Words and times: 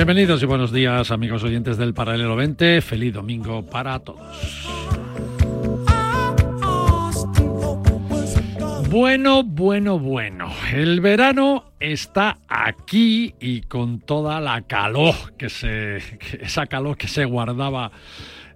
Bienvenidos 0.00 0.42
y 0.42 0.46
buenos 0.46 0.72
días 0.72 1.10
amigos 1.10 1.44
oyentes 1.44 1.76
del 1.76 1.92
Paralelo 1.92 2.34
20. 2.34 2.80
Feliz 2.80 3.12
domingo 3.12 3.66
para 3.66 3.98
todos. 3.98 4.66
Bueno, 8.88 9.44
bueno, 9.44 9.98
bueno. 9.98 10.50
El 10.72 11.02
verano 11.02 11.74
está 11.78 12.38
aquí 12.48 13.34
y 13.40 13.60
con 13.60 14.00
toda 14.00 14.40
la 14.40 14.62
calor 14.62 15.14
que 15.36 15.50
se 15.50 15.98
esa 16.40 16.64
calor 16.64 16.96
que 16.96 17.06
se 17.06 17.26
guardaba 17.26 17.92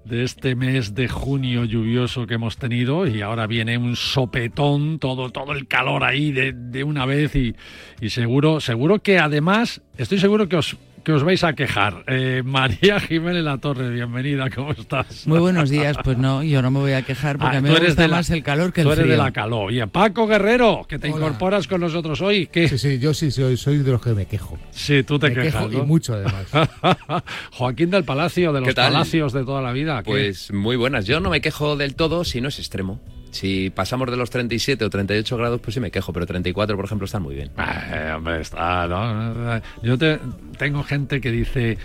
de 0.07 0.25
este 0.25 0.55
mes 0.55 0.95
de 0.95 1.09
junio 1.09 1.67
lluvioso 1.67 2.27
que 2.27 2.35
hemos 2.35 2.57
tenido 2.57 3.07
y 3.07 3.21
ahora 3.21 3.47
viene 3.47 3.77
un 3.77 3.97
sopetón, 3.97 4.99
todo, 4.99 5.29
todo 5.29 5.53
el 5.53 5.69
calor 5.69 6.05
ahí 6.05 6.33
de, 6.33 6.85
una 6.85 7.05
vez 7.05 7.37
y, 7.37 7.55
y 8.01 8.09
seguro, 8.09 8.61
seguro 8.61 9.01
que 9.01 9.19
además, 9.19 9.83
estoy 9.99 10.19
seguro 10.19 10.49
que 10.49 10.57
os 10.57 10.79
que 11.05 11.13
os 11.13 11.23
vais 11.23 11.45
a 11.45 11.53
quejar. 11.53 12.03
Eh, 12.07 12.43
María 12.45 12.99
Jiménez 12.99 13.45
La 13.45 13.59
Torre, 13.59 13.91
bienvenida, 13.91 14.49
¿cómo 14.49 14.73
estás? 14.73 15.27
Muy 15.27 15.39
buenos 15.39 15.69
días, 15.69 15.99
pues 16.03 16.17
no, 16.17 16.43
yo 16.43 16.63
no 16.63 16.71
me 16.71 16.79
voy 16.81 16.93
a 16.93 17.03
quejar 17.03 17.37
porque 17.39 17.57
Ah, 17.57 17.59
a 17.59 17.61
mí 17.61 17.69
tú 17.69 17.73
me 17.75 17.79
eres 17.79 17.91
gusta 17.91 18.03
de 18.03 18.09
la- 18.09 18.17
más 18.17 18.31
el 18.31 18.43
calor 18.43 18.73
que 18.73 18.81
el 18.81 18.87
Tú 18.87 18.93
eres 18.93 19.03
frío. 19.05 19.13
de 19.17 19.23
la 19.23 19.31
calor. 19.31 19.71
Y 19.71 19.85
Paco 19.87 20.27
Guerrero, 20.27 20.87
que 20.89 20.99
te 20.99 21.09
Hola. 21.13 21.27
incorporas 21.27 21.69
con 21.69 21.83
nosotros 21.83 22.23
hoy. 22.23 22.47
¿Qué? 22.47 22.69
Sí, 22.69 22.79
sí, 22.79 22.99
yo 22.99 23.13
sí 23.13 23.31
soy, 23.31 23.59
soy 23.59 23.79
de 23.79 23.91
los 23.93 24.01
que 24.03 24.11
me 24.15 24.25
quejo. 24.25 24.59
Sí, 24.71 25.03
tú 25.03 25.19
te 25.19 25.29
me 25.29 25.35
quejas, 25.35 25.67
quejo 25.67 25.69
¿no? 25.79 25.85
y 25.85 25.87
mucho 25.87 26.15
además. 26.15 26.47
Joaquín 27.53 27.91
del 27.91 28.05
Palacio, 28.05 28.53
de 28.55 28.61
los 28.63 28.75
palacios 28.75 29.33
de 29.35 29.45
toda 29.45 29.61
la 29.61 29.73
vida. 29.73 30.03
¿qué? 30.03 30.11
Pues 30.11 30.53
muy 30.53 30.77
buenas. 30.77 31.05
Yo 31.05 31.21
no 31.21 31.29
me 31.29 31.41
quejo 31.43 31.77
del 31.77 31.95
todo 31.97 32.25
si 32.25 32.41
no 32.41 32.49
es 32.49 32.59
extremo. 32.59 32.99
Si 33.35 33.69
pasamos 33.71 34.09
de 34.13 34.17
los 34.17 34.31
37 34.31 34.85
o 34.85 34.91
38 34.91 35.37
grados, 35.37 35.61
pues 35.61 35.75
sí 35.75 35.81
me 35.81 35.91
quejo, 35.91 36.13
pero 36.13 36.25
34, 36.25 36.77
por 36.77 36.85
ejemplo, 36.85 37.05
están 37.05 37.23
muy 37.23 37.35
bien. 37.35 37.51
Eh, 37.59 38.13
hombre, 38.17 38.41
está, 38.41 38.87
¿no? 38.87 39.61
Yo 39.83 39.99
te- 39.99 40.21
tengo 40.57 40.85
gente 40.85 41.21
que 41.21 41.33
dice, 41.33 41.77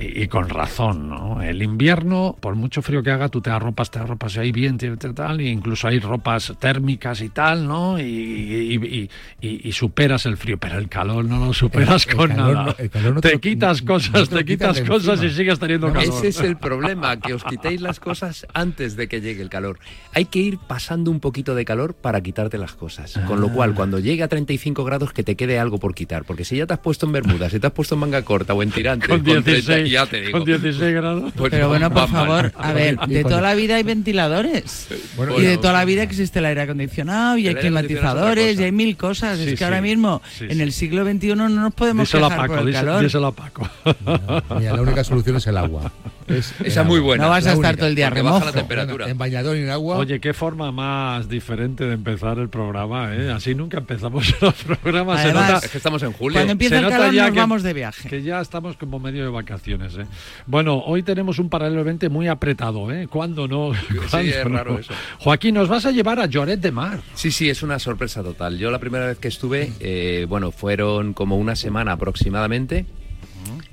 y, 0.00 0.22
y 0.22 0.28
con 0.28 0.48
razón, 0.48 1.10
¿no? 1.10 1.42
El 1.42 1.62
invierno, 1.62 2.34
por 2.40 2.54
mucho 2.54 2.80
frío 2.80 3.02
que 3.02 3.10
haga, 3.10 3.28
tú 3.28 3.42
te 3.42 3.50
arropas, 3.50 3.90
te 3.90 3.98
arropas 3.98 4.38
ahí 4.38 4.50
bien, 4.50 4.78
te- 4.78 4.96
te- 4.96 5.12
tal, 5.12 5.40
e 5.40 5.50
incluso 5.50 5.88
hay 5.88 5.98
ropas 6.00 6.54
térmicas 6.58 7.20
y 7.20 7.28
tal, 7.28 7.68
¿no? 7.68 7.98
Y, 8.00 8.02
y- 8.04 8.74
y- 8.74 9.10
y- 9.46 9.68
y 9.68 9.72
superas 9.72 10.24
el 10.24 10.38
frío, 10.38 10.56
pero 10.56 10.78
el 10.78 10.88
calor 10.88 11.26
no 11.26 11.44
lo 11.44 11.52
superas 11.52 12.06
El- 12.06 12.12
el 12.12 12.16
con 12.16 12.28
calor 12.30 12.54
nada. 12.54 12.64
no- 12.64 12.74
el 12.78 12.88
calor 12.90 13.14
no 13.16 13.20
te, 13.20 13.28
te 13.32 13.40
quitas 13.40 13.82
no 13.82 13.88
cosas, 13.92 14.12
te 14.30 14.34
lo 14.36 14.40
te 14.40 14.44
quitas 14.46 14.80
cosas 14.80 15.20
y 15.20 15.24
encima. 15.26 15.36
sigues 15.36 15.58
teniendo 15.58 15.88
No, 15.88 15.92
calor. 15.92 16.08
Ese 16.14 16.28
es 16.28 16.40
el 16.40 16.56
problema, 16.56 17.20
que 17.20 17.34
os 17.34 17.44
quitéis 17.44 17.82
las 17.82 18.00
cosas 18.00 18.46
antes 18.54 18.96
de 18.96 19.06
que 19.06 19.20
llegue 19.20 19.42
el 19.42 19.50
calor. 19.50 19.78
Hay 20.14 20.24
que 20.24 20.38
ir 20.38 20.56
pasando 20.66 20.93
un 21.10 21.20
poquito 21.20 21.54
de 21.54 21.64
calor 21.64 21.94
para 21.94 22.20
quitarte 22.20 22.58
las 22.58 22.72
cosas. 22.74 23.18
Con 23.26 23.40
lo 23.40 23.48
Ah. 23.48 23.52
cual, 23.52 23.74
cuando 23.74 23.98
llegue 23.98 24.22
a 24.22 24.28
35 24.28 24.84
grados, 24.84 25.12
que 25.12 25.22
te 25.22 25.34
quede 25.36 25.58
algo 25.58 25.78
por 25.78 25.94
quitar. 25.94 26.24
Porque 26.24 26.44
si 26.44 26.56
ya 26.56 26.66
te 26.66 26.74
has 26.74 26.80
puesto 26.80 27.06
en 27.06 27.12
bermudas, 27.12 27.52
si 27.52 27.60
te 27.60 27.66
has 27.66 27.72
puesto 27.72 27.94
en 27.94 28.00
manga 28.00 28.22
corta 28.22 28.54
o 28.54 28.62
en 28.62 28.70
tirante, 28.70 29.08
Con 29.08 29.22
30, 29.22 29.50
16, 29.50 29.90
ya 29.90 30.06
te 30.06 30.20
digo. 30.20 30.32
con 30.38 30.44
16 30.44 30.94
grados. 30.94 31.32
pues 31.36 31.50
Pero 31.50 31.68
bueno, 31.68 31.90
por 31.92 32.08
favor, 32.08 32.52
a 32.56 32.72
ver, 32.72 32.98
de 32.98 33.22
con- 33.22 33.30
toda 33.30 33.42
la 33.42 33.54
vida 33.54 33.76
hay 33.76 33.82
ventiladores. 33.82 34.88
Bueno, 35.16 35.38
y 35.38 35.42
de 35.44 35.56
toda 35.58 35.72
la 35.72 35.84
vida 35.84 36.02
existe 36.02 36.38
el 36.38 36.44
aire 36.46 36.62
acondicionado 36.62 37.36
y 37.38 37.42
hay 37.46 37.52
El 37.52 37.56
es 37.56 37.60
climatizadores 37.62 38.58
y 38.58 38.62
hay 38.64 38.72
mil 38.72 38.96
cosas. 38.96 39.36
Sí, 39.38 39.44
es 39.44 39.50
que 39.50 39.56
sí. 39.58 39.64
ahora 39.64 39.80
mismo, 39.80 40.22
Sí, 40.38 40.46
en 40.48 40.60
el 40.60 40.72
siglo 40.72 41.04
XXI, 41.04 41.34
no 41.34 41.48
nos 41.48 41.74
podemos 41.74 42.08
Díselo 42.08 42.28
quejar 42.28 42.40
por 42.40 42.48
Paco, 42.48 42.60
el 42.60 42.66
díselo, 42.66 42.86
calor. 42.86 43.02
díselo 43.02 43.26
a 43.28 43.32
Paco. 43.32 43.68
Mira, 44.58 44.74
la 44.76 44.82
única 44.82 45.04
solución 45.04 45.36
es 45.36 45.46
el 45.46 45.56
agua. 45.56 45.92
Es 46.26 46.54
Esa 46.64 46.80
agua. 46.80 46.90
muy 46.90 47.00
buena. 47.00 47.24
No 47.24 47.30
vas 47.30 47.46
a 47.46 47.52
estar 47.52 47.58
única, 47.58 47.76
todo 47.76 47.86
el 47.88 47.94
día 47.94 48.08
porque 48.08 48.22
baja 48.22 48.34
la 48.36 48.40
remojo. 48.40 48.58
temperatura. 48.58 49.08
En 49.10 49.18
bañador 49.18 49.56
y 49.56 49.60
en 49.62 49.70
agua. 49.70 49.96
Oye, 49.98 50.20
qué 50.20 50.32
forma 50.32 50.72
más 50.72 50.83
diferente 51.28 51.84
de 51.84 51.94
empezar 51.94 52.38
el 52.38 52.48
programa, 52.48 53.14
¿eh? 53.14 53.30
Así 53.30 53.54
nunca 53.54 53.78
empezamos 53.78 54.34
los 54.40 54.54
programas. 54.54 55.20
Se 55.20 55.26
Además, 55.28 55.52
nota- 55.52 55.66
Es 55.66 55.72
que 55.72 55.78
estamos 55.78 56.02
en 56.02 56.12
julio. 56.12 56.36
Cuando 56.36 56.52
empieza 56.52 56.74
Se 56.74 56.78
el 56.78 56.82
nota 56.84 56.96
calor 56.98 57.14
ya 57.14 57.22
nos 57.26 57.32
que- 57.32 57.40
vamos 57.40 57.62
de 57.62 57.72
viaje. 57.72 58.08
que 58.08 58.22
ya 58.22 58.40
estamos 58.40 58.76
como 58.76 58.98
medio 58.98 59.22
de 59.24 59.30
vacaciones, 59.30 59.96
¿eh? 59.96 60.06
Bueno, 60.46 60.78
hoy 60.78 61.02
tenemos 61.02 61.38
un 61.38 61.48
paralelo 61.48 61.84
20 61.84 62.08
muy 62.08 62.28
apretado, 62.28 62.90
¿eh? 62.92 63.06
¿Cuándo 63.08 63.48
no? 63.48 63.72
¿Cuándo 64.10 64.18
es 64.30 64.44
raro 64.44 64.72
no? 64.74 64.78
eso. 64.78 64.92
Joaquín, 65.18 65.54
nos 65.54 65.68
vas 65.68 65.86
a 65.86 65.90
llevar 65.90 66.20
a 66.20 66.26
Lloret 66.26 66.60
de 66.60 66.72
Mar. 66.72 67.00
Sí, 67.14 67.30
sí, 67.30 67.48
es 67.50 67.62
una 67.62 67.78
sorpresa 67.78 68.22
total. 68.22 68.58
Yo 68.58 68.70
la 68.70 68.78
primera 68.78 69.06
vez 69.06 69.18
que 69.18 69.28
estuve, 69.28 69.72
eh, 69.80 70.26
bueno, 70.28 70.50
fueron 70.50 71.12
como 71.14 71.36
una 71.36 71.56
semana 71.56 71.92
aproximadamente. 71.92 72.86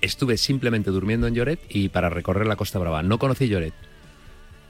Estuve 0.01 0.38
simplemente 0.38 0.89
durmiendo 0.89 1.27
en 1.27 1.35
Lloret 1.35 1.59
y 1.69 1.89
para 1.89 2.09
recorrer 2.09 2.47
la 2.47 2.55
Costa 2.55 2.79
Brava. 2.79 3.03
No 3.03 3.19
conocí 3.19 3.47
Lloret. 3.47 3.73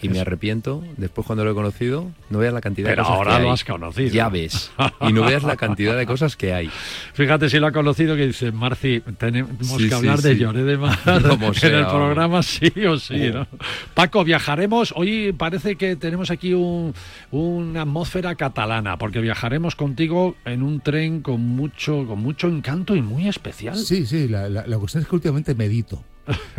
Y 0.02 0.10
me 0.10 0.20
arrepiento, 0.20 0.84
después 0.98 1.26
cuando 1.28 1.44
lo 1.46 1.52
he 1.52 1.54
conocido, 1.54 2.12
no 2.30 2.40
veas 2.40 2.54
la 2.54 2.62
cantidad 2.62 2.90
Pero 2.90 3.04
de 3.04 3.08
cosas 3.08 3.18
ahora 3.18 3.36
que 3.38 3.42
lo 3.44 3.48
hay. 3.50 3.54
has 3.54 3.64
conocido. 3.64 4.10
Ya 4.14 4.30
ves. 4.30 4.72
Y 5.02 5.14
no 5.14 5.24
veas 5.24 5.44
la 5.44 5.56
cantidad 5.58 5.98
de 5.98 6.06
cosas 6.06 6.36
que 6.36 6.54
hay. 6.54 6.70
Fíjate 7.14 7.50
si 7.50 7.60
lo 7.60 7.68
ha 7.68 7.72
conocido 7.72 8.16
que 8.16 8.28
dice, 8.28 8.52
Marci, 8.52 9.02
tenemos 9.18 9.52
Sí, 9.62 9.78
que 9.84 9.90
sí, 9.90 9.94
hablar 9.94 10.20
de 10.22 10.34
sí. 10.34 10.40
Lloret 10.40 10.66
de 10.66 10.78
Mar 10.78 10.98
Como 11.30 11.48
en 11.48 11.54
sea, 11.56 11.70
el 11.70 11.84
vamos. 11.86 11.94
programa 11.94 12.44
sí 12.44 12.72
o 12.88 12.98
sí, 12.98 13.30
Oh. 13.30 13.34
¿no? 13.40 13.48
Paco, 13.94 14.24
viajaremos, 14.24 14.94
hoy 14.96 15.32
parece 15.34 15.76
que 15.76 15.96
tenemos 15.96 16.32
aquí 16.32 16.54
un- 16.54 16.94
una 17.32 17.82
atmósfera 17.84 18.36
catalana, 18.36 18.98
porque 18.98 19.20
viajaremos 19.20 19.76
contigo 19.76 20.36
en 20.46 20.64
un 20.64 20.82
tren 20.82 21.22
con 21.22 21.42
mucho, 21.42 22.06
con 22.08 22.20
mucho 22.20 22.48
encanto 22.48 22.96
y 22.96 23.02
muy 23.02 23.28
especial. 23.28 23.76
Sí, 23.78 24.06
sí, 24.06 24.28
la, 24.28 24.50
la- 24.50 24.66
la 24.66 24.78
cuestión 24.78 25.04
es 25.04 25.10
que 25.10 25.16
últimamente 25.16 25.56
medito. 25.56 26.04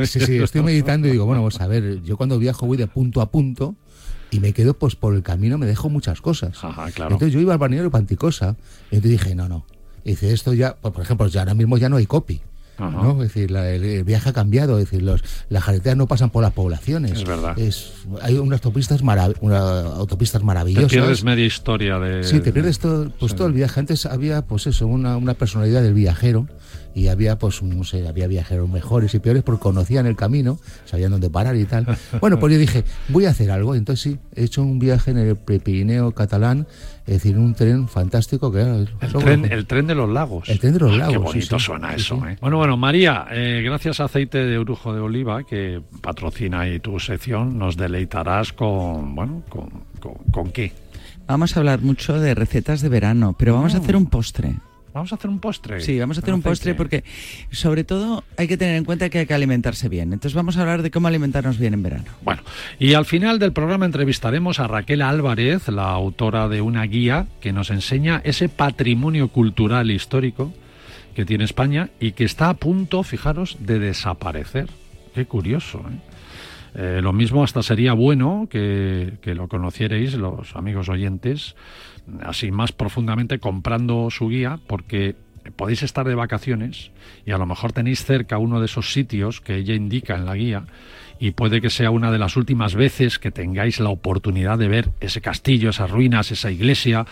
Sí, 0.04 0.20
sí, 0.20 0.36
estoy 0.38 0.62
meditando 0.62 1.08
y 1.08 1.12
digo, 1.12 1.26
bueno, 1.26 1.42
vamos 1.42 1.60
a 1.60 1.66
ver, 1.66 2.02
yo 2.02 2.16
cuando 2.16 2.38
viajo 2.38 2.66
voy 2.66 2.76
de 2.76 2.86
punto 2.86 3.20
a 3.20 3.30
punto 3.30 3.74
y 4.30 4.40
me 4.40 4.52
quedo, 4.52 4.74
pues 4.74 4.96
por 4.96 5.14
el 5.14 5.22
camino 5.22 5.58
me 5.58 5.66
dejo 5.66 5.88
muchas 5.90 6.20
cosas. 6.20 6.62
Ajá, 6.64 6.90
claro. 6.90 7.12
Entonces 7.14 7.34
yo 7.34 7.40
iba 7.40 7.52
al 7.52 7.58
balneario 7.58 7.90
Panticosa 7.90 8.56
y 8.90 8.96
entonces 8.96 9.20
dije, 9.20 9.34
no, 9.34 9.48
no. 9.48 9.66
Y 10.04 10.10
dice, 10.10 10.32
esto 10.32 10.52
ya, 10.54 10.76
pues, 10.80 10.92
por 10.94 11.02
ejemplo, 11.04 11.26
ya 11.28 11.40
ahora 11.40 11.54
mismo 11.54 11.76
ya 11.78 11.88
no 11.88 11.96
hay 11.96 12.06
copy. 12.06 12.40
Ajá. 12.78 12.90
¿no? 12.90 13.12
Es 13.22 13.28
decir, 13.34 13.50
la- 13.50 13.68
el, 13.70 14.02
viaje 14.02 14.30
ha 14.30 14.32
cambiado, 14.32 14.78
es 14.78 14.86
decir, 14.86 15.02
los, 15.02 15.22
las 15.50 15.62
carreteras 15.62 15.96
no 15.98 16.06
pasan 16.08 16.30
por 16.30 16.42
las 16.42 16.52
poblaciones. 16.54 17.12
Es 17.12 17.24
verdad. 17.24 17.56
Es- 17.58 17.92
hay 18.22 18.36
unas 18.38 18.60
autopistas, 18.64 19.04
marav- 19.04 19.36
una- 19.42 19.80
autopistas 19.82 20.40
Te 20.40 20.46
maravillosas. 20.46 20.90
pierdes 20.90 21.22
media 21.22 21.44
historia 21.44 21.98
de... 21.98 22.24
Sí, 22.24 22.40
te 22.40 22.50
pierdes 22.52 22.78
todo, 22.78 23.10
pues 23.20 23.32
Sí. 23.32 23.36
todo 23.38 23.46
el 23.48 23.52
viaje. 23.52 23.78
Antes 23.78 24.06
había, 24.06 24.42
pues 24.46 24.66
eso, 24.66 24.86
una, 24.86 25.18
una 25.18 25.34
personalidad 25.34 25.82
del 25.82 25.92
viajero 25.94 26.48
y 26.94 27.08
había, 27.08 27.38
pues, 27.38 27.62
no 27.62 27.84
sé, 27.84 28.06
había 28.06 28.26
viajeros 28.26 28.68
mejores 28.68 29.14
y 29.14 29.18
peores 29.18 29.42
porque 29.42 29.60
conocían 29.62 30.06
el 30.06 30.16
camino, 30.16 30.58
sabían 30.84 31.10
dónde 31.12 31.30
parar 31.30 31.56
y 31.56 31.64
tal. 31.64 31.86
Bueno, 32.20 32.38
pues 32.38 32.52
yo 32.52 32.58
dije, 32.58 32.84
voy 33.08 33.24
a 33.26 33.30
hacer 33.30 33.50
algo. 33.50 33.74
Entonces 33.74 34.02
sí, 34.02 34.18
he 34.34 34.44
hecho 34.44 34.62
un 34.62 34.78
viaje 34.78 35.10
en 35.10 35.18
el 35.18 35.36
Pirineo 35.36 36.12
catalán, 36.12 36.66
es 37.06 37.14
decir, 37.14 37.34
en 37.36 37.42
un 37.42 37.54
tren 37.54 37.88
fantástico 37.88 38.52
que 38.52 38.60
era 38.60 38.76
El 38.76 38.88
tren, 39.18 39.44
el 39.50 39.66
tren 39.66 39.86
de 39.86 39.94
los 39.94 40.08
lagos. 40.10 40.48
El 40.48 40.58
tren 40.60 40.74
de 40.74 40.80
los 40.80 40.92
Ah, 40.92 40.96
lagos, 40.98 41.12
Qué 41.12 41.18
bonito 41.18 41.58
sí. 41.58 41.64
suena 41.64 41.88
Sí, 41.90 41.94
eso. 41.96 42.16
sí. 42.22 42.28
¿eh? 42.32 42.36
Bueno, 42.40 42.58
bueno, 42.58 42.76
María, 42.76 43.26
eh, 43.32 43.62
gracias 43.64 43.98
a 44.00 44.04
Aceite 44.04 44.38
de 44.38 44.58
Orujo 44.58 44.92
de 44.94 45.00
Oliva, 45.00 45.44
que 45.44 45.80
patrocina 46.00 46.60
ahí 46.60 46.78
tu 46.80 46.98
sección, 47.00 47.58
nos 47.58 47.76
deleitarás 47.76 48.52
con, 48.52 49.14
bueno, 49.14 49.42
con, 49.48 49.68
con, 50.00 50.14
¿con 50.30 50.50
qué? 50.52 50.72
Vamos 51.26 51.56
a 51.56 51.60
hablar 51.60 51.80
mucho 51.80 52.18
de 52.20 52.34
recetas 52.34 52.80
de 52.82 52.88
verano, 52.88 53.34
pero 53.38 53.54
vamos 53.54 53.74
a 53.74 53.78
hacer 53.78 53.96
un 53.96 54.06
postre. 54.06 54.54
Vamos 54.94 55.12
a 55.12 55.14
hacer 55.14 55.30
un 55.30 55.38
postre. 55.38 55.80
Sí, 55.80 55.98
vamos 55.98 56.18
a 56.18 56.20
hacer 56.20 56.34
un 56.34 56.42
postre 56.42 56.74
porque 56.74 57.02
sobre 57.50 57.84
todo 57.84 58.24
hay 58.36 58.46
que 58.46 58.56
tener 58.56 58.76
en 58.76 58.84
cuenta 58.84 59.08
que 59.08 59.20
hay 59.20 59.26
que 59.26 59.34
alimentarse 59.34 59.88
bien. 59.88 60.12
Entonces 60.12 60.34
vamos 60.34 60.56
a 60.56 60.60
hablar 60.60 60.82
de 60.82 60.90
cómo 60.90 61.08
alimentarnos 61.08 61.58
bien 61.58 61.74
en 61.74 61.82
verano. 61.82 62.04
Bueno, 62.22 62.42
y 62.78 62.94
al 62.94 63.06
final 63.06 63.38
del 63.38 63.52
programa 63.52 63.86
entrevistaremos 63.86 64.60
a 64.60 64.66
Raquel 64.68 65.00
Álvarez, 65.00 65.68
la 65.68 65.90
autora 65.90 66.48
de 66.48 66.60
una 66.60 66.84
guía 66.84 67.26
que 67.40 67.52
nos 67.52 67.70
enseña 67.70 68.20
ese 68.24 68.48
patrimonio 68.48 69.28
cultural 69.28 69.90
histórico 69.90 70.52
que 71.14 71.24
tiene 71.24 71.44
España 71.44 71.90
y 71.98 72.12
que 72.12 72.24
está 72.24 72.50
a 72.50 72.54
punto, 72.54 73.02
fijaros, 73.02 73.56
de 73.60 73.78
desaparecer. 73.78 74.68
Qué 75.14 75.26
curioso, 75.26 75.78
¿eh? 75.78 76.12
Eh, 76.74 77.00
lo 77.02 77.12
mismo 77.12 77.44
hasta 77.44 77.62
sería 77.62 77.92
bueno 77.92 78.48
que, 78.50 79.18
que, 79.20 79.34
lo 79.34 79.46
conocierais 79.46 80.14
los 80.14 80.56
amigos 80.56 80.88
oyentes, 80.88 81.54
así 82.22 82.50
más 82.50 82.72
profundamente 82.72 83.38
comprando 83.38 84.10
su 84.10 84.28
guía, 84.28 84.58
porque 84.66 85.16
podéis 85.56 85.82
estar 85.82 86.06
de 86.06 86.14
vacaciones 86.14 86.90
y 87.26 87.32
a 87.32 87.38
lo 87.38 87.46
mejor 87.46 87.72
tenéis 87.72 88.04
cerca 88.04 88.38
uno 88.38 88.60
de 88.60 88.66
esos 88.66 88.92
sitios 88.92 89.40
que 89.40 89.56
ella 89.56 89.74
indica 89.74 90.14
en 90.14 90.24
la 90.24 90.36
guía 90.36 90.64
y 91.18 91.32
puede 91.32 91.60
que 91.60 91.70
sea 91.70 91.90
una 91.90 92.10
de 92.10 92.18
las 92.18 92.36
últimas 92.36 92.74
veces 92.74 93.18
que 93.18 93.30
tengáis 93.30 93.80
la 93.80 93.90
oportunidad 93.90 94.58
de 94.58 94.68
ver 94.68 94.90
ese 95.00 95.20
castillo, 95.20 95.70
esas 95.70 95.90
ruinas, 95.90 96.30
esa 96.30 96.50
iglesia 96.50 97.06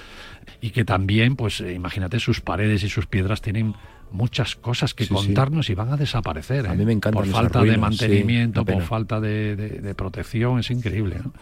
y 0.61 0.71
que 0.71 0.85
también, 0.85 1.37
pues 1.37 1.61
imagínate, 1.61 2.19
sus 2.21 2.41
paredes 2.41 2.83
y 2.83 2.89
sus 2.89 3.07
piedras 3.07 3.41
tienen 3.41 3.75
muchas 4.13 4.57
cosas 4.57 4.95
que 4.95 5.05
Sí, 5.05 5.09
sí. 5.09 5.15
contarnos 5.15 5.71
y 5.71 5.75
van 5.75 5.93
a 5.93 5.97
desaparecer. 5.97 6.67
A 6.67 6.75
¿eh? 6.75 6.77
mí 6.77 6.85
me 6.85 6.93
encantan 6.93 7.23
Por 7.23 7.31
falta 7.33 7.59
de 7.61 7.65
ruinas, 7.73 7.81
mantenimiento, 7.81 8.65
por 8.65 8.83
falta 8.83 9.21
de, 9.21 9.57
de- 9.57 9.81
de 9.81 9.95
protección, 9.95 10.59
es 10.61 10.71
increíble. 10.71 11.17
¿no? 11.23 11.33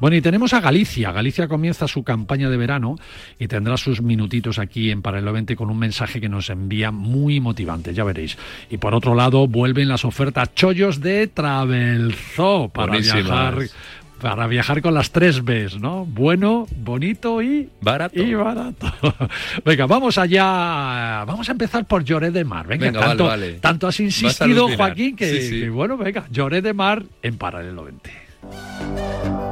Bueno, 0.00 0.16
y 0.16 0.20
tenemos 0.20 0.52
a 0.52 0.60
Galicia. 0.60 1.12
Galicia 1.12 1.48
comienza 1.48 1.88
su 1.88 2.02
campaña 2.02 2.50
de 2.50 2.56
verano 2.56 2.96
y 3.38 3.48
tendrá 3.48 3.76
sus 3.76 4.02
minutitos 4.02 4.58
aquí 4.58 4.90
en 4.90 5.02
Paralelo 5.02 5.32
20 5.32 5.56
con 5.56 5.70
un 5.70 5.78
mensaje 5.78 6.20
que 6.20 6.28
nos 6.28 6.50
envía 6.50 6.90
muy 6.90 7.40
motivante, 7.40 7.92
ya 7.94 8.04
veréis. 8.04 8.36
Y 8.70 8.76
por 8.78 8.94
otro 8.94 9.14
lado, 9.14 9.46
vuelven 9.48 9.88
las 9.88 10.04
ofertas 10.04 10.54
chollos 10.54 11.00
de 11.00 11.26
Travelzoo 11.26 12.68
para 12.68 12.88
Buenísimas. 12.92 13.24
viajar. 13.24 13.58
Para 14.20 14.46
viajar 14.46 14.82
con 14.82 14.92
las 14.94 15.10
tres 15.12 15.42
Bs, 15.44 15.80
¿no? 15.80 16.04
Bueno, 16.04 16.66
bonito 16.76 17.40
y 17.42 17.70
Barato. 17.80 18.20
y 18.22 18.34
barato. 18.34 18.92
Venga, 19.64 19.86
vamos 19.86 20.18
allá. 20.18 21.24
Vamos 21.24 21.48
a 21.48 21.52
empezar 21.52 21.86
por 21.86 22.04
Lloret 22.04 22.32
de 22.32 22.44
Mar. 22.44 22.66
Venga, 22.66 22.86
Venga, 22.86 23.00
tanto, 23.00 23.24
vale, 23.24 23.46
vale. 23.46 23.58
tanto 23.60 23.88
has 23.88 23.98
insistido. 24.00 24.68
Joaquín, 24.76 25.16
que, 25.16 25.30
Sí, 25.30 25.48
sí. 25.48 25.60
que 25.60 25.70
bueno, 25.70 25.96
venga, 25.96 26.26
Lloret 26.30 26.62
de 26.62 26.74
Mar 26.74 27.02
en 27.22 27.38
paralelo 27.38 27.84
20. 27.84 29.49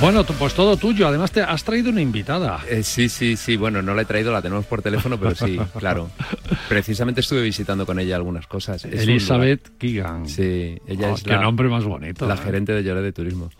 Bueno, 0.00 0.22
pues 0.24 0.54
todo 0.54 0.76
tuyo. 0.76 1.08
Además, 1.08 1.32
te 1.32 1.40
has 1.40 1.64
traído 1.64 1.90
una 1.90 2.00
invitada. 2.00 2.60
Eh, 2.70 2.84
sí, 2.84 3.08
sí, 3.08 3.36
sí. 3.36 3.56
Bueno, 3.56 3.82
no 3.82 3.94
la 3.94 4.02
he 4.02 4.04
traído, 4.04 4.30
la 4.30 4.40
tenemos 4.40 4.64
por 4.66 4.80
teléfono, 4.80 5.18
pero 5.18 5.34
sí, 5.34 5.58
claro. 5.78 6.08
Precisamente 6.68 7.20
estuve 7.20 7.42
visitando 7.42 7.84
con 7.84 7.98
ella 7.98 8.14
algunas 8.14 8.46
cosas. 8.46 8.84
Es 8.84 9.02
Elizabeth 9.02 9.76
Keegan. 9.76 10.28
Sí, 10.28 10.78
ella 10.86 11.10
Oh, 11.10 11.14
es 11.14 11.24
qué 11.24 11.30
la, 11.30 11.40
nombre 11.42 11.68
más 11.68 11.82
bonito. 11.84 12.28
la 12.28 12.34
¿eh? 12.34 12.38
gerente 12.38 12.72
de 12.74 12.84
Lloret 12.84 13.02
de 13.02 13.12
Turismo. 13.12 13.50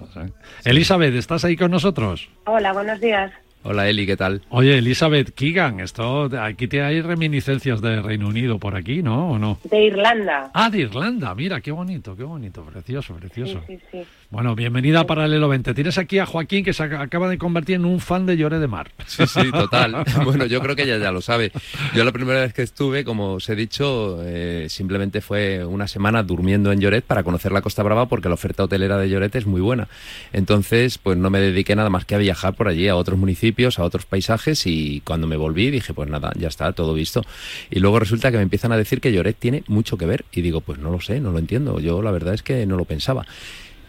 Elizabeth, 0.65 1.15
¿estás 1.15 1.45
ahí 1.45 1.57
con 1.57 1.73
nosotros? 1.73 2.29
Hola, 2.47 2.73
buenos 2.73 3.01
días. 3.01 3.33
Hola 3.65 3.89
Eli, 3.89 4.07
¿qué 4.07 4.17
tal? 4.17 4.43
Oye, 4.51 4.79
Elizabeth 4.79 5.35
Keegan, 5.35 5.81
esto 5.81 6.31
aquí 6.41 6.69
te 6.69 6.81
hay 6.81 7.03
reminiscencias 7.03 7.81
de 7.83 8.01
Reino 8.01 8.29
Unido 8.29 8.59
por 8.61 8.77
aquí, 8.77 9.03
¿no? 9.03 9.33
¿O 9.33 9.39
no? 9.39 9.59
De 9.65 9.83
Irlanda. 9.87 10.53
Ah, 10.55 10.71
de 10.71 10.79
Irlanda, 10.79 11.35
mira, 11.35 11.61
qué 11.61 11.73
bonito, 11.73 12.15
qué 12.17 12.23
bonito, 12.23 12.63
precioso, 12.63 13.15
Sí, 13.15 13.21
precioso. 13.21 13.61
sí, 13.67 13.79
sí. 13.91 14.05
Bueno, 14.31 14.55
bienvenida 14.55 15.01
a 15.01 15.07
Paralelo 15.07 15.49
20. 15.49 15.73
Tienes 15.73 15.97
aquí 15.97 16.19
a 16.19 16.27
Joaquín 16.27 16.63
que 16.63 16.75
se 16.75 16.85
ac- 16.85 17.01
acaba 17.01 17.31
de 17.31 17.39
convertir 17.39 17.77
en 17.77 17.87
un 17.87 17.99
fan 17.99 18.27
de 18.27 18.37
Llore 18.37 18.59
de 18.59 18.67
Mar. 18.67 18.91
Sí, 19.07 19.27
sí, 19.27 19.51
total. 19.51 20.05
Bueno, 20.23 20.45
yo 20.45 20.61
creo 20.61 20.77
que 20.77 20.83
ella 20.83 20.99
ya 20.99 21.11
lo 21.11 21.23
sabe. 21.23 21.51
Yo 21.95 22.05
la 22.05 22.13
primera 22.13 22.41
vez 22.43 22.53
que 22.53 22.61
estuve, 22.61 23.05
como 23.05 23.33
os 23.33 23.49
he 23.49 23.57
dicho, 23.57 24.19
eh, 24.23 24.67
simplemente 24.69 25.23
fue 25.23 25.65
una 25.65 25.89
semana 25.89 26.23
durmiendo 26.23 26.71
en 26.73 26.79
Lloret 26.81 27.07
para 27.07 27.23
conocer 27.23 27.53
la 27.53 27.63
Costa 27.63 27.83
Brava 27.83 28.07
porque 28.07 28.29
la 28.29 28.35
oferta 28.35 28.65
hotelera 28.65 28.99
de 28.99 29.09
Lloret 29.09 29.35
es 29.35 29.47
muy 29.47 29.63
buena. 29.63 29.89
Entonces, 30.35 30.99
pues 30.99 31.17
no 31.17 31.31
me 31.31 31.41
dediqué 31.41 31.75
nada 31.75 31.89
más 31.89 32.05
que 32.05 32.15
a 32.15 32.19
viajar 32.19 32.53
por 32.55 32.69
allí, 32.69 32.87
a 32.87 32.97
otros 32.97 33.19
municipios, 33.19 33.79
a 33.79 33.85
otros 33.85 34.05
paisajes 34.05 34.67
y 34.67 35.01
cuando 35.07 35.27
me 35.27 35.39
volví 35.39 35.71
dije, 35.71 35.95
pues 35.95 36.11
nada, 36.11 36.33
ya 36.37 36.49
está, 36.49 36.73
todo 36.73 36.93
visto. 36.93 37.23
Y 37.71 37.81
luego 37.81 37.99
resulta 37.99 38.31
que 38.31 38.37
me 38.37 38.43
empiezan 38.43 38.73
a 38.73 38.77
decir 38.77 39.01
que 39.01 39.11
Lloret 39.11 39.39
tiene 39.39 39.65
mucho 39.69 39.97
que 39.97 40.05
ver 40.05 40.27
y 40.33 40.43
digo, 40.43 40.61
pues 40.61 40.79
no 40.79 40.91
lo 40.91 41.01
sé, 41.01 41.19
no 41.19 41.33
lo 41.33 41.39
entiendo. 41.39 41.81
Yo 41.81 42.03
la 42.03 42.11
verdad 42.11 42.35
es 42.35 42.43
que 42.43 42.67
no 42.67 42.77
lo 42.77 42.85
pensaba. 42.85 43.25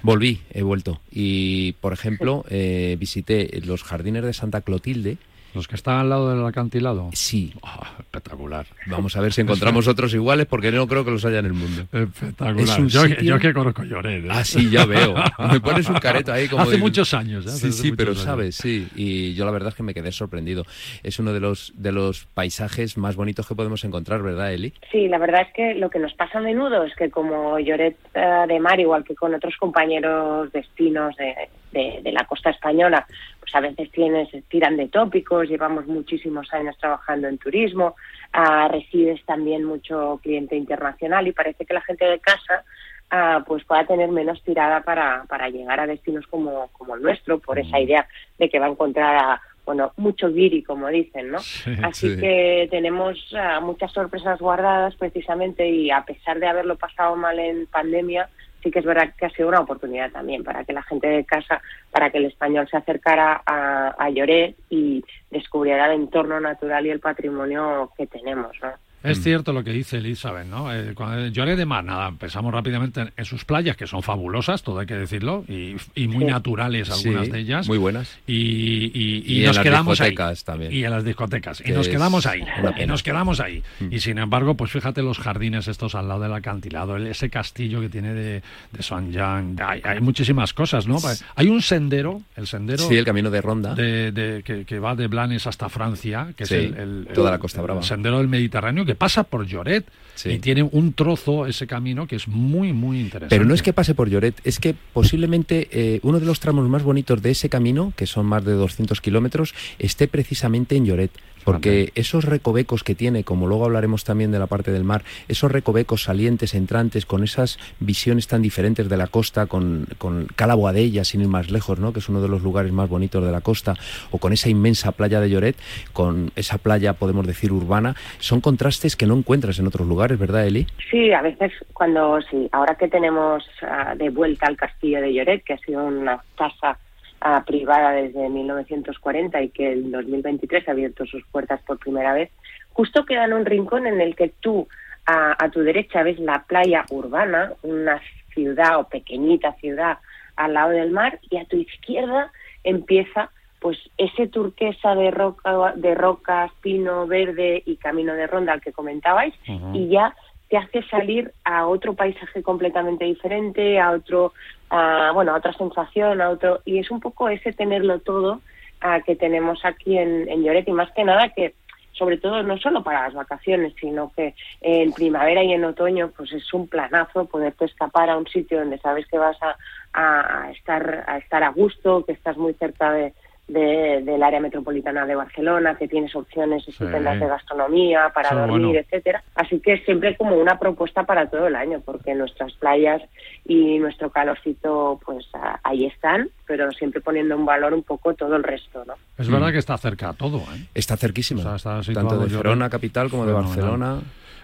Volví, 0.02 0.42
he 0.52 0.64
vuelto. 0.64 1.02
Y, 1.12 1.74
por 1.82 1.94
ejemplo, 1.94 2.46
eh, 2.50 2.96
visité 3.00 3.62
los 3.66 3.84
jardines 3.84 4.24
de 4.24 4.34
Santa 4.34 4.62
Clotilde. 4.62 5.18
Los 5.56 5.68
que 5.68 5.76
están 5.76 5.98
al 6.00 6.10
lado 6.10 6.30
del 6.36 6.46
acantilado. 6.46 7.10
Sí, 7.14 7.54
Ah, 7.64 7.92
espectacular. 8.00 8.66
Vamos 8.88 9.16
a 9.18 9.22
ver 9.22 9.34
si 9.34 9.42
encontramos 9.42 9.88
otros 9.88 10.14
iguales 10.14 10.46
porque 10.46 10.72
no 10.72 10.88
creo 10.88 11.04
que 11.06 11.12
los 11.12 11.26
haya 11.26 11.40
en 11.40 11.46
el 11.48 11.54
mundo. 11.54 11.84
Espectacular. 11.92 12.80
Es 12.82 12.94
yo, 12.94 13.02
sitio- 13.06 13.22
yo 13.24 13.40
que 13.40 13.54
conozco 13.54 13.84
Lloret. 13.84 14.26
¿eh? 14.26 14.28
Ah, 14.32 14.44
sí, 14.44 14.70
ya 14.70 14.86
veo. 14.86 15.16
Me 15.52 15.60
pones 15.60 15.90
un 15.90 15.96
careto 15.98 16.32
ahí 16.32 16.48
como... 16.48 16.64
Hace 16.64 16.74
de- 16.74 16.78
muchos 16.78 17.14
años. 17.14 17.46
¿eh? 17.46 17.50
Sí, 17.50 17.68
Hace 17.68 17.72
sí, 17.72 17.92
pero 17.94 18.12
años. 18.12 18.24
sabes, 18.24 18.56
sí. 18.56 18.88
Y 18.96 19.34
yo 19.34 19.46
la 19.46 19.52
verdad 19.52 19.70
es 19.70 19.76
que 19.76 19.84
me 19.84 19.94
quedé 19.94 20.12
sorprendido. 20.12 20.66
Es 21.04 21.20
uno 21.20 21.34
de 21.34 21.40
los, 21.40 21.74
de 21.76 21.92
los 21.92 22.26
paisajes 22.34 22.98
más 22.98 23.16
bonitos 23.16 23.48
que 23.48 23.56
podemos 23.56 23.84
encontrar, 23.84 24.22
¿verdad, 24.22 24.54
Eli? 24.54 24.74
Sí, 24.92 25.08
la 25.08 25.18
verdad 25.18 25.42
es 25.48 25.54
que 25.54 25.74
lo 25.76 25.90
que 25.90 26.00
nos 26.00 26.14
pasa 26.14 26.40
a 26.40 26.42
menudo 26.42 26.84
es 26.84 26.96
que 26.96 27.10
como 27.10 27.58
Lloret 27.60 27.98
eh, 28.14 28.46
de 28.48 28.60
Mar, 28.60 28.80
igual 28.80 29.04
que 29.04 29.16
con 29.16 29.34
otros 29.34 29.56
compañeros 29.58 30.52
destinos 30.52 31.16
de, 31.18 31.34
de- 31.72 32.02
de 32.04 32.12
la 32.12 32.26
costa 32.26 32.50
española, 32.50 33.06
pues 33.50 33.56
a 33.56 33.68
veces 33.68 33.92
tienes, 33.92 34.30
tiran 34.48 34.78
de 34.78 34.88
tópicos, 34.88 35.50
llevamos 35.50 35.88
muchísimos 35.88 36.52
años 36.54 36.78
trabajando 36.78 37.28
en 37.28 37.38
turismo, 37.38 37.96
ah, 38.34 38.68
recibes 38.68 39.24
también 39.26 39.64
mucho 39.64 40.20
cliente 40.22 40.56
internacional 40.56 41.28
y 41.28 41.32
parece 41.32 41.66
que 41.66 41.74
la 41.74 41.82
gente 41.82 42.06
de 42.06 42.20
casa 42.20 42.64
ah, 43.10 43.44
pues 43.48 43.64
pueda 43.64 43.86
tener 43.86 44.10
menos 44.10 44.44
tirada 44.44 44.82
para, 44.82 45.24
para 45.28 45.50
llegar 45.50 45.80
a 45.80 45.88
destinos 45.88 46.28
como, 46.28 46.68
como 46.74 46.96
el 46.96 47.02
nuestro, 47.02 47.40
por 47.40 47.58
esa 47.58 47.80
idea 47.80 48.08
de 48.38 48.50
que 48.50 48.60
va 48.60 48.68
a 48.68 48.72
encontrar 48.72 49.16
a, 49.16 49.42
bueno, 49.66 49.94
mucho 49.98 50.30
guiri, 50.30 50.62
como 50.64 50.88
dicen, 50.90 51.32
¿no? 51.32 51.40
Sí, 51.64 51.76
Así 51.84 52.16
sí. 52.16 52.22
que 52.22 52.68
tenemos 52.70 53.18
ah, 53.36 53.60
muchas 53.62 53.92
sorpresas 53.92 54.40
guardadas 54.40 54.96
precisamente 54.96 55.68
y 55.68 55.90
a 55.90 56.04
pesar 56.04 56.40
de 56.40 56.48
haberlo 56.48 56.76
pasado 56.78 57.16
mal 57.16 57.40
en 57.40 57.66
pandemia, 57.68 58.30
sí 58.62 58.72
que 58.72 58.80
es 58.80 58.86
verdad 58.86 59.14
que 59.18 59.26
ha 59.26 59.30
sido 59.30 59.50
una 59.50 59.62
oportunidad 59.62 60.12
también 60.12 60.44
para 60.44 60.64
que 60.64 60.74
la 60.74 60.84
gente 60.84 61.08
de 61.08 61.26
casa, 61.26 61.62
para 61.92 62.10
que 62.10 62.18
el 62.18 62.26
español 62.26 62.68
se 62.70 62.78
acercara 62.78 63.42
a, 63.46 63.96
a 63.98 64.10
Lloret 64.10 64.56
y 64.70 65.04
descubriera 65.32 65.88
el 65.88 66.02
entorno 66.02 66.40
natural 66.40 66.86
y 66.86 66.90
el 66.92 67.00
patrimonio 67.00 67.92
que 67.98 68.08
tenemos, 68.08 68.56
¿no? 68.62 68.74
Es 69.04 69.22
cierto 69.22 69.54
lo 69.54 69.64
que 69.64 69.72
dice 69.72 69.98
Elizabeth, 69.98 70.46
¿no? 70.48 70.74
Eh, 70.74 70.94
cuando 70.94 71.28
Lloret 71.28 71.58
de 71.58 71.66
Mar, 71.66 71.84
nada, 71.84 72.12
pensamos 72.12 72.54
rápidamente 72.54 73.02
en, 73.02 73.12
en 73.16 73.26
sus 73.26 73.46
playas, 73.46 73.78
que 73.78 73.88
son 73.88 74.04
fabulosas, 74.04 74.62
todo 74.64 74.80
hay 74.80 74.86
que 74.88 74.96
decirlo, 74.96 75.46
y, 75.48 75.76
y 75.96 76.08
muy 76.08 76.26
Sí. 76.26 76.32
naturales 76.32 76.90
algunas 76.90 77.26
Sí, 77.28 77.32
de 77.32 77.40
ellas. 77.40 77.68
Muy 77.68 77.78
buenas. 77.78 78.18
Y, 78.28 78.34
y- 78.34 79.24
y 79.26 79.34
Y 79.34 79.40
en 79.42 79.46
nos 79.48 79.56
las 79.56 79.64
quedamos 79.64 80.02
ahí. 80.02 80.10
discotecas 80.10 80.44
también. 80.44 80.74
Y 80.74 80.84
en 80.84 80.92
las 80.92 81.04
discotecas. 81.06 81.64
Y 81.66 81.72
nos 81.72 81.88
quedamos 81.88 82.26
ahí. 82.26 82.44
Y 82.82 82.86
nos 82.86 83.02
quedamos 83.04 83.40
ahí. 83.40 83.64
Mm. 83.80 83.94
Y 83.94 84.00
sin 84.00 84.18
embargo, 84.18 84.56
pues 84.56 84.72
fíjate 84.72 85.02
los 85.02 85.18
jardines 85.18 85.68
estos 85.68 85.96
al 85.96 86.08
lado 86.08 86.22
del 86.24 86.34
acantilado, 86.34 86.96
el- 86.98 87.08
ese 87.08 87.30
castillo 87.30 87.80
que 87.82 87.90
tiene 87.90 88.14
de, 88.14 88.42
de 88.72 88.84
San 88.84 89.12
Jean. 89.12 89.56
Hay, 89.66 89.82
hay 89.84 90.02
muchísimas 90.02 90.54
cosas, 90.54 90.88
¿no? 90.88 90.98
Hay 91.36 91.48
un 91.48 91.62
sendero, 91.62 92.22
el 92.36 92.48
sendero 92.48 92.84
Sí, 92.88 92.98
el 92.98 93.06
camino 93.06 93.30
de 93.30 93.42
Ronda. 93.42 93.76
de, 93.76 94.12
de- 94.12 94.44
que, 94.44 94.66
que 94.66 94.80
va 94.80 94.96
de 94.96 95.08
Blanes 95.08 95.48
hasta 95.48 95.70
Francia, 95.70 96.34
que 96.36 96.46
Sí, 96.46 96.56
es 96.56 96.62
el, 96.66 96.78
el- 96.78 97.08
toda 97.14 97.32
la 97.32 97.40
Costa 97.40 97.62
Brava. 97.62 97.80
el 97.80 97.86
sendero 97.86 98.18
del 98.18 98.28
Mediterráneo, 98.28 98.86
que 98.90 98.96
pasa 98.96 99.24
por 99.24 99.46
Lloret 99.46 99.86
Sí. 100.16 100.32
y 100.32 100.40
tiene 100.40 100.64
un 100.64 100.92
trozo, 100.92 101.46
ese 101.46 101.66
camino, 101.66 102.06
que 102.06 102.18
es 102.18 102.28
muy, 102.28 102.74
muy 102.74 103.00
interesante. 103.00 103.34
Pero 103.34 103.46
no 103.48 103.54
es 103.54 103.62
que 103.62 103.72
pase 103.72 103.96
por 103.96 104.10
Lloret, 104.10 104.36
es 104.44 104.60
que 104.60 104.76
posiblemente 104.92 105.70
eh, 105.72 106.00
uno 106.04 106.20
de 106.20 106.26
los 106.26 106.42
tramos 106.42 106.68
más 106.68 106.84
bonitos 106.84 107.22
de 107.22 107.32
ese 107.32 107.48
camino, 107.48 107.94
que 107.96 108.06
son 108.06 108.26
más 108.26 108.44
de 108.44 108.52
200 108.52 109.00
kilómetros, 109.00 109.54
esté 109.78 110.10
precisamente 110.10 110.76
en 110.76 110.86
Lloret. 110.86 111.12
Porque 111.52 111.92
esos 111.96 112.26
recovecos 112.26 112.84
que 112.84 112.96
tiene, 112.96 113.24
como 113.24 113.48
luego 113.48 113.66
hablaremos 113.66 114.04
también 114.04 114.32
de 114.32 114.40
la 114.40 114.48
parte 114.48 114.72
del 114.72 114.84
mar, 114.84 115.04
esos 115.28 115.52
recovecos 115.52 116.04
salientes, 116.04 116.54
entrantes, 116.54 117.06
con 117.06 117.24
esas 117.24 117.58
visiones 117.80 118.28
tan 118.28 118.42
diferentes 118.42 118.90
de 118.90 118.98
la 118.98 119.08
costa, 119.08 119.48
con, 119.48 119.88
con 119.98 120.28
Cala 120.36 120.56
Boadella, 120.56 121.04
sin 121.04 121.22
ir 121.22 121.28
más 121.28 121.52
lejos, 121.52 121.80
¿no? 121.80 121.94
que 121.94 122.00
es 122.00 122.10
uno 122.10 122.22
de 122.22 122.28
los 122.28 122.42
lugares 122.42 122.72
más 122.72 122.90
bonitos 122.90 123.24
de 123.24 123.32
la 123.32 123.42
costa, 123.42 123.74
o 124.12 124.18
con 124.18 124.34
esa 124.34 124.50
inmensa 124.50 124.92
playa 124.92 125.20
de 125.20 125.30
Lloret, 125.30 125.56
con 125.94 126.32
esa 126.36 126.58
playa, 126.58 126.94
podemos 126.94 127.26
decir, 127.26 127.52
urbana, 127.52 127.96
son 128.20 128.42
contrastes 128.42 128.96
que 128.96 129.06
no 129.06 129.16
encuentras 129.16 129.60
en 129.60 129.68
otros 129.68 129.88
lugares, 129.88 130.20
¿verdad, 130.20 130.46
Eli? 130.46 130.68
Sí, 130.90 131.12
a 131.12 131.22
veces 131.22 131.52
cuando, 131.74 132.20
sí, 132.30 132.48
ahora 132.52 132.76
que 132.76 132.88
tenemos 132.88 133.44
ah, 133.62 133.96
de 133.96 134.10
vuelta 134.10 134.48
al 134.48 134.58
castillo 134.58 135.02
de 135.02 135.14
Lloret, 135.14 135.44
que 135.44 135.54
ha 135.54 135.60
sido 135.60 135.84
una 135.84 136.22
casa 136.36 136.78
ah, 137.22 137.44
privada 137.46 137.92
desde 137.92 138.30
1940 138.30 139.42
y 139.42 139.50
que 139.50 139.74
en 139.74 139.92
2023 139.92 140.68
ha 140.68 140.72
abierto 140.72 141.06
sus 141.06 141.24
puertas 141.28 141.62
por 141.64 141.80
primera 141.80 142.14
vez, 142.14 142.30
justo 142.74 143.06
queda 143.06 143.26
en 143.26 143.34
un 143.34 143.46
rincón 143.46 143.88
en 143.88 144.02
el 144.02 144.16
que 144.16 144.30
tú 144.40 144.68
a, 145.06 145.36
a 145.44 145.50
tu 145.50 145.62
derecha 145.62 146.04
ves 146.04 146.20
la 146.20 146.44
playa 146.44 146.86
urbana, 146.90 147.54
una 147.64 148.00
ciudad 148.34 148.80
o 148.80 148.88
pequeñita 148.88 149.54
ciudad 149.54 149.98
al 150.36 150.54
lado 150.54 150.70
del 150.70 150.92
mar, 150.92 151.20
y 151.30 151.38
a 151.38 151.46
tu 151.46 151.58
izquierda 151.58 152.32
empieza 152.64 153.30
pues 153.60 153.78
ese 153.98 154.28
turquesa 154.28 154.96
de 154.96 155.12
roca, 155.12 155.74
de 155.76 155.94
rocas, 155.96 156.52
pino, 156.62 157.08
verde 157.08 157.62
y 157.66 157.76
camino 157.76 158.14
de 158.14 158.26
ronda 158.26 158.54
al 158.54 158.62
que 158.62 158.72
comentabais, 158.72 159.34
y 159.74 159.90
ya 159.90 160.16
te 160.50 160.58
hace 160.58 160.82
salir 160.84 161.32
a 161.44 161.68
otro 161.68 161.94
paisaje 161.94 162.42
completamente 162.42 163.06
diferente, 163.06 163.80
a 163.80 163.92
otro, 163.92 164.34
a, 164.70 165.12
bueno, 165.14 165.34
a 165.34 165.38
otra 165.38 165.54
sensación, 165.54 166.22
a 166.22 166.30
otro, 166.30 166.62
y 166.66 166.80
es 166.80 166.90
un 166.90 167.00
poco 167.00 167.30
ese 167.30 167.54
tenerlo 167.54 168.00
todo 168.00 168.42
a, 168.82 169.02
que 169.02 169.16
tenemos 169.16 169.64
aquí 169.64 169.98
en, 169.98 170.28
en 170.28 170.44
Lloret 170.44 170.68
y 170.68 170.72
más 170.72 170.92
que 170.92 171.04
nada 171.04 171.30
que 171.30 171.54
sobre 171.94 172.18
todo 172.18 172.42
no 172.44 172.58
solo 172.58 172.82
para 172.82 173.04
las 173.04 173.14
vacaciones, 173.14 173.74
sino 173.80 174.12
que 174.16 174.34
en 174.62 174.94
primavera 174.94 175.44
y 175.44 175.52
en 175.52 175.66
otoño 175.66 176.12
pues 176.16 176.32
es 176.32 176.54
un 176.54 176.68
planazo 176.68 177.26
poderte 177.26 177.66
escapar 177.66 178.10
a 178.10 178.18
un 178.18 178.26
sitio 178.26 178.60
donde 178.60 178.78
sabes 178.78 179.06
que 179.08 179.18
vas 179.18 179.38
a 179.42 180.50
estar 180.52 181.04
a 181.08 181.18
estar 181.18 181.44
a 181.44 181.50
gusto, 181.50 182.06
que 182.06 182.14
estás 182.14 182.38
muy 182.38 182.54
cerca 182.54 182.94
de, 182.94 183.14
del 183.50 184.24
área 184.24 184.40
metropolitana 184.40 185.06
de 185.06 185.16
Barcelona, 185.16 185.76
que 185.76 185.88
tienes 185.88 186.16
opciones 186.16 186.68
estupendas 186.68 187.20
de 187.20 187.28
gastronomía 187.28 188.12
para 188.14 188.34
dormir, 188.34 188.78
etcétera. 188.78 189.24
Así 189.36 189.60
que 189.60 189.80
siempre 189.80 190.16
como 190.16 190.36
una 190.36 190.60
propuesta 190.60 191.04
para 191.04 191.30
todo 191.30 191.48
el 191.48 191.56
año, 191.56 191.82
porque 191.84 192.14
nuestras 192.14 192.54
playas 192.54 193.02
y 193.46 193.80
nuestro 193.80 194.12
calorcito, 194.12 195.00
pues 195.04 195.26
ahí 195.64 195.86
están, 195.86 196.30
pero 196.46 196.72
siempre 196.72 197.02
poniendo 197.02 197.36
en 197.36 197.46
valor 197.46 197.74
un 197.74 197.84
poco 197.84 198.14
todo 198.14 198.36
el 198.36 198.44
resto, 198.44 198.86
¿no? 198.86 198.94
Es 199.18 199.30
verdad 199.30 199.52
que 199.52 199.58
está 199.58 199.78
cerca 199.78 200.14
todo, 200.14 200.38
¿eh? 200.38 200.68
Está 200.76 200.96
cerquísimo, 200.96 201.42
tanto 201.42 202.20
de 202.20 202.38
Verona 202.38 202.70
capital 202.70 203.10
como 203.10 203.26
de 203.26 203.34
Barcelona. 203.34 204.00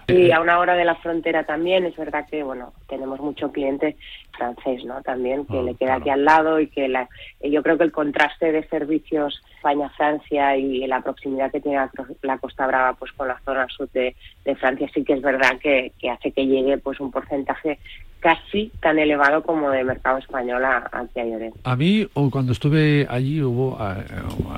Y 0.08 0.30
a 0.30 0.40
una 0.40 0.60
hora 0.60 0.74
de 0.74 0.84
la 0.84 0.94
frontera 0.94 1.42
también, 1.42 1.84
es 1.84 1.96
verdad 1.96 2.26
que, 2.30 2.44
bueno, 2.44 2.72
tenemos 2.88 3.18
mucho 3.18 3.50
cliente 3.50 3.96
francés, 4.36 4.84
¿no? 4.84 5.02
También, 5.02 5.46
que 5.46 5.58
ah, 5.58 5.62
le 5.62 5.74
queda 5.74 5.94
aquí 5.96 6.10
al 6.10 6.24
lado 6.24 6.60
y 6.60 6.68
que 6.68 6.88
la, 6.88 7.08
yo 7.42 7.62
creo 7.62 7.78
que 7.78 7.84
el 7.84 7.92
contraste 7.92 8.52
de 8.52 8.66
servicios 8.68 9.42
España-Francia 9.56 10.56
y 10.56 10.86
la 10.86 11.00
proximidad 11.00 11.50
que 11.50 11.60
tiene 11.60 11.78
la, 12.22 12.38
Costa 12.38 12.66
Brava 12.66 12.94
pues 12.94 13.10
con 13.12 13.28
la 13.28 13.38
zona 13.44 13.66
sur 13.68 13.88
de, 13.90 14.14
Francia 14.60 14.88
sí 14.94 15.04
que 15.04 15.14
es 15.14 15.22
verdad 15.22 15.58
que, 15.60 15.92
que 15.98 16.08
hace 16.08 16.30
que 16.30 16.46
llegue 16.46 16.78
pues 16.78 17.00
un 17.00 17.10
porcentaje 17.10 17.78
casi 18.20 18.72
tan 18.80 18.98
elevado 18.98 19.42
como 19.42 19.70
de 19.70 19.84
mercado 19.84 20.18
español 20.18 20.62
aquí 20.64 21.20
a 21.20 21.24
Lloret. 21.24 21.54
A 21.64 21.76
mí, 21.76 22.08
cuando 22.30 22.50
estuve 22.52 23.06
allí, 23.08 23.40
hubo 23.40 23.78
eh, 23.80 24.04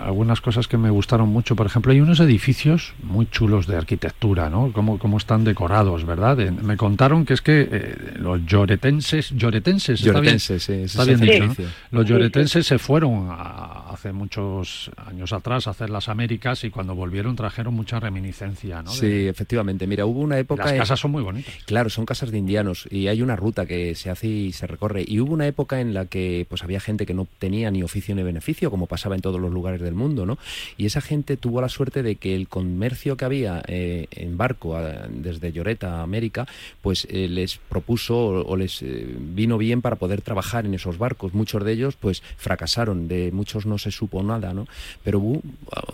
algunas 0.04 0.40
cosas 0.40 0.68
que 0.68 0.78
me 0.78 0.90
gustaron 0.90 1.28
mucho. 1.28 1.56
Por 1.56 1.66
ejemplo, 1.66 1.92
hay 1.92 2.00
unos 2.00 2.20
edificios 2.20 2.94
muy 3.02 3.26
chulos 3.26 3.66
de 3.66 3.76
arquitectura, 3.76 4.48
¿no? 4.48 4.72
Cómo, 4.72 4.98
cómo 4.98 5.18
están 5.18 5.44
decorados, 5.44 6.06
¿verdad? 6.06 6.38
me 6.38 6.76
contaron 6.76 7.26
que 7.26 7.34
es 7.34 7.42
que 7.42 7.68
eh, 7.70 7.96
los 8.16 8.44
lloretenses, 8.46 9.30
lloretenses, 9.30 9.67
lloretenses 9.76 10.68
está 10.68 11.04
bien, 11.04 11.20
dicho, 11.20 11.62
Los 11.90 12.06
lloretenses 12.06 12.66
se 12.66 12.78
fueron 12.78 13.28
hace 13.30 14.12
muchos 14.12 14.90
años 14.96 15.32
atrás 15.32 15.66
a 15.66 15.70
hacer 15.70 15.90
las 15.90 16.08
Américas 16.08 16.64
y 16.64 16.70
cuando 16.70 16.94
volvieron 16.94 17.36
trajeron 17.36 17.74
mucha 17.74 18.00
reminiscencia, 18.00 18.82
¿no? 18.82 18.90
Sí, 18.90 19.26
efectivamente. 19.26 19.86
Mira, 19.86 20.06
hubo 20.06 20.20
una 20.20 20.38
época... 20.38 20.64
Las 20.64 20.74
casas 20.74 21.00
son 21.00 21.10
muy 21.10 21.22
bonitas. 21.22 21.52
Claro, 21.66 21.90
son 21.90 22.06
casas 22.06 22.30
de 22.30 22.38
indianos 22.38 22.88
y 22.90 23.08
hay 23.08 23.22
una 23.22 23.36
ruta 23.36 23.66
que 23.66 23.94
se 23.94 24.10
hace 24.10 24.26
y 24.26 24.52
se 24.52 24.66
recorre. 24.66 25.04
Y 25.06 25.20
hubo 25.20 25.32
una 25.32 25.46
época 25.46 25.80
en 25.80 25.94
la 25.94 26.06
que 26.06 26.46
pues 26.48 26.62
había 26.62 26.80
gente 26.80 27.06
que 27.06 27.14
no 27.14 27.26
tenía 27.38 27.70
ni 27.70 27.82
oficio 27.82 28.14
ni 28.14 28.22
beneficio, 28.22 28.70
como 28.70 28.86
pasaba 28.86 29.14
en 29.14 29.20
todos 29.20 29.40
los 29.40 29.52
lugares 29.52 29.80
del 29.80 29.94
mundo, 29.94 30.26
¿no? 30.26 30.38
Y 30.76 30.86
esa 30.86 31.00
gente 31.00 31.36
tuvo 31.36 31.60
la 31.60 31.68
suerte 31.68 32.02
de 32.02 32.16
que 32.16 32.34
el 32.34 32.48
comercio 32.48 33.16
que 33.16 33.24
había 33.24 33.62
eh, 33.66 34.06
en 34.10 34.36
barco 34.36 34.78
desde 35.10 35.52
Lloreta 35.52 35.98
a 35.98 36.02
América, 36.02 36.46
pues 36.82 37.06
eh, 37.10 37.28
les 37.28 37.58
propuso 37.58 38.16
o, 38.16 38.56
les 38.56 38.82
eh, 38.82 39.06
vino 39.18 39.57
bien 39.58 39.82
para 39.82 39.96
poder 39.96 40.22
trabajar 40.22 40.66
en 40.66 40.74
esos 40.74 40.98
barcos. 40.98 41.34
Muchos 41.34 41.64
de 41.64 41.72
ellos 41.72 41.96
pues 41.98 42.22
fracasaron, 42.36 43.08
de 43.08 43.30
muchos 43.32 43.66
no 43.66 43.78
se 43.78 43.90
supo 43.90 44.22
nada, 44.22 44.54
¿no? 44.54 44.66
Pero 45.04 45.18
hubo 45.18 45.42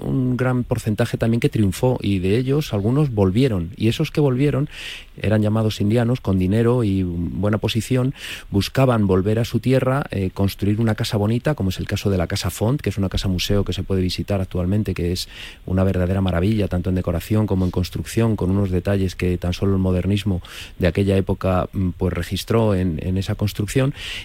un 0.03 0.37
gran 0.37 0.65
porcentaje 0.65 1.17
también 1.17 1.41
que 1.41 1.49
triunfó 1.49 1.99
y 2.01 2.19
de 2.19 2.37
ellos 2.37 2.73
algunos 2.73 3.13
volvieron. 3.13 3.71
Y 3.77 3.89
esos 3.89 4.11
que 4.11 4.21
volvieron 4.21 4.69
eran 5.17 5.43
llamados 5.43 5.81
indianos 5.81 6.21
con 6.21 6.39
dinero 6.39 6.85
y 6.85 7.03
buena 7.03 7.59
posición, 7.59 8.15
buscaban 8.51 9.07
volver 9.07 9.39
a 9.39 9.45
su 9.45 9.61
tierra, 9.61 10.05
eh, 10.11 10.31
construir 10.33 10.81
una 10.81 10.95
casa 10.95 11.17
bonita, 11.17 11.55
como 11.55 11.71
es 11.71 11.79
el 11.79 11.87
caso 11.87 12.11
de 12.11 12.19
la 12.19 12.27
Casa 12.27 12.51
Font, 12.51 12.81
que 12.81 12.91
es 12.91 12.99
una 12.99 13.09
casa 13.09 13.29
museo 13.29 13.65
que 13.65 13.73
se 13.73 13.83
puede 13.83 14.03
visitar 14.03 14.41
actualmente, 14.41 14.95
que 14.95 15.13
es 15.13 15.29
una 15.67 15.85
verdadera 15.85 16.21
maravilla, 16.21 16.69
tanto 16.69 16.91
en 16.91 16.97
decoración 16.97 17.47
como 17.47 17.65
en 17.65 17.71
construcción, 17.71 18.37
con 18.37 18.51
unos 18.51 18.71
detalles 18.71 19.15
que 19.15 19.39
tan 19.39 19.53
solo 19.53 19.75
el 19.75 19.79
modernismo 19.79 20.43
de 20.79 20.89
aquella 20.89 21.17
época 21.17 21.69
mm, 21.73 21.91
pues 21.91 22.13
registró 22.13 22.75
en, 22.75 22.95
esa 23.19 23.35
construcción, 23.35 23.54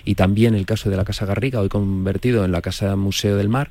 y 0.05 0.15
también 0.15 0.55
el 0.55 0.65
caso 0.65 0.89
de 0.89 0.98
la 0.98 1.05
Casa 1.05 1.25
Garriga, 1.25 1.62
hoy 1.62 1.69
convertido 1.69 2.45
en 2.45 2.51
la 2.51 2.62
Casa 2.62 2.95
Museo 2.95 3.38
del 3.38 3.50
Mar, 3.50 3.69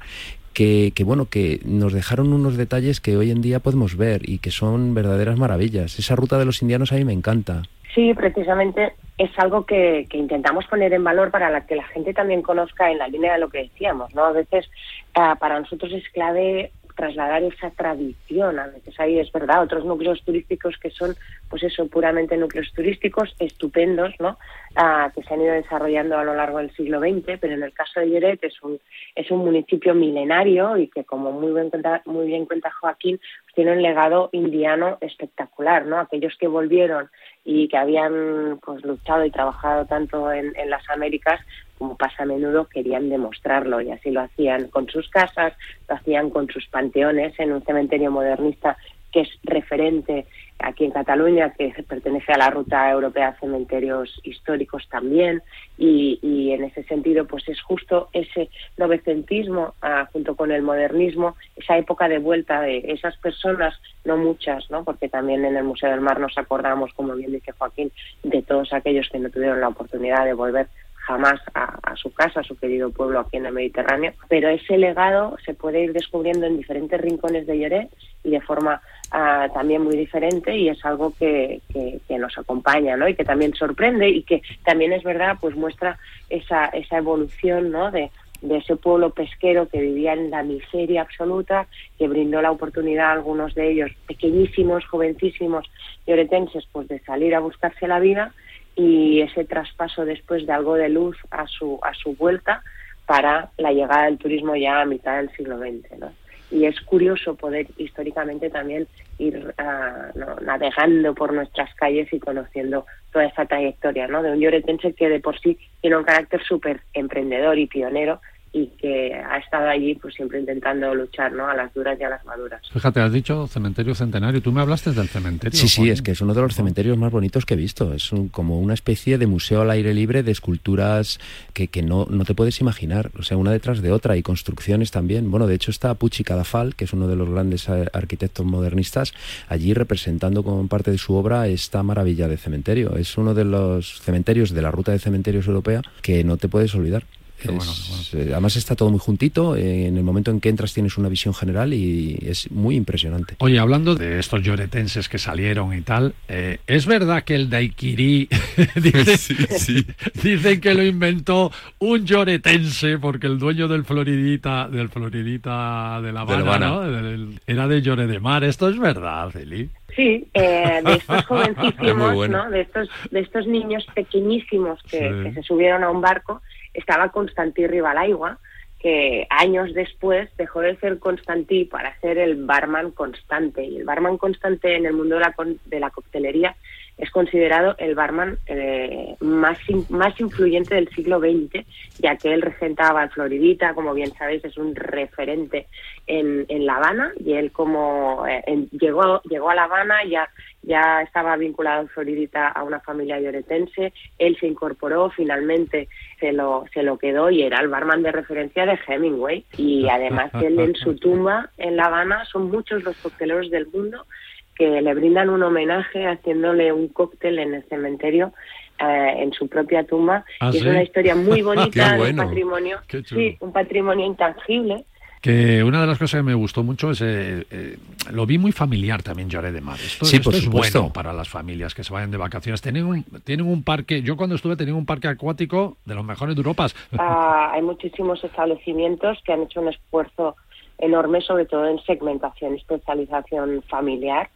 que, 0.55 0.93
que, 0.95 1.05
bueno, 1.05 1.27
que 1.27 1.61
nos 1.65 1.93
dejaron 1.93 2.33
unos 2.33 2.57
detalles 2.57 3.01
que 3.01 3.17
hoy 3.17 3.31
en 3.31 3.43
día 3.43 3.61
podemos 3.61 3.97
ver 3.97 4.29
y 4.29 4.39
que 4.39 4.51
son 4.51 4.95
verdaderas 4.95 5.39
maravillas. 5.39 5.99
Esa 5.99 6.17
ruta 6.17 6.39
de 6.39 6.45
los 6.45 6.63
indianos 6.63 6.93
a 6.93 6.97
mí 6.97 7.05
me 7.05 7.13
encanta. 7.13 7.63
Sí, 7.95 8.13
precisamente 8.15 8.93
es 9.17 9.31
algo 9.39 9.67
que, 9.67 10.07
que, 10.09 10.19
intentamos 10.19 10.67
poner 10.67 10.93
en 10.93 11.03
valor 11.03 11.31
para 11.31 11.67
que 11.67 11.75
la 11.75 11.85
gente 11.89 12.15
también 12.15 12.43
conozca 12.43 12.91
en 12.91 12.99
la 12.99 13.09
línea 13.09 13.33
de 13.33 13.41
lo 13.41 13.49
que 13.49 13.65
decíamos, 13.65 14.15
¿no? 14.15 14.25
A 14.25 14.33
veces 14.33 14.71
ah, 15.15 15.37
para 15.41 15.59
nosotros 15.59 15.93
es 15.93 16.09
clave 16.11 16.71
trasladar 16.99 17.45
esa 17.45 17.71
tradición. 17.71 18.59
A 18.59 18.67
veces 18.67 18.99
ahí 18.99 19.21
es 19.21 19.31
verdad, 19.31 19.63
otros 19.63 19.85
núcleos 19.85 20.21
turísticos 20.25 20.77
que 20.79 20.91
son, 20.91 21.15
pues 21.49 21.63
eso, 21.63 21.87
puramente 21.87 22.37
núcleos 22.37 22.73
turísticos 22.75 23.37
estupendos, 23.39 24.13
¿no? 24.19 24.37
Ah, 24.75 25.11
que 25.15 25.23
se 25.23 25.33
han 25.33 25.41
ido 25.41 25.53
desarrollando 25.53 26.19
a 26.19 26.25
lo 26.25 26.35
largo 26.35 26.59
del 26.59 26.73
siglo 26.73 26.99
XX, 26.99 27.39
pero 27.41 27.55
en 27.55 27.63
el 27.63 27.73
caso 27.73 28.01
de 28.01 28.11
Lloret 28.11 28.43
es 28.43 28.61
un, 28.63 28.81
es 29.15 29.31
un 29.31 29.39
municipio 29.39 29.95
milenario 29.95 30.77
y 30.77 30.89
que, 30.89 31.05
como 31.05 31.31
muy 31.31 31.53
bien 31.53 31.71
cuenta, 31.71 32.03
muy 32.05 32.27
bien 32.27 32.47
cuenta 32.47 32.73
Joaquín, 32.81 33.19
pues 33.19 33.55
tiene 33.55 33.73
un 33.73 33.83
legado 33.83 34.29
indiano 34.33 34.99
espectacular, 35.01 35.87
¿no? 35.87 36.01
Aquellos 36.01 36.37
que 36.37 36.49
volvieron 36.49 37.09
y 37.45 37.69
que 37.69 37.77
habían 37.77 38.59
pues 38.65 38.85
luchado 38.85 39.25
y 39.25 39.31
trabajado 39.31 39.87
tanto 39.87 40.33
en, 40.33 40.53
en 40.57 40.69
las 40.69 40.83
Américas 40.91 41.41
como 41.79 41.97
pasa 41.97 42.25
a 42.25 42.27
menudo, 42.27 42.67
querían 42.67 43.09
demostrarlo 43.09 43.81
y 43.81 43.91
así 43.91 44.11
lo 44.11 44.23
hacían 44.23 44.69
con 44.69 44.89
sus 44.89 45.09
casas, 45.09 45.55
lo 45.89 45.95
hacían 45.95 46.31
con 46.31 46.49
sus 46.49 46.67
panteones 46.67 47.39
en 47.39 47.53
un 47.53 47.63
cementerio 47.63 48.11
modernista 48.11 48.77
que 49.13 49.21
es 49.23 49.29
referente 49.43 50.27
aquí 50.59 50.85
en 50.85 50.91
Cataluña, 50.91 51.53
que 51.57 51.73
pertenece 51.89 52.33
a 52.33 52.39
la 52.39 52.51
Ruta 52.51 52.91
Europea 52.91 53.31
de 53.31 53.39
Cementerios 53.39 54.21
Históricos 54.25 54.89
también, 54.91 55.43
y, 55.77 56.51
en 56.51 56.65
ese 56.65 56.83
sentido, 56.85 57.27
pues 57.27 57.49
es 57.49 57.61
justo 57.63 58.09
ese 58.13 58.51
novecentismo 58.77 59.75
ah, 59.83 60.09
junto 60.13 60.35
con 60.35 60.51
el 60.51 60.63
modernismo, 60.63 61.37
esa 61.57 61.79
época 61.79 62.09
de 62.09 62.19
vuelta 62.19 62.61
de 62.61 62.83
esas 62.87 63.17
personas, 63.19 63.75
no 64.05 64.17
muchas, 64.17 64.69
¿no? 64.71 64.83
porque 64.83 65.09
también 65.09 65.45
en 65.45 65.57
el 65.57 65.65
Museo 65.65 65.91
del 65.91 66.01
Mar 66.01 66.19
nos 66.19 66.37
acordamos, 66.37 66.93
como 66.95 67.15
bien 67.15 67.33
dice 67.33 67.53
Joaquín, 67.53 67.93
de 68.25 68.43
todos 68.43 68.73
aquellos 68.73 69.09
que 69.11 69.21
no 69.21 69.31
tuvieron 69.31 69.61
la 69.61 69.69
oportunidad 69.69 70.25
de 70.25 70.33
volver 70.33 70.69
jamás 71.09 71.41
a, 71.55 71.97
su 71.97 72.13
casa, 72.13 72.41
a 72.41 72.45
su 72.45 72.55
querido 72.55 72.91
pueblo 72.91 73.21
aquí 73.21 73.39
en 73.39 73.47
el 73.47 73.55
Mediterráneo, 73.55 74.13
pero 74.29 74.51
ese 74.51 74.77
legado 74.77 75.39
se 75.43 75.55
puede 75.55 75.83
ir 75.83 75.95
descubriendo 75.95 76.45
en 76.45 76.59
diferentes 76.59 77.01
rincones 77.01 77.47
de 77.47 77.59
Lloret 77.59 77.89
y 78.23 78.31
de 78.31 78.43
forma 78.43 78.83
ah, 79.11 79.49
también 79.55 79.83
muy 79.83 79.97
diferente 79.97 80.55
y 80.55 80.69
es 80.69 80.85
algo 80.85 81.15
que, 81.19 81.63
que, 81.73 82.19
nos 82.19 82.37
acompaña 82.37 82.95
¿no? 82.99 83.09
y 83.09 83.15
que 83.15 83.25
también 83.25 83.55
sorprende 83.55 84.11
y 84.11 84.23
que 84.23 84.43
también 84.67 84.93
es 84.93 85.03
verdad 85.03 85.39
pues 85.41 85.57
muestra 85.57 85.99
esa, 86.29 86.67
esa 86.67 86.99
evolución 86.99 87.71
¿no? 87.71 87.91
de, 87.91 88.11
de 88.43 88.59
ese 88.59 88.77
pueblo 88.77 89.09
pesquero 89.09 89.67
que 89.67 89.81
vivía 89.81 90.13
en 90.13 90.31
la 90.31 90.43
miseria 90.43 91.01
absoluta, 91.01 91.69
que 91.99 92.07
brindó 92.07 92.43
la 92.43 92.51
oportunidad 92.51 93.07
a 93.07 93.13
algunos 93.13 93.55
de 93.55 93.71
ellos, 93.71 93.91
pequeñísimos, 94.07 94.85
jovencísimos 94.85 95.65
lloretenses, 96.07 96.69
pues 96.71 96.87
de 96.89 96.99
salir 97.01 97.35
a 97.35 97.41
buscarse 97.41 97.89
la 97.89 97.99
vida 97.99 98.35
y 98.79 99.21
ese 99.23 99.45
traspaso 99.45 100.05
después 100.05 100.47
de 100.47 100.53
algo 100.53 100.77
de 100.77 100.89
luz 100.89 101.17
a 101.33 101.47
su, 101.49 101.81
a 101.83 101.93
su 101.95 102.15
vuelta 102.15 102.63
para 103.07 103.51
la 103.59 103.73
llegada 103.73 104.05
del 104.05 104.19
turismo 104.19 104.55
ya 104.55 104.81
a 104.81 104.87
mitad 104.87 105.17
del 105.17 105.31
siglo 105.33 105.59
XX. 105.59 105.99
¿no? 105.99 106.13
Y 106.53 106.65
es 106.65 106.81
curioso 106.83 107.35
poder 107.35 107.67
históricamente 107.77 108.51
también 108.51 108.87
ir 109.19 109.53
ah, 109.59 110.13
navegando 110.43 111.13
por 111.13 111.33
nuestras 111.33 111.75
calles 111.75 112.13
y 112.13 112.21
conociendo 112.21 112.87
toda 113.13 113.25
esa 113.25 113.47
trayectoria 113.47 114.07
¿no? 114.07 114.23
de 114.23 114.31
un 114.31 114.39
lloretense 114.39 114.93
que 114.93 115.09
de 115.09 115.19
por 115.19 115.39
sí 115.41 115.59
tiene 115.81 115.97
un 115.97 116.05
carácter 116.05 116.41
súper 116.45 116.81
emprendedor 116.95 117.59
y 117.59 117.67
pionero 117.67 118.21
y 118.53 118.67
que 118.81 119.15
ha 119.15 119.39
estado 119.39 119.69
allí 119.69 119.95
pues 119.95 120.15
siempre 120.15 120.41
intentando 120.41 120.95
luchar 120.95 121.33
¿no? 121.33 121.49
a 121.49 121.55
las 121.55 121.73
duras 121.75 121.99
y 122.01 122.05
a 122.05 122.09
las 122.09 122.25
maduras. 122.25 122.63
Fíjate, 122.73 123.01
has 123.01 123.13
dicho 123.13 123.47
cementerio 123.47 123.95
centenario, 123.95 124.41
tú 124.41 124.53
me 124.53 124.61
hablaste 124.61 124.93
del 124.93 125.09
cementerio. 125.09 125.59
Sí, 125.59 125.69
sí, 125.69 125.91
es 125.91 126.03
que 126.03 126.13
es 126.13 126.21
uno 126.21 126.35
de 126.35 126.43
los 126.43 126.55
cementerios 126.55 126.97
más 126.97 127.13
bonitos 127.13 127.45
que 127.45 127.55
he 127.55 127.57
visto, 127.57 127.93
es 127.93 128.11
como 128.31 128.59
una 128.59 128.75
especie 128.75 129.19
de 129.19 129.27
museo 129.27 129.63
al 129.63 129.71
aire 129.71 129.93
libre 129.95 130.23
de 130.23 130.33
esculturas 130.33 131.19
que, 131.53 131.69
que 131.69 131.83
no, 131.83 132.07
no, 132.11 132.25
te 132.25 132.35
puedes 132.35 132.61
imaginar, 132.61 133.11
o 133.19 133.23
sea, 133.23 133.37
una 133.37 133.53
detrás 133.53 133.83
de 133.83 133.93
otra 133.93 134.17
y 134.17 134.23
construcciones 134.23 134.91
también. 134.91 135.31
Bueno, 135.31 135.47
de 135.47 135.55
hecho 135.55 135.71
está 135.71 135.95
Pucci 135.95 136.25
Cadafal, 136.25 136.75
que 136.75 136.85
es 136.85 136.93
uno 136.93 137.09
de 137.09 137.17
los 137.17 137.29
grandes 137.29 137.69
eh, 137.69 137.87
arquitectos 137.93 138.47
modernistas, 138.47 139.13
allí 139.49 139.75
representando 139.75 140.43
como 140.43 140.67
parte 140.69 140.91
de 140.91 140.99
su 140.99 141.15
obra 141.15 141.49
esta 141.49 141.83
maravilla 141.83 142.29
de 142.29 142.37
cementerio. 142.37 142.97
Es 142.97 143.17
uno 143.19 143.35
de 143.35 143.45
los 143.45 144.01
cementerios 144.01 144.53
de 144.53 144.63
la 144.63 144.71
ruta 144.71 144.93
de 144.93 144.99
cementerios 144.99 145.47
europea 145.47 145.83
que 146.03 146.25
no 146.25 146.37
te 146.37 146.49
puedes 146.49 146.75
olvidar. 146.75 147.05
Qué 147.41 147.49
bueno, 147.49 147.63
Es- 147.71 148.09
qué 148.11 148.17
bueno. 148.17 148.31
eh, 148.31 148.33
Además 148.35 148.57
está 148.57 148.75
todo 148.77 148.91
muy 148.91 148.99
juntito. 148.99 149.57
eh, 149.57 149.87
en 149.87 149.97
el 149.97 150.03
momento 150.03 150.31
en 150.31 150.41
que 150.41 150.49
entras 150.49 150.73
tienes 150.75 150.99
una 150.99 151.09
visión 151.09 151.33
general 151.35 151.73
y 151.73 152.19
es 152.23 152.51
muy 152.51 152.77
impresionante. 152.77 153.35
Oye, 153.39 153.59
hablando 153.59 153.95
de 153.95 154.19
estos 154.19 154.43
lloretenses 154.43 155.09
que 155.09 155.19
salieron 155.19 155.77
y 155.77 155.83
tal, 155.83 156.15
eh, 156.29 156.59
¿es 156.67 156.87
verdad 156.87 157.25
que 157.25 157.35
el 157.35 157.49
daiquiri 157.51 158.29
dice- 158.77 159.85
dicen 160.23 160.61
que 160.61 160.75
lo 160.75 160.83
inventó 160.85 161.53
un 161.79 162.05
lloretense 162.05 162.99
porque 162.99 163.27
el 163.27 163.39
dueño 163.39 163.69
del 163.69 163.85
Floridita, 163.85 164.69
del 164.69 164.89
Floridita 164.89 166.01
de 166.03 166.13
La 166.13 166.21
Habana, 166.23 166.41
Habana. 166.43 166.69
¿no? 166.69 166.81
Del- 166.91 167.41
era 167.47 167.69
de 167.69 167.83
Llore 167.83 168.07
de 168.07 168.21
Mar? 168.21 168.45
¿Esto 168.45 168.69
es 168.69 168.79
verdad, 168.79 169.31
Celi? 169.31 169.69
Sí, 169.97 170.27
eh, 170.35 170.81
de 170.85 170.93
estos 170.95 171.25
jovencísimos, 171.27 172.15
bueno. 172.15 172.45
¿no? 172.45 172.51
De 172.51 172.61
estos, 172.61 172.89
de 173.11 173.21
estos 173.21 173.47
niños 173.47 173.85
pequeñísimos 173.95 174.81
que, 174.91 174.99
Sí. 174.99 175.25
que 175.25 175.33
se 175.35 175.43
subieron 175.43 175.83
a 175.83 175.91
un 175.91 176.01
barco, 176.01 176.41
estaba 176.75 177.11
Constantí 177.11 177.67
Rivalaigua, 177.67 178.39
que 178.79 179.27
años 179.31 179.75
después 179.75 180.31
dejó 180.37 180.61
de 180.61 180.77
ser 180.77 180.99
Constantí 181.01 181.65
para 181.65 181.99
ser 182.01 182.17
el 182.19 182.45
barman 182.45 182.93
constante. 182.93 183.65
Y 183.65 183.79
el 183.79 183.85
barman 183.85 184.19
constante 184.19 184.77
en 184.77 184.87
el 184.87 184.93
mundo 184.93 185.17
de 185.17 185.21
la, 185.23 185.35
de 185.65 185.81
la 185.81 185.91
coctelería 185.91 186.55
es 186.97 187.11
considerado 187.11 187.77
el 187.79 187.95
barman 187.95 188.39
eh, 188.47 189.15
más, 189.21 189.57
más 189.89 190.19
influyente 190.21 190.75
del 190.75 190.89
siglo 190.91 191.21
XX, 191.21 191.65
ya 192.01 192.17
que 192.17 192.33
él 192.35 192.43
regentaba 192.43 193.05
el 193.05 193.11
Floridita, 193.11 193.73
como 193.75 193.95
bien 193.95 194.13
sabéis, 194.15 194.45
es 194.45 194.57
un 194.59 194.75
referente 194.75 195.69
en, 196.09 196.45
en 196.49 196.67
La 196.67 196.75
Habana, 196.77 197.13
y 197.25 197.35
él 197.35 197.53
como 197.53 198.27
eh, 198.27 198.43
en- 198.49 198.69
llegó, 198.71 199.23
llegó 199.23 199.49
a 199.51 199.55
La 199.55 199.65
Habana, 199.65 200.05
ya, 200.11 200.29
ya 200.63 201.03
estaba 201.03 201.37
vinculado 201.37 201.83
el 201.83 201.89
Floridita 201.89 202.49
a 202.49 202.65
una 202.65 202.81
familia 202.81 203.21
lloretense, 203.21 203.93
él 204.19 204.37
se 204.41 204.49
incorporó, 204.49 205.09
finalmente 205.11 205.89
se 206.21 206.33
lo, 206.33 206.65
se 206.73 206.83
lo 206.83 206.99
quedó 206.99 207.31
y 207.31 207.43
era 207.43 207.61
el 207.61 207.69
barman 207.69 208.03
de 208.03 208.13
referencia 208.13 208.67
de 208.67 208.79
Hemingway. 208.87 209.45
Y 209.57 209.89
además 209.91 210.31
él 210.43 210.59
en 210.59 210.75
su 210.75 210.97
tumba 210.97 211.51
en 211.59 211.77
La 211.77 211.85
Habana 211.85 212.25
son 212.27 212.51
muchos 212.51 212.83
los 212.85 212.97
cocteleros 212.97 213.51
del 213.51 213.67
mundo 213.69 214.07
que 214.55 214.83
le 214.83 214.95
brindan 214.95 215.31
un 215.31 215.43
homenaje 215.43 216.05
haciéndole 216.07 216.73
un 216.73 216.89
cóctel 216.89 217.39
en 217.39 217.55
el 217.55 217.63
cementerio 217.69 218.33
eh, 218.81 219.15
en 219.19 219.33
su 219.33 219.49
propia 219.49 219.85
tumba. 219.85 220.25
¿Ah, 220.41 220.51
y 220.53 220.57
es 220.57 220.63
sí? 220.63 220.69
una 220.69 220.83
historia 220.83 221.15
muy 221.15 221.43
bonita, 221.43 221.97
un 221.99 222.17
patrimonio, 222.17 222.81
sí, 223.07 223.37
un 223.41 223.53
patrimonio 223.53 224.05
intangible. 224.05 224.85
Que 225.21 225.65
una 225.65 225.81
de 225.81 225.87
las 225.87 225.99
cosas 225.99 226.19
que 226.21 226.23
me 226.23 226.35
gustó 226.35 226.63
mucho 226.63 226.91
es, 226.91 227.01
eh, 227.01 227.45
eh, 227.51 227.77
lo 228.13 228.25
vi 228.27 228.39
muy 228.39 228.53
familiar 228.53 229.03
también 229.03 229.29
Lloret 229.29 229.53
de 229.53 229.61
Mar. 229.61 229.77
Esto, 229.77 230.05
Sí, 230.05 230.17
esto 230.17 230.31
por 230.31 230.39
es 230.39 230.45
supuesto. 230.45 230.81
bueno 230.81 230.93
para 230.93 231.13
las 231.13 231.29
familias 231.29 231.75
que 231.75 231.83
se 231.85 231.93
vayan 231.93 232.11
de 232.11 232.17
vacaciones. 232.17 232.63
Tienen 232.63 232.85
un, 232.85 233.05
tienen 233.25 233.47
un 233.47 233.63
parque, 233.63 234.03
yo 234.03 234.17
cuando 234.17 234.37
estuve 234.37 234.57
tenía 234.57 234.75
un 234.75 234.87
parque 234.87 235.09
acuático 235.09 235.77
de 235.85 235.95
los 235.95 236.05
mejores 236.05 236.37
de 236.37 236.41
Europa. 236.41 236.67
Ah, 236.99 237.51
hay 237.55 237.63
muchísimos 237.63 238.23
establecimienos 238.23 239.19
que 239.25 239.33
han 239.33 239.43
hecho 239.43 239.61
un 239.61 239.69
esfuerzo 239.69 240.37
enorme, 240.79 241.21
sobre 241.21 241.45
todo 241.45 241.67
en 241.69 241.79
segmentación 241.81 242.55
y 242.55 242.59
especialización 242.59 243.63
familiar, 243.69 244.31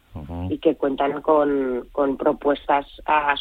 y 0.49 0.57
que 0.59 0.75
cuentan 0.75 1.21
con, 1.21 1.87
con 1.91 2.17
propuestas 2.17 2.85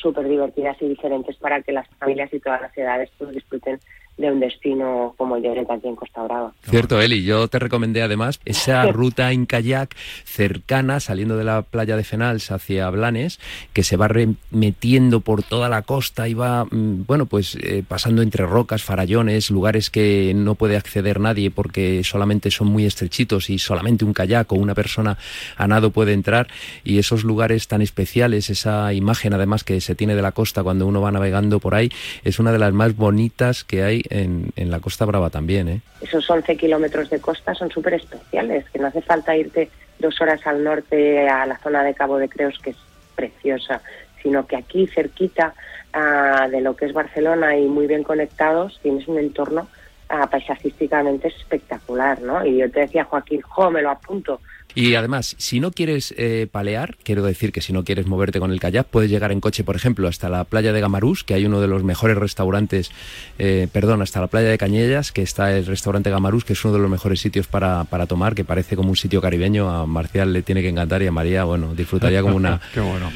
súper 0.00 0.26
divertidas 0.28 0.76
y 0.80 0.88
diferentes 0.88 1.36
para 1.36 1.60
que 1.62 1.72
las 1.72 1.86
familias 1.98 2.32
y 2.32 2.40
todas 2.40 2.62
las 2.62 2.78
edades 2.78 3.10
pues, 3.18 3.32
disfruten 3.32 3.78
de 4.22 4.30
un 4.30 4.40
destino 4.40 5.14
como 5.18 5.36
Lloret 5.36 5.70
aquí 5.70 5.88
en 5.88 5.96
Costa 5.96 6.22
Brava. 6.22 6.52
Cierto, 6.62 7.00
Eli. 7.00 7.24
Yo 7.24 7.48
te 7.48 7.58
recomendé 7.58 8.02
además 8.02 8.40
esa 8.44 8.86
ruta 8.86 9.32
en 9.32 9.46
kayak 9.46 9.94
cercana, 10.24 11.00
saliendo 11.00 11.36
de 11.36 11.44
la 11.44 11.62
playa 11.62 11.96
de 11.96 12.04
Fenals 12.04 12.50
hacia 12.50 12.88
Blanes, 12.88 13.40
que 13.72 13.82
se 13.82 13.96
va 13.96 14.08
metiendo 14.50 15.20
por 15.20 15.42
toda 15.42 15.68
la 15.68 15.82
costa 15.82 16.28
y 16.28 16.34
va, 16.34 16.64
mm, 16.64 17.04
bueno, 17.06 17.26
pues 17.26 17.56
eh, 17.56 17.82
pasando 17.86 18.22
entre 18.22 18.46
rocas, 18.46 18.82
farallones, 18.82 19.50
lugares 19.50 19.90
que 19.90 20.32
no 20.34 20.54
puede 20.54 20.76
acceder 20.76 21.20
nadie 21.20 21.50
porque 21.50 22.02
solamente 22.04 22.50
son 22.50 22.68
muy 22.68 22.86
estrechitos 22.86 23.50
y 23.50 23.58
solamente 23.58 24.04
un 24.04 24.14
kayak 24.14 24.52
o 24.52 24.54
una 24.54 24.74
persona 24.74 25.18
a 25.56 25.66
nado 25.66 25.90
puede 25.90 26.12
entrar. 26.12 26.46
Y 26.84 26.98
esos 26.98 27.24
lugares 27.24 27.66
tan 27.66 27.82
especiales, 27.82 28.50
esa 28.50 28.92
imagen 28.94 29.34
además 29.34 29.64
que 29.64 29.80
se 29.80 29.96
tiene 29.96 30.14
de 30.14 30.22
la 30.22 30.32
costa 30.32 30.62
cuando 30.62 30.86
uno 30.86 31.00
va 31.00 31.10
navegando 31.10 31.58
por 31.58 31.74
ahí, 31.74 31.90
es 32.22 32.38
una 32.38 32.52
de 32.52 32.60
las 32.60 32.72
más 32.72 32.94
bonitas 32.94 33.64
que 33.64 33.82
hay 33.82 34.04
en, 34.12 34.70
la 34.70 34.80
Costa 34.80 35.04
Brava 35.04 35.30
también, 35.30 35.68
¿eh? 35.68 35.80
Esos 36.00 36.28
11 36.28 36.56
kilómetros 36.56 37.10
de 37.10 37.20
costa 37.20 37.54
son 37.54 37.70
súper 37.70 37.94
especiales, 37.94 38.64
que 38.70 38.78
no 38.78 38.88
hace 38.88 39.02
falta 39.02 39.36
irte 39.36 39.70
dos 39.98 40.20
horas 40.20 40.46
al 40.46 40.62
norte 40.62 41.28
a 41.28 41.46
la 41.46 41.58
zona 41.58 41.82
de 41.82 41.94
Cabo 41.94 42.18
de 42.18 42.28
Creos, 42.28 42.58
que 42.58 42.70
es 42.70 42.76
preciosa, 43.14 43.80
sino 44.22 44.46
que 44.46 44.56
aquí 44.56 44.86
cerquita 44.86 45.54
ah, 45.92 46.48
de 46.50 46.60
lo 46.60 46.76
que 46.76 46.86
es 46.86 46.92
Barcelona 46.92 47.56
y 47.56 47.66
muy 47.66 47.86
bien 47.86 48.02
conectados, 48.02 48.78
tienes 48.82 49.08
un 49.08 49.18
entorno 49.18 49.68
ah, 50.08 50.28
paisajísticamente 50.28 51.28
espectacular, 51.28 52.20
¿no? 52.20 52.44
Y 52.44 52.58
yo 52.58 52.70
te 52.70 52.80
decía, 52.80 53.04
Joaquín, 53.04 53.40
jo, 53.42 53.70
me 53.70 53.82
lo 53.82 53.90
apunto. 53.90 54.40
Y 54.74 54.94
además, 54.94 55.34
si 55.38 55.60
no 55.60 55.70
quieres 55.70 56.14
eh, 56.16 56.46
palear, 56.50 56.96
quiero 57.02 57.22
decir 57.22 57.52
que 57.52 57.60
si 57.60 57.72
no 57.72 57.84
quieres 57.84 58.06
moverte 58.06 58.40
con 58.40 58.52
el 58.52 58.60
kayak, 58.60 58.86
puedes 58.86 59.10
llegar 59.10 59.32
en 59.32 59.40
coche, 59.40 59.64
por 59.64 59.76
ejemplo, 59.76 60.08
hasta 60.08 60.28
la 60.28 60.44
playa 60.44 60.72
de 60.72 60.80
Gamarús, 60.80 61.24
que 61.24 61.34
hay 61.34 61.44
uno 61.44 61.60
de 61.60 61.68
los 61.68 61.84
mejores 61.84 62.16
restaurantes, 62.16 62.90
eh, 63.38 63.68
perdón, 63.72 64.02
hasta 64.02 64.20
la 64.20 64.28
playa 64.28 64.48
de 64.48 64.58
Cañellas, 64.58 65.12
que 65.12 65.22
está 65.22 65.56
el 65.56 65.66
restaurante 65.66 66.10
Gamarús, 66.10 66.44
que 66.44 66.54
es 66.54 66.64
uno 66.64 66.74
de 66.74 66.80
los 66.80 66.90
mejores 66.90 67.20
sitios 67.20 67.46
para, 67.46 67.84
para 67.84 68.06
tomar, 68.06 68.34
que 68.34 68.44
parece 68.44 68.76
como 68.76 68.90
un 68.90 68.96
sitio 68.96 69.20
caribeño. 69.20 69.70
A 69.70 69.86
Marcial 69.86 70.32
le 70.32 70.42
tiene 70.42 70.62
que 70.62 70.68
encantar 70.68 71.02
y 71.02 71.06
a 71.06 71.12
María, 71.12 71.44
bueno, 71.44 71.74
disfrutaría 71.74 72.22
como 72.22 72.36
una... 72.36 72.60
Qué 72.74 72.80
bueno. 72.80 73.10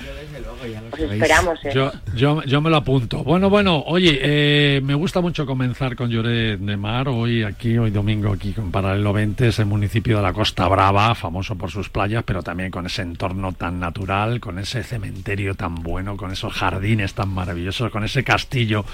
Os 0.93 0.99
esperamos, 1.01 1.59
¿eh? 1.65 1.71
Yo, 1.75 1.93
yo, 2.15 2.43
yo 2.45 2.61
me 2.61 2.71
lo 2.71 2.77
apunto. 2.77 3.23
Bueno, 3.23 3.49
bueno, 3.51 3.83
oye, 3.87 4.19
eh, 4.23 4.81
me 4.83 4.95
gusta 4.95 5.21
mucho 5.21 5.47
comenzar 5.47 5.95
con 5.97 6.11
Lloret 6.11 6.59
de 6.59 6.77
Mar. 6.77 7.09
Hoy 7.09 7.43
aquí, 7.43 7.79
hoy 7.79 7.91
domingo, 7.91 8.33
aquí 8.33 8.53
con 8.53 8.71
Paralelo 8.71 9.13
20, 9.13 9.49
ese 9.49 9.65
municipio 9.65 10.17
de 10.17 10.23
la 10.23 10.33
Costa 10.33 10.69
Brava, 10.69 11.15
famoso 11.15 11.57
por 11.57 11.71
sus 11.71 11.89
playas, 11.89 12.25
pero 12.25 12.43
también 12.43 12.71
con 12.71 12.87
ese 12.87 13.03
entorno 13.03 13.53
tan 13.53 13.79
natural, 13.81 14.41
con 14.41 14.59
ese 14.59 14.83
cementerio 14.83 15.55
tan 15.55 15.77
bueno, 15.77 16.17
con 16.17 16.33
esos 16.33 16.53
jardines 16.53 17.15
tan 17.15 17.29
maravillosos, 17.29 17.91
con 17.91 18.05
ese 18.05 18.25
castillo 18.25 18.85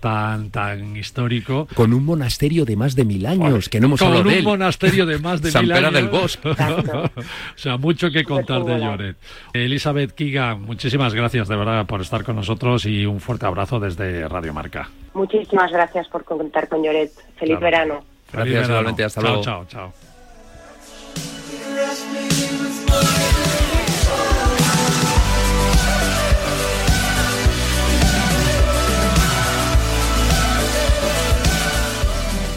tan, 0.00 0.50
tan 0.50 0.96
histórico. 0.96 1.68
Con 1.74 1.92
un 1.92 2.04
monasterio 2.04 2.64
de 2.64 2.76
más 2.76 2.94
de 2.96 3.04
mil 3.04 3.26
años, 3.26 3.68
que 3.68 3.80
no 3.80 3.86
hemos 3.86 4.00
con 4.00 4.08
hablado 4.08 4.24
un 4.26 4.32
de 4.32 4.38
él. 4.38 4.44
monasterio 4.44 5.06
de 5.06 5.18
más 5.18 5.42
de 5.42 5.50
San 5.52 5.62
mil 5.62 5.72
Pera 5.74 5.88
años. 5.88 6.00
del 6.00 6.08
Bosque. 6.08 6.48
O 7.18 7.60
sea, 7.60 7.76
mucho 7.76 8.10
que 8.10 8.24
contar 8.24 8.64
de. 8.64 8.78
Lloret. 8.78 9.16
Elizabeth 9.52 10.12
Kiga, 10.12 10.54
muchísimas 10.54 11.12
gracias 11.12 11.17
de 11.22 11.56
verdad 11.56 11.84
por 11.86 12.00
estar 12.00 12.22
con 12.24 12.36
nosotros 12.36 12.86
y 12.86 13.04
un 13.04 13.18
fuerte 13.20 13.44
abrazo 13.46 13.80
desde 13.80 14.28
Radio 14.28 14.54
Marca. 14.54 14.88
Muchísimas 15.14 15.70
gracias 15.72 16.06
por 16.08 16.24
contar 16.24 16.68
con 16.68 16.82
Lloret. 16.82 17.10
Feliz 17.36 17.58
Claro. 17.58 17.60
verano. 17.60 17.94
Gracias, 17.94 18.32
Feliz 18.32 18.52
verano. 18.54 18.72
igualmente, 18.72 19.04
hasta 19.04 19.20
Chao, 19.20 19.28
luego. 19.30 19.42
Chao, 19.44 19.64
chao. 19.66 19.92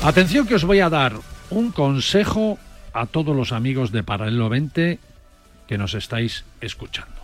Atención 0.03 0.47
que 0.47 0.55
os 0.55 0.63
voy 0.65 0.79
a 0.79 0.89
dar 0.89 1.13
un 1.51 1.71
consejo 1.71 2.57
a 2.93 3.05
todos 3.05 3.35
los 3.35 3.51
amigos 3.51 3.91
de 3.91 4.03
Paralelo 4.03 4.49
20 4.49 4.99
que 5.67 5.77
nos 5.77 5.93
estáis 5.93 6.43
escuchando. 6.59 7.21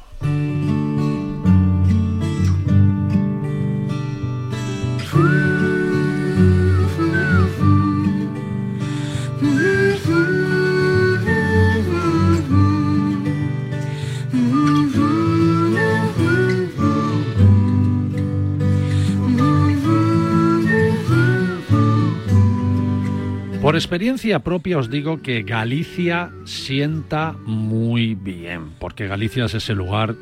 Experiencia 23.77 24.39
propia 24.39 24.77
os 24.77 24.89
digo 24.89 25.21
que 25.21 25.43
Galicia 25.43 26.31
sienta 26.45 27.33
muy 27.45 28.15
bien, 28.15 28.71
porque 28.79 29.07
Galicia 29.07 29.45
es 29.45 29.53
ese 29.53 29.73
lugar 29.73 30.15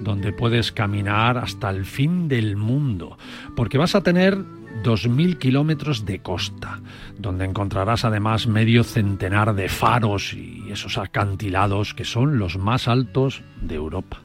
donde 0.00 0.32
puedes 0.32 0.72
caminar 0.72 1.38
hasta 1.38 1.70
el 1.70 1.84
fin 1.84 2.28
del 2.28 2.56
mundo, 2.56 3.18
porque 3.56 3.78
vas 3.78 3.94
a 3.94 4.02
tener 4.02 4.36
2.000 4.82 5.38
kilómetros 5.38 6.04
de 6.04 6.20
costa, 6.20 6.80
donde 7.18 7.44
encontrarás 7.44 8.04
además 8.04 8.46
medio 8.46 8.84
centenar 8.84 9.54
de 9.54 9.68
faros 9.68 10.34
y 10.34 10.64
esos 10.70 10.98
acantilados 10.98 11.94
que 11.94 12.04
son 12.04 12.38
los 12.38 12.58
más 12.58 12.88
altos 12.88 13.42
de 13.60 13.74
Europa. 13.74 14.20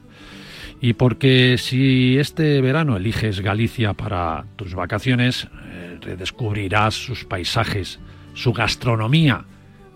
Y 0.80 0.92
porque 0.92 1.56
si 1.58 2.18
este 2.18 2.60
verano 2.60 2.96
eliges 2.96 3.40
Galicia 3.40 3.94
para 3.94 4.44
tus 4.56 4.74
vacaciones, 4.74 5.48
eh, 5.72 5.98
redescubrirás 6.00 6.94
sus 6.94 7.24
paisajes, 7.24 8.00
su 8.34 8.52
gastronomía 8.52 9.44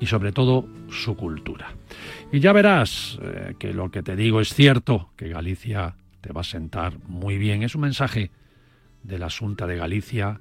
y 0.01 0.07
sobre 0.07 0.33
todo 0.33 0.66
su 0.90 1.16
cultura. 1.16 1.74
Y 2.33 2.40
ya 2.40 2.53
verás 2.53 3.18
eh, 3.22 3.55
que 3.59 3.72
lo 3.72 3.90
que 3.90 4.03
te 4.03 4.16
digo 4.16 4.40
es 4.40 4.55
cierto, 4.55 5.11
que 5.16 5.29
Galicia 5.29 5.96
te 6.20 6.33
va 6.33 6.42
a 6.42 6.44
sentar 6.44 6.98
muy 7.07 7.38
bien. 7.38 7.62
Es 7.62 7.74
un 7.74 7.83
mensaje 7.83 8.31
de 9.03 9.18
la 9.18 9.29
Junta 9.31 9.66
de 9.66 9.77
Galicia 9.77 10.40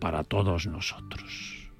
para 0.00 0.24
todos 0.24 0.66
nosotros. 0.66 1.70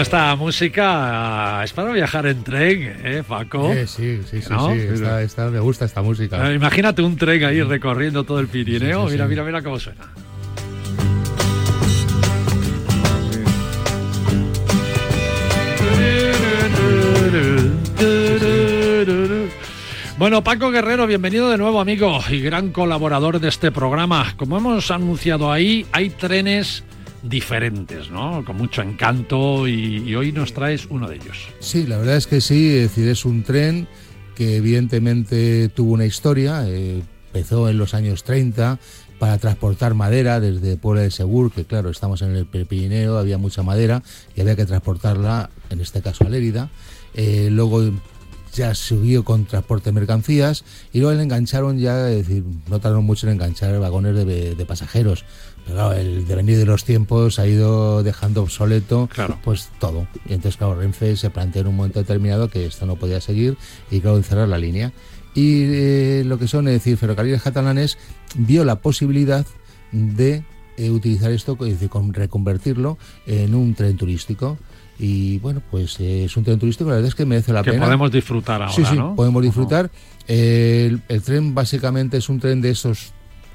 Bueno, 0.00 0.08
esta 0.16 0.34
música 0.34 1.62
es 1.62 1.74
para 1.74 1.92
viajar 1.92 2.24
en 2.24 2.42
tren, 2.42 3.00
¿eh, 3.04 3.22
Paco? 3.28 3.70
Sí, 3.86 3.86
sí, 3.86 4.40
sí, 4.40 4.48
¿No? 4.48 4.72
sí, 4.72 4.78
esta- 4.80 5.20
esta- 5.20 5.50
me 5.50 5.60
gusta 5.60 5.84
esta 5.84 6.00
música. 6.00 6.50
Imagínate 6.54 7.02
un 7.02 7.18
tren 7.18 7.44
ahí 7.44 7.60
recorriendo 7.62 8.24
todo 8.24 8.40
el 8.40 8.46
Pirineo. 8.48 9.04
Mira, 9.10 9.26
mira, 9.26 9.44
mira 9.44 9.60
cómo 9.62 9.78
suena. 9.78 10.06
Bueno, 20.18 20.44
Paco 20.44 20.70
Guerrero, 20.70 21.06
bienvenido 21.06 21.48
de 21.50 21.56
nuevo, 21.56 21.80
amigo, 21.80 22.20
y 22.28 22.40
gran 22.40 22.70
colaborador 22.72 23.40
de 23.40 23.48
este 23.48 23.70
programa. 23.72 24.34
Como 24.36 24.58
hemos 24.58 24.90
anunciado 24.90 25.50
ahí, 25.50 25.86
hay 25.92 26.10
trenes 26.10 26.84
diferentes, 27.22 28.10
¿no? 28.10 28.44
Con 28.44 28.56
mucho 28.56 28.82
encanto 28.82 29.68
y, 29.68 30.14
hoy 30.14 30.32
nos 30.32 30.52
traes 30.52 30.86
uno 30.90 31.08
de 31.08 31.16
ellos. 31.16 31.48
Sí, 31.60 31.86
la 31.86 31.98
verdad 31.98 32.16
es 32.16 32.26
que 32.26 32.40
sí, 32.40 32.68
es 32.76 32.82
decir, 32.82 33.08
es 33.08 33.24
un 33.24 33.42
tren 33.42 33.86
que 34.34 34.56
evidentemente 34.56 35.68
tuvo 35.68 35.92
una 35.92 36.06
historia, 36.06 36.64
eh, 36.66 37.02
empezó 37.26 37.68
en 37.68 37.78
los 37.78 37.94
años 37.94 38.24
30 38.24 38.78
para 39.18 39.36
transportar 39.36 39.94
madera 39.94 40.40
desde 40.40 40.78
Puebla 40.78 41.02
de 41.02 41.10
Segur, 41.10 41.52
que 41.52 41.64
claro, 41.64 41.90
estamos 41.90 42.22
en 42.22 42.34
el 42.34 42.46
Pirineo, 42.46 43.18
había 43.18 43.36
mucha 43.36 43.62
madera 43.62 44.02
y 44.34 44.40
había 44.40 44.56
que 44.56 44.64
transportarla, 44.64 45.50
en 45.68 45.80
este 45.80 46.00
caso 46.00 46.24
a 46.24 46.30
Lérida. 46.30 46.70
Eh, 47.12 47.48
luego 47.50 47.82
ya 48.54 48.74
subió 48.74 49.24
con 49.24 49.44
transporte 49.44 49.90
de 49.90 49.92
mercancías 49.92 50.64
y 50.92 51.00
luego 51.00 51.16
le 51.16 51.22
engancharon 51.22 51.78
ya, 51.78 52.10
es 52.10 52.26
decir, 52.26 52.44
no 52.68 52.80
tardaron 52.80 53.04
mucho 53.04 53.26
en 53.26 53.34
enganchar 53.34 53.78
vagones 53.78 54.14
de 54.26 54.64
pasajeros. 54.66 55.24
Pero 55.66 55.92
el 55.92 56.26
devenir 56.26 56.58
de 56.58 56.66
los 56.66 56.84
tiempos 56.84 57.38
ha 57.38 57.46
ido 57.46 58.02
dejando 58.02 58.42
obsoleto 58.42 59.08
Claro. 59.12 59.38
pues 59.44 59.68
todo. 59.78 60.08
Y 60.28 60.32
entonces, 60.34 60.56
claro, 60.56 60.74
Renfe 60.80 61.16
se 61.16 61.30
planteó 61.30 61.62
en 61.62 61.68
un 61.68 61.76
momento 61.76 61.98
determinado 62.00 62.48
que 62.48 62.66
esto 62.66 62.86
no 62.86 62.96
podía 62.96 63.20
seguir 63.20 63.56
y, 63.90 64.00
claro, 64.00 64.20
cerrar 64.22 64.48
la 64.48 64.58
línea. 64.58 64.92
Y 65.34 65.62
eh, 65.66 66.22
lo 66.26 66.38
que 66.38 66.48
son, 66.48 66.66
es 66.66 66.74
decir, 66.74 66.96
ferrocarriles 66.96 67.42
catalanes 67.42 67.98
vio 68.34 68.64
la 68.64 68.76
posibilidad 68.80 69.46
de 69.92 70.42
eh, 70.76 70.90
utilizar 70.90 71.30
esto, 71.30 71.56
es 71.60 71.74
decir, 71.74 71.88
con- 71.88 72.12
reconvertirlo 72.14 72.98
en 73.26 73.54
un 73.54 73.74
tren 73.74 73.96
turístico. 73.96 74.58
Y 74.98 75.38
bueno, 75.38 75.62
pues 75.70 75.98
eh, 76.00 76.24
es 76.24 76.36
un 76.36 76.42
tren 76.44 76.58
turístico, 76.58 76.90
la 76.90 76.96
verdad 76.96 77.08
es 77.08 77.14
que 77.14 77.24
merece 77.24 77.52
la 77.52 77.62
Que 77.62 77.70
pena. 77.70 77.84
podemos 77.84 78.10
disfrutar 78.10 78.60
ahora, 78.60 78.74
Sí, 78.74 78.84
sí, 78.84 78.96
¿no? 78.96 79.14
podemos 79.14 79.42
disfrutar. 79.42 79.90
Eh, 80.26 80.88
el, 80.90 81.02
el 81.08 81.22
tren 81.22 81.54
básicamente 81.54 82.16
es 82.18 82.28
un 82.28 82.40
tren 82.40 82.60
de 82.60 82.70
esos 82.70 83.12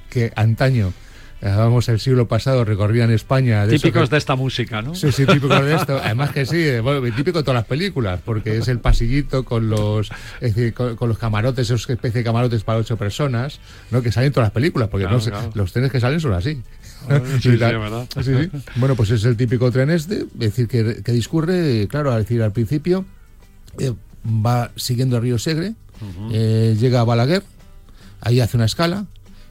que 0.10 0.32
antaño, 0.36 0.94
vamos, 1.42 1.88
el 1.90 2.00
siglo 2.00 2.28
pasado 2.28 2.64
recorrían 2.66 3.12
España. 3.12 3.66
De 3.68 3.76
Típicos 3.78 4.10
que- 4.10 4.16
de 4.16 4.18
esta 4.18 4.36
música, 4.36 4.82
¿no? 4.82 4.96
Sí, 4.96 5.12
sí, 5.12 5.26
típico 5.26 5.48
de 5.62 5.76
esto. 5.76 6.00
Además 6.04 6.32
que 6.32 6.46
sí, 6.46 6.58
eh, 6.58 6.80
bueno, 6.80 7.02
típico 7.16 7.40
de 7.40 7.44
todas 7.44 7.56
las 7.60 7.66
películas, 7.66 8.20
porque 8.24 8.58
es 8.58 8.68
el 8.68 8.80
pasillito 8.80 9.44
con 9.44 9.70
los, 9.70 10.10
es 10.42 10.56
decir, 10.56 10.74
con, 10.74 10.96
con 10.96 11.10
los 11.10 11.18
camarotes, 11.18 11.68
esos 11.70 11.90
especie 11.90 12.20
de 12.20 12.24
camarotes 12.24 12.64
para 12.64 12.80
ocho 12.80 12.98
personas, 12.98 13.60
¿no? 13.92 14.02
Que 14.02 14.12
salen 14.12 14.28
en 14.28 14.34
todas 14.34 14.46
las 14.48 14.54
películas, 14.54 14.90
porque 14.90 15.06
Claro, 15.06 15.20
no 15.20 15.24
claro. 15.24 15.52
los 15.54 15.72
trenes 15.72 15.92
que 15.92 16.00
salen 16.00 16.20
son 16.20 16.34
así. 16.34 16.62
Ah, 17.10 17.20
sí, 17.40 17.58
sí. 18.24 18.24
Sí. 18.24 18.50
Bueno, 18.78 18.96
pues 18.96 19.12
es 19.12 19.24
el 19.26 19.38
típico 19.38 19.70
tren 19.72 19.90
este, 19.92 20.22
es 20.22 20.40
decir, 20.40 20.68
que, 20.68 21.04
que 21.04 21.12
discurre, 21.12 21.88
claro, 21.90 22.12
al 22.12 22.22
decir 22.24 22.42
al 22.42 22.52
principio, 22.54 23.06
eh, 23.78 23.94
va 24.26 24.72
siguiendo 24.76 25.18
el 25.18 25.22
río 25.22 25.38
Segre, 25.38 25.74
eh, 26.32 26.76
llega 26.80 27.02
a 27.02 27.04
Balaguer, 27.04 27.44
ahí 28.22 28.40
hace 28.40 28.58
una 28.58 28.66
escala, 28.66 29.06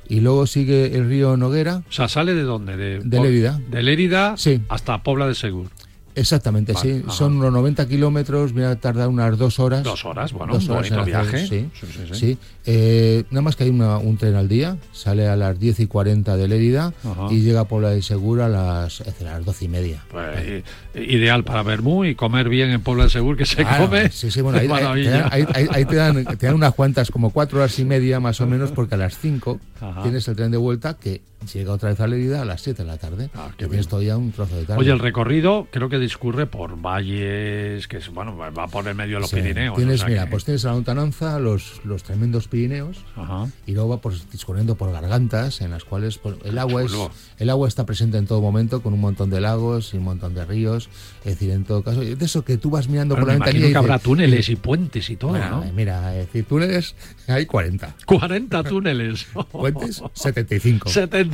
y 0.08 0.20
luego 0.20 0.46
sigue 0.46 0.96
el 0.96 1.08
río 1.08 1.36
Noguera, 1.36 1.82
O 1.88 1.92
sea, 1.92 2.08
¿sale 2.08 2.34
de 2.34 2.42
dónde? 2.42 2.76
De, 2.76 3.00
De 3.00 3.20
Lérida. 3.20 3.60
De 3.70 3.82
Lérida 3.82 4.36
Sí. 4.36 4.60
hasta 4.68 5.02
Pobla 5.02 5.26
de 5.26 5.34
Segur. 5.34 5.66
Exactamente, 6.14 6.72
Vale, 6.72 6.94
sí. 6.94 7.02
ajá. 7.06 7.12
Son 7.16 7.36
unos 7.36 7.52
90 7.52 7.88
kilómetros, 7.88 8.52
viene 8.52 8.68
a 8.70 8.76
tardar 8.76 9.08
unas 9.08 9.36
dos 9.36 9.58
horas. 9.58 9.82
Dos 9.82 10.04
horas, 10.04 10.32
bueno, 10.32 10.54
Dos 10.54 10.64
un 10.66 10.70
horas 10.76 10.90
bonito 10.90 11.18
hacer, 11.18 11.30
viaje. 11.30 11.46
Sí, 11.48 11.70
Sí, 11.80 11.86
sí, 11.92 11.98
sí. 12.12 12.14
sí. 12.14 12.38
Eh, 12.66 13.24
nada 13.30 13.42
más 13.42 13.56
que 13.56 13.64
hay 13.64 13.70
una- 13.70 13.98
un 13.98 14.16
tren 14.16 14.34
al 14.36 14.48
día, 14.48 14.76
sale 14.92 15.26
a 15.28 15.36
las 15.36 15.58
10 15.58 15.80
y 15.80 15.86
40 15.86 16.36
de 16.36 16.48
Lérida 16.48 16.92
Ajá. 17.04 17.26
y 17.30 17.40
llega 17.40 17.60
a 17.60 17.64
Puebla 17.68 17.90
de 17.90 18.00
Segura 18.02 18.46
a 18.46 18.48
las, 18.48 19.00
a 19.00 19.24
las 19.24 19.44
12 19.44 19.64
y 19.64 19.68
media. 19.68 20.04
Pues, 20.10 20.62
ideal 20.94 21.44
para 21.44 21.62
Bermú 21.62 22.04
y 22.04 22.14
comer 22.14 22.48
bien 22.48 22.70
en 22.70 22.80
Pobla 22.80 23.04
de 23.04 23.10
Segur, 23.10 23.36
que 23.36 23.44
se 23.46 23.56
Claro, 23.56 23.86
come. 23.86 24.10
Sí, 24.10 24.30
sí, 24.30 24.40
bueno, 24.40 24.58
ahí, 25.30 25.46
ahí- 25.52 25.84
te, 25.84 25.96
dan, 25.96 26.24
te 26.24 26.46
dan 26.46 26.54
unas 26.54 26.74
cuantas, 26.74 27.10
como 27.10 27.30
cuatro 27.30 27.58
horas 27.58 27.78
y 27.78 27.84
media 27.84 28.20
más 28.20 28.40
o 28.40 28.46
menos, 28.46 28.70
porque 28.72 28.94
a 28.94 28.98
las 28.98 29.18
5 29.18 29.60
Ajá. 29.80 30.02
tienes 30.02 30.26
el 30.28 30.36
tren 30.36 30.50
de 30.50 30.56
vuelta 30.58 30.94
que 30.94 31.20
llega 31.52 31.72
otra 31.72 31.90
vez 31.90 32.00
a 32.00 32.06
Lérida 32.06 32.42
a 32.42 32.44
las 32.44 32.62
7 32.62 32.82
de 32.82 32.86
la 32.88 32.96
tarde. 32.98 33.30
Ah, 33.34 33.50
que 33.56 33.66
tienes 33.66 33.88
todavía 33.88 34.16
un 34.16 34.32
trozo 34.32 34.56
de 34.56 34.64
tarde. 34.64 34.80
Oye, 34.80 34.90
el 34.92 34.98
recorrido 34.98 35.68
creo 35.70 35.88
que 35.88 35.98
discurre 35.98 36.46
por 36.46 36.80
valles, 36.80 37.86
que 37.88 37.98
es, 37.98 38.08
bueno, 38.10 38.36
va 38.36 38.68
por 38.68 38.86
el 38.88 38.94
medio 38.94 39.16
de 39.16 39.20
los 39.22 39.30
Sí, 39.30 39.36
Pirineos. 39.36 39.76
Tienes, 39.76 39.94
o 39.96 39.98
sea 39.98 40.08
mira, 40.08 40.24
que- 40.24 40.30
pues 40.30 40.44
tienes 40.44 40.64
la 40.64 40.72
lontananza, 40.72 41.38
los, 41.38 41.80
los 41.84 42.02
tremendos 42.02 42.48
Pirineos, 42.48 43.04
Ajá. 43.16 43.48
y 43.66 43.72
luego 43.72 43.90
va 43.90 44.00
pues, 44.00 44.30
discurriendo 44.30 44.74
por 44.76 44.92
gargantas 44.92 45.60
en 45.60 45.70
las 45.70 45.84
cuales 45.84 46.18
pues, 46.18 46.36
el 46.44 46.58
agua 46.58 46.82
es 46.84 46.92
el 47.38 47.50
agua 47.50 47.66
está 47.68 47.84
presente 47.86 48.16
en 48.18 48.26
todo 48.26 48.40
momento 48.40 48.82
con 48.82 48.92
un 48.94 49.00
montón 49.00 49.30
de 49.30 49.40
lagos 49.40 49.92
y 49.94 49.96
un 49.98 50.04
montón 50.04 50.34
de 50.34 50.44
ríos 50.44 50.88
es 51.24 51.32
decir 51.34 51.50
en 51.50 51.64
todo 51.64 51.82
caso 51.82 52.00
de 52.00 52.16
eso 52.24 52.44
que 52.44 52.56
tú 52.58 52.70
vas 52.70 52.88
mirando 52.88 53.14
Bueno, 53.14 53.26
por 53.26 53.34
la 53.38 53.44
ventanilla 53.44 53.70
que 53.72 53.76
habrá 53.76 53.98
túneles 53.98 54.48
y 54.48 54.56
puentes 54.56 55.10
y 55.10 55.16
todo, 55.16 55.30
bueno, 55.30 55.50
¿no? 55.50 55.64
eh, 55.64 55.72
mira 55.74 56.14
es 56.16 56.26
decir 56.26 56.44
túneles 56.44 56.94
hay 57.26 57.46
40 57.46 57.94
40 58.06 58.62
túneles. 58.64 59.26
puentes 59.50 60.02
75 60.14 60.88
75. 60.90 61.33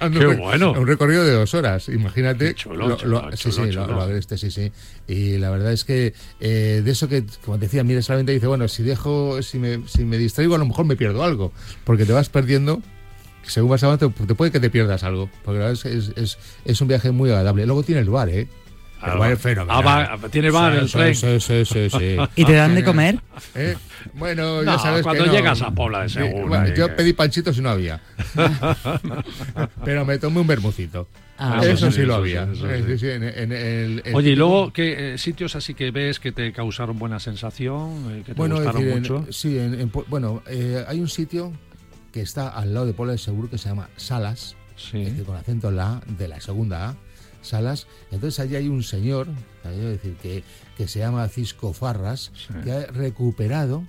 Hablando 0.00 0.20
Qué 0.20 0.26
de 0.26 0.36
bueno. 0.36 0.72
Un 0.72 0.86
recorrido 0.86 1.24
de 1.24 1.32
dos 1.32 1.54
horas, 1.54 1.88
imagínate. 1.88 2.54
Chulo, 2.54 2.88
lo- 2.88 2.96
chulo, 2.96 3.22
lo- 3.30 3.36
sí, 3.36 3.50
chulo, 3.50 3.66
sí, 3.66 3.72
lo- 3.72 4.00
agreste, 4.00 4.38
sí, 4.38 4.50
sí. 4.50 4.72
Y 5.08 5.38
la 5.38 5.50
verdad 5.50 5.72
es 5.72 5.84
que 5.84 6.14
eh, 6.40 6.82
de 6.84 6.90
eso 6.90 7.08
que, 7.08 7.24
como 7.44 7.58
decía, 7.58 7.84
mira 7.84 8.02
solamente 8.02 8.32
dice, 8.32 8.46
bueno, 8.46 8.68
si 8.68 8.82
dejo, 8.82 9.42
si 9.42 9.58
me, 9.58 9.86
si 9.88 10.04
me 10.04 10.18
distraigo, 10.18 10.54
a 10.54 10.58
lo 10.58 10.66
mejor 10.66 10.84
me 10.86 10.96
pierdo 10.96 11.22
algo. 11.24 11.52
Porque 11.84 12.04
te 12.04 12.12
vas 12.12 12.28
perdiendo. 12.28 12.82
Según 13.42 13.70
vas 13.70 13.82
avanzando, 13.84 14.12
te, 14.14 14.26
te 14.26 14.34
puede 14.34 14.50
que 14.50 14.58
te 14.60 14.70
pierdas 14.70 15.04
algo. 15.04 15.30
Porque 15.44 15.60
la 15.60 15.66
verdad 15.66 15.86
es, 15.86 16.08
es, 16.08 16.12
es, 16.16 16.38
es 16.64 16.80
un 16.80 16.88
viaje 16.88 17.12
muy 17.12 17.30
agradable. 17.30 17.64
Luego 17.66 17.82
tiene 17.84 18.00
el 18.00 18.10
bar, 18.10 18.28
¿eh? 18.28 18.48
El 19.02 19.10
Ah, 19.10 19.14
bar 19.16 19.32
es 19.32 19.40
fenomenal. 19.40 19.82
ah, 19.86 20.16
va- 20.16 20.28
tiene 20.30 20.50
bar 20.50 20.72
Sí, 20.72 20.78
el 20.80 20.88
sí, 20.88 20.92
tren. 20.96 21.14
Sí, 21.14 21.40
sí, 21.40 21.64
sí, 21.66 21.90
sí. 21.90 22.16
¿Y 22.36 22.44
te 22.46 22.52
dan 22.54 22.74
de 22.74 22.82
comer? 22.82 23.20
¿Eh? 23.54 23.76
Bueno, 24.14 24.62
No, 24.62 24.72
ya 24.72 24.78
sabes 24.78 25.02
cuando 25.02 25.24
que 25.24 25.30
no. 25.30 25.36
llegas 25.36 25.60
a 25.62 25.70
Pobla 25.70 26.02
de 26.02 26.08
Sí, 26.08 26.14
Segur, 26.14 26.48
bueno, 26.48 26.64
ahí 26.64 26.72
yo 26.74 26.86
que- 26.88 26.92
pedí 26.94 27.12
panchitos 27.12 27.58
y 27.58 27.60
no 27.60 27.70
había. 27.70 28.00
Pero 29.84 30.04
me 30.04 30.18
tomé 30.18 30.40
un 30.40 30.46
bermucito. 30.46 31.08
Ah, 31.38 31.58
eso, 31.62 31.72
eso 31.72 31.90
sí, 31.90 31.96
sí, 32.00 32.06
lo 32.06 32.14
había. 32.14 32.46
sí, 32.54 32.98
sí. 32.98 33.08
en- 33.10 33.22
en 33.52 34.14
Oye, 34.14 34.30
y 34.30 34.36
luego, 34.36 34.72
¿qué 34.72 35.14
eh, 35.14 35.18
sitios 35.18 35.54
así 35.56 35.74
que 35.74 35.90
ves 35.90 36.18
que 36.18 36.32
te 36.32 36.50
causaron 36.52 36.98
buena 36.98 37.20
sensación, 37.20 38.10
eh, 38.10 38.22
que 38.24 38.32
te 38.32 38.38
bueno, 38.38 38.54
gustaron 38.56 38.80
decir, 38.80 38.96
en- 38.96 39.02
mucho? 39.02 39.26
sí, 39.32 39.58
en- 39.58 39.78
en 39.78 39.92
Pu- 39.92 40.04
bueno, 40.08 40.42
eh, 40.46 40.82
hay 40.88 41.00
un 41.00 41.08
sitio 41.08 41.52
que 42.12 42.22
está 42.22 42.48
al 42.48 42.72
lado 42.72 42.86
de 42.86 42.94
Puebla 42.94 43.12
de 43.12 43.18
Seguro 43.18 43.50
que 43.50 43.58
se 43.58 43.68
llama 43.68 43.90
Salas, 43.96 44.56
Sí. 44.76 45.02
es 45.02 45.10
decir, 45.10 45.24
con 45.24 45.36
acento 45.36 45.68
en 45.68 45.76
la 45.76 45.92
A, 45.96 46.00
de 46.06 46.28
la 46.28 46.40
segunda 46.40 46.88
A, 46.90 46.96
Salas. 47.48 47.86
Entonces 48.10 48.40
allí 48.40 48.56
hay 48.56 48.68
un 48.68 48.82
señor, 48.82 49.28
decir, 49.64 50.14
que, 50.22 50.42
que 50.76 50.88
se 50.88 50.98
llama 51.00 51.26
Cisco 51.28 51.72
Farras, 51.72 52.32
Sí. 52.34 52.54
que 52.64 52.72
ha 52.72 52.86
recuperado 52.86 53.84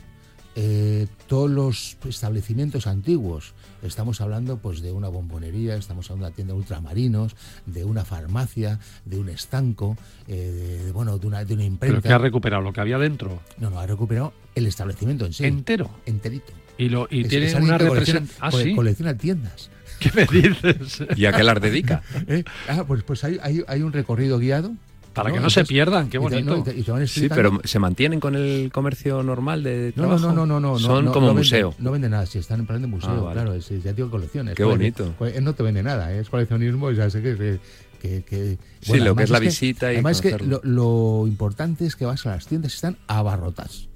eh, 0.60 1.06
todos 1.28 1.52
los 1.52 1.98
establecimientos 2.10 2.88
antiguos. 2.88 3.54
Estamos 3.84 4.22
hablando 4.22 4.58
pues 4.58 4.82
de 4.82 4.91
una 4.91 5.08
bombonería, 5.08 5.76
estamos 5.76 6.10
hablando 6.10 6.26
de 6.26 6.30
una 6.30 6.36
tienda 6.36 6.54
de 6.56 6.60
ultramarinos, 6.60 7.36
de 7.67 7.84
una 7.86 8.04
farmacia, 8.06 8.80
de 9.06 9.20
un 9.20 9.30
estanco, 9.30 9.98
eh, 10.28 10.36
de, 10.36 10.84
de, 10.86 10.91
bueno, 10.93 11.20
de 11.20 11.28
una, 11.28 11.46
de 11.46 11.54
una 11.54 11.62
Pero 11.62 11.67
imprenta. 11.74 12.02
que 12.02 12.13
ha 12.13 12.17
recuperado 12.17 12.63
lo 12.63 12.74
que 12.74 12.82
había 12.82 12.98
dentro 12.98 13.39
No, 13.60 13.70
no, 13.70 13.80
ha 13.80 13.86
recuperado 13.86 14.34
el 14.56 14.65
establecimiento 14.65 15.28
en 15.28 15.34
sí. 15.34 15.46
entero. 15.46 15.91
enterito. 16.08 16.54
Y, 16.80 16.89
lo, 16.89 17.08
y 17.12 17.22
Es- 17.22 17.28
tiene 17.30 17.54
una 17.56 17.78
colecciona. 17.78 18.26
Ah, 18.39 18.52
sí. 18.52 18.74
colecciona 18.74 19.15
tiendas. 19.15 19.70
¿Qué 20.00 20.12
me 20.16 20.26
dices? 20.26 21.04
¿Y 21.16 21.26
a 21.26 21.34
qué 21.34 21.44
las 21.44 21.60
dedica? 21.62 22.02
¿eh? 22.28 22.44
Ah, 22.70 22.84
pues, 22.88 23.04
pues 23.04 23.24
hay, 23.24 23.38
hay, 23.42 23.64
hay 23.68 23.82
un 23.82 23.92
recorrido 23.94 24.38
guiado 24.40 24.72
Para 25.14 25.30
¿no? 25.30 25.36
que 25.36 25.42
no 25.42 25.50
se 25.50 25.64
pierdan, 25.66 26.10
qué 26.10 26.18
y 26.18 26.20
te- 26.20 26.24
bonito. 26.24 26.52
no, 26.56 26.58
y 26.60 26.64
te- 26.64 26.78
y 26.78 26.84
te 26.84 26.92
van 26.92 27.08
Sí, 27.08 27.28
pero 27.30 27.60
¿se 27.64 27.80
mantienen 27.80 28.20
con 28.20 28.36
el 28.36 28.70
comercio 28.72 29.24
normal 29.24 29.64
de 29.64 29.94
No, 29.96 30.04
no, 30.04 30.10
trabajo? 30.18 30.28
no, 30.36 30.46
no, 30.46 30.60
no, 30.60 30.72
no. 30.74 30.80
Son 30.80 31.06
no, 31.06 31.12
como 31.12 31.34
museo. 31.34 31.74
no 31.80 31.92
venden 31.92 32.12
nada, 32.12 32.26
si 32.26 32.38
están 32.40 32.60
en 32.60 32.68
plan 32.68 32.82
de 32.82 32.88
museo, 32.88 33.10
Ah, 33.10 33.22
vale. 33.22 33.34
claro, 33.34 33.54
es, 33.54 33.70
ya 33.84 33.94
digo 33.94 34.10
colecciones. 34.12 34.56
Qué 34.56 34.64
bonito. 34.64 35.14
no 35.42 35.54
te 35.54 35.64
vende 35.64 35.82
nada, 35.84 36.14
¿eh? 36.14 36.20
es 36.20 36.30
coleccionismo, 36.30 36.92
ya 36.92 37.10
sé 37.10 37.22
que... 37.22 37.36
que, 37.36 37.60
que- 38.02 38.24
que- 38.24 38.58
Sí, 38.82 39.00
lo 39.00 39.16
que 39.16 39.24
es 39.24 39.30
la 39.32 39.40
visita 39.40 39.92
y 39.92 39.96
Además 39.96 40.18
es 40.18 40.22
que 40.22 40.32
conocerlo. 40.38 40.62
lo, 40.64 41.22
lo 41.24 41.28
importante 41.28 41.86
es 41.88 41.96
que 41.96 42.06
vas 42.06 42.24
a 42.28 42.30
las 42.36 42.46
tiendas 42.46 42.72
y 42.74 42.76
están 42.76 42.96
abarrotadas 43.08 43.88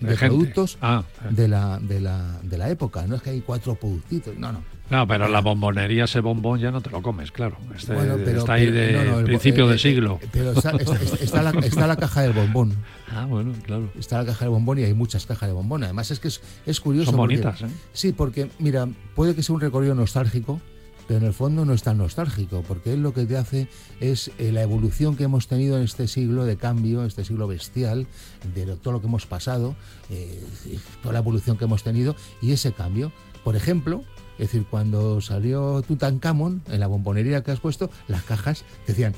de, 0.00 0.14
productos 0.16 0.78
Ah, 0.80 1.02
de, 1.30 1.48
la, 1.48 1.78
de, 1.80 2.00
la, 2.00 2.38
de 2.42 2.58
la 2.58 2.68
época. 2.70 3.06
No 3.06 3.16
es 3.16 3.22
que 3.22 3.30
hay 3.30 3.40
cuatro 3.40 3.74
productitos, 3.74 4.36
no, 4.36 4.52
no. 4.52 4.62
No, 4.88 5.04
pero 5.08 5.26
la 5.26 5.40
bombonería, 5.40 6.04
ese 6.04 6.20
bombón 6.20 6.60
ya 6.60 6.70
no 6.70 6.80
te 6.80 6.90
lo 6.90 7.02
comes, 7.02 7.32
claro. 7.32 7.56
Este- 7.74 7.92
Bueno, 7.92 8.14
pero- 8.24 8.38
está 8.38 8.52
ahí 8.52 8.70
de 8.70 8.92
no, 8.92 9.04
no, 9.04 9.14
el 9.18 9.22
bo- 9.22 9.26
principio 9.26 9.64
eh, 9.64 9.68
de 9.70 9.74
eh, 9.74 9.78
siglo. 9.78 10.20
eh, 10.22 10.28
Pero 10.30 10.52
está, 10.52 10.70
está- 11.20 11.42
la, 11.42 11.50
está 11.60 11.86
la 11.88 11.96
caja 11.96 12.22
del 12.22 12.32
bombón. 12.32 12.72
Ah, 13.10 13.24
bueno, 13.26 13.52
claro. 13.64 13.90
Está 13.98 14.18
la 14.18 14.26
caja 14.26 14.44
de 14.44 14.48
bombón 14.50 14.78
y 14.78 14.84
hay 14.84 14.94
muchas 14.94 15.26
cajas 15.26 15.48
de 15.48 15.54
bombón. 15.54 15.82
Además 15.82 16.10
es 16.12 16.20
que 16.20 16.28
es, 16.28 16.40
es 16.66 16.78
curioso. 16.80 17.10
Son 17.10 17.16
porque- 17.16 17.36
bonitas, 17.40 17.62
¿eh? 17.62 17.74
Sí, 17.92 18.12
porque, 18.12 18.48
mira, 18.60 18.86
puede 19.16 19.34
que 19.34 19.42
sea 19.42 19.54
un 19.56 19.60
recorrido 19.60 19.94
nostálgico, 19.96 20.60
pero 21.06 21.20
en 21.20 21.26
el 21.26 21.32
fondo 21.32 21.64
no 21.64 21.72
es 21.72 21.82
tan 21.82 21.98
nostálgico, 21.98 22.62
porque 22.66 22.92
él 22.92 23.02
lo 23.02 23.12
que 23.14 23.24
te 23.26 23.36
hace 23.36 23.68
es 24.00 24.30
eh, 24.38 24.50
la 24.52 24.62
evolución 24.62 25.16
que 25.16 25.24
hemos 25.24 25.46
tenido 25.48 25.76
en 25.76 25.84
este 25.84 26.08
siglo 26.08 26.44
de 26.44 26.56
cambio, 26.56 27.04
este 27.04 27.24
siglo 27.24 27.46
bestial, 27.46 28.06
de 28.54 28.66
lo- 28.66 28.76
todo 28.76 28.92
lo 28.94 29.00
que 29.00 29.06
hemos 29.06 29.26
pasado, 29.26 29.76
eh, 30.10 30.42
toda 31.02 31.12
la 31.12 31.20
evolución 31.20 31.56
que 31.56 31.64
hemos 31.64 31.82
tenido, 31.82 32.16
y 32.42 32.52
ese 32.52 32.72
cambio. 32.72 33.12
Por 33.44 33.54
ejemplo, 33.56 34.02
es 34.38 34.48
decir, 34.50 34.66
cuando 34.68 35.20
salió 35.20 35.80
Tutankamón, 35.82 36.62
en 36.68 36.80
la 36.80 36.86
bombonería 36.88 37.42
que 37.44 37.52
has 37.52 37.60
puesto, 37.60 37.90
las 38.08 38.22
cajas 38.24 38.64
decían, 38.86 39.14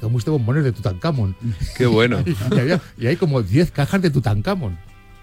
como 0.00 0.18
este 0.18 0.30
bombón 0.30 0.58
es 0.58 0.64
de 0.64 0.72
Tutankamón. 0.72 1.36
Qué 1.76 1.86
bueno. 1.86 2.18
y, 2.50 2.58
había- 2.58 2.80
y 2.98 3.06
hay 3.06 3.16
como 3.16 3.42
10 3.42 3.70
cajas 3.70 4.02
de 4.02 4.10
Tutankamón. 4.10 4.78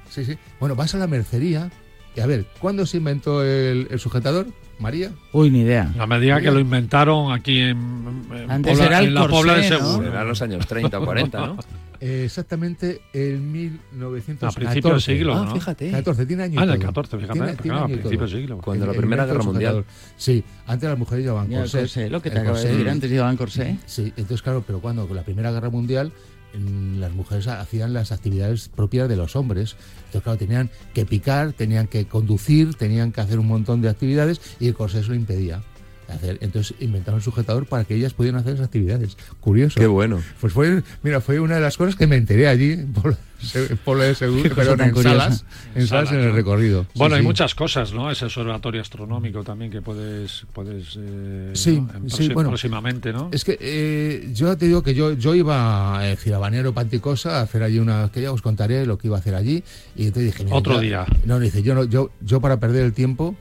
Sí, 0.09 0.25
sí. 0.25 0.37
Bueno, 0.59 0.75
vas 0.75 0.95
a 0.95 0.97
la 0.97 1.07
mercería 1.07 1.69
y 2.15 2.19
a 2.21 2.25
ver, 2.25 2.47
¿cuándo 2.59 2.85
se 2.87 2.97
inventó 2.97 3.43
el, 3.43 3.87
el 3.91 3.99
sujetador? 3.99 4.47
María. 4.79 5.11
Uy, 5.33 5.49
ni 5.49 5.61
idea. 5.61 5.91
A 5.99 6.05
medida 6.07 6.39
que 6.41 6.51
lo 6.51 6.59
inventaron 6.59 7.31
aquí 7.31 7.59
en, 7.61 8.27
en 8.31 8.51
Antes 8.51 8.77
Pobla- 8.77 8.85
era 8.85 8.99
el 8.99 9.07
en 9.07 9.13
la 9.15 9.27
Pobla 9.27 9.53
de 9.55 9.67
corsé, 9.69 9.83
¿no? 9.83 9.91
Segur. 9.91 10.05
Eran 10.05 10.27
los 10.27 10.41
años 10.41 10.67
30 10.67 10.99
o 10.99 11.05
40, 11.05 11.39
¿no? 11.47 11.57
Eh, 11.99 12.25
exactamente 12.25 13.01
en 13.11 13.51
1914. 13.51 14.45
A 14.45 14.51
principio 14.51 14.91
del 14.91 15.01
siglo, 15.01 15.33
Ah, 15.35 15.45
¿no? 15.45 15.55
fíjate. 15.55 15.89
14, 15.89 16.25
tiene 16.27 16.43
años. 16.43 16.61
Ah, 16.61 16.65
en 16.65 16.69
el 16.69 16.77
14, 16.79 17.17
fíjate. 17.17 17.33
Tiene, 17.33 17.47
tiene 17.55 17.61
claro, 17.63 17.77
a 17.79 17.85
año 17.85 17.93
y 17.95 17.97
principio 17.97 18.19
todo. 18.19 18.29
del 18.35 18.39
siglo. 18.43 18.57
Cuando 18.59 18.85
El- 18.85 18.91
la 18.91 18.97
Primera 18.99 19.25
Guerra 19.25 19.41
Mundial. 19.43 19.85
Sí, 20.15 20.43
antes 20.67 20.89
las 20.89 20.99
mujeres 20.99 21.25
llevaban 21.25 21.47
corsés. 21.47 21.79
corsé, 21.81 22.09
lo 22.11 22.21
que 22.21 22.29
te 22.29 22.37
acabo 22.37 22.55
de 22.55 22.61
corsé. 22.61 22.71
decir 22.75 22.89
antes 22.91 23.09
llevaban 23.09 23.35
corsé. 23.35 23.77
Sí, 23.87 24.13
entonces 24.15 24.43
claro, 24.43 24.63
pero 24.67 24.79
cuando 24.79 25.07
con 25.07 25.15
la 25.17 25.23
Primera 25.23 25.51
Guerra 25.51 25.71
Mundial 25.71 26.11
las 26.53 27.11
mujeres 27.13 27.47
hacían 27.47 27.93
las 27.93 28.11
actividades 28.11 28.69
propias 28.69 29.09
de 29.09 29.15
los 29.15 29.35
hombres. 29.35 29.75
Entonces 30.05 30.23
claro, 30.23 30.37
tenían 30.37 30.69
que 30.93 31.05
picar, 31.05 31.53
tenían 31.53 31.87
que 31.87 32.07
conducir, 32.07 32.75
tenían 32.75 33.11
que 33.11 33.21
hacer 33.21 33.39
un 33.39 33.47
montón 33.47 33.81
de 33.81 33.89
actividades 33.89 34.41
y 34.59 34.67
el 34.67 34.73
corsé 34.73 34.99
eso 34.99 35.09
lo 35.09 35.15
impedía. 35.15 35.61
Hacer. 36.07 36.37
Entonces 36.41 36.75
inventaron 36.79 37.19
el 37.19 37.23
sujetador 37.23 37.65
para 37.65 37.83
que 37.83 37.93
ellas 37.95 38.13
pudieran 38.13 38.39
hacer 38.39 38.53
esas 38.53 38.67
actividades. 38.67 39.17
Curioso. 39.41 39.79
Qué 39.79 39.87
bueno. 39.87 40.21
Pues 40.39 40.53
fue, 40.53 40.81
mira, 41.03 41.19
fue 41.21 41.39
una 41.39 41.55
de 41.55 41.61
las 41.61 41.75
cosas 41.77 41.95
que 41.95 42.07
me 42.07 42.15
enteré 42.15 42.47
allí 42.47 42.77
por, 42.77 43.17
por 43.83 43.97
lo 43.97 44.03
de 44.03 44.15
seguro, 44.15 44.49
tan 44.77 44.87
en 44.89 44.93
curiosa. 44.93 45.09
salas, 45.19 45.45
en 45.75 45.81
En 45.81 45.87
salas 45.87 46.09
salas, 46.09 46.23
en 46.23 46.29
el 46.29 46.33
recorrido. 46.35 46.83
Sí, 46.83 46.89
Bueno, 46.95 47.15
hay 47.15 47.21
sí. 47.21 47.27
muchas 47.27 47.55
cosas, 47.55 47.91
¿no? 47.91 48.09
Ese 48.09 48.23
observatorio 48.25 48.79
astronómico 48.81 49.43
también 49.43 49.69
que 49.69 49.81
puedes, 49.81 50.45
puedes 50.53 50.97
eh, 50.97 51.51
Sí, 51.53 51.81
¿no? 51.81 51.89
En 51.97 52.09
sí, 52.09 52.29
proxi- 52.29 52.33
bueno. 52.33 52.49
próximamente, 52.51 53.11
¿no? 53.11 53.29
Es 53.33 53.43
que 53.43 53.57
eh, 53.59 54.29
yo 54.33 54.55
te 54.57 54.65
digo 54.67 54.81
que 54.83 54.93
yo, 54.95 55.11
yo 55.13 55.35
iba 55.35 55.99
a 55.99 56.03
decir, 56.03 56.33
a 56.33 56.37
Banero 56.37 56.73
Panticosa 56.73 57.39
a 57.39 57.41
hacer 57.41 57.63
allí 57.63 57.79
una, 57.79 58.09
que 58.13 58.21
ya 58.21 58.31
os 58.31 58.41
contaré 58.41 58.85
lo 58.85 58.97
que 58.97 59.07
iba 59.07 59.17
a 59.17 59.19
hacer 59.19 59.35
allí, 59.35 59.61
y 59.95 60.05
entonces 60.07 60.31
dije, 60.31 60.45
mira, 60.45 60.55
Otro 60.55 60.75
yo- 60.75 60.79
día. 60.79 61.05
No, 61.25 61.37
dice, 61.39 61.61
yo 61.63 61.75
no, 61.75 61.83
yo, 61.83 62.11
yo 62.21 62.39
para 62.39 62.59
perder 62.61 62.85
el 62.85 62.93
tiempo, 62.93 63.35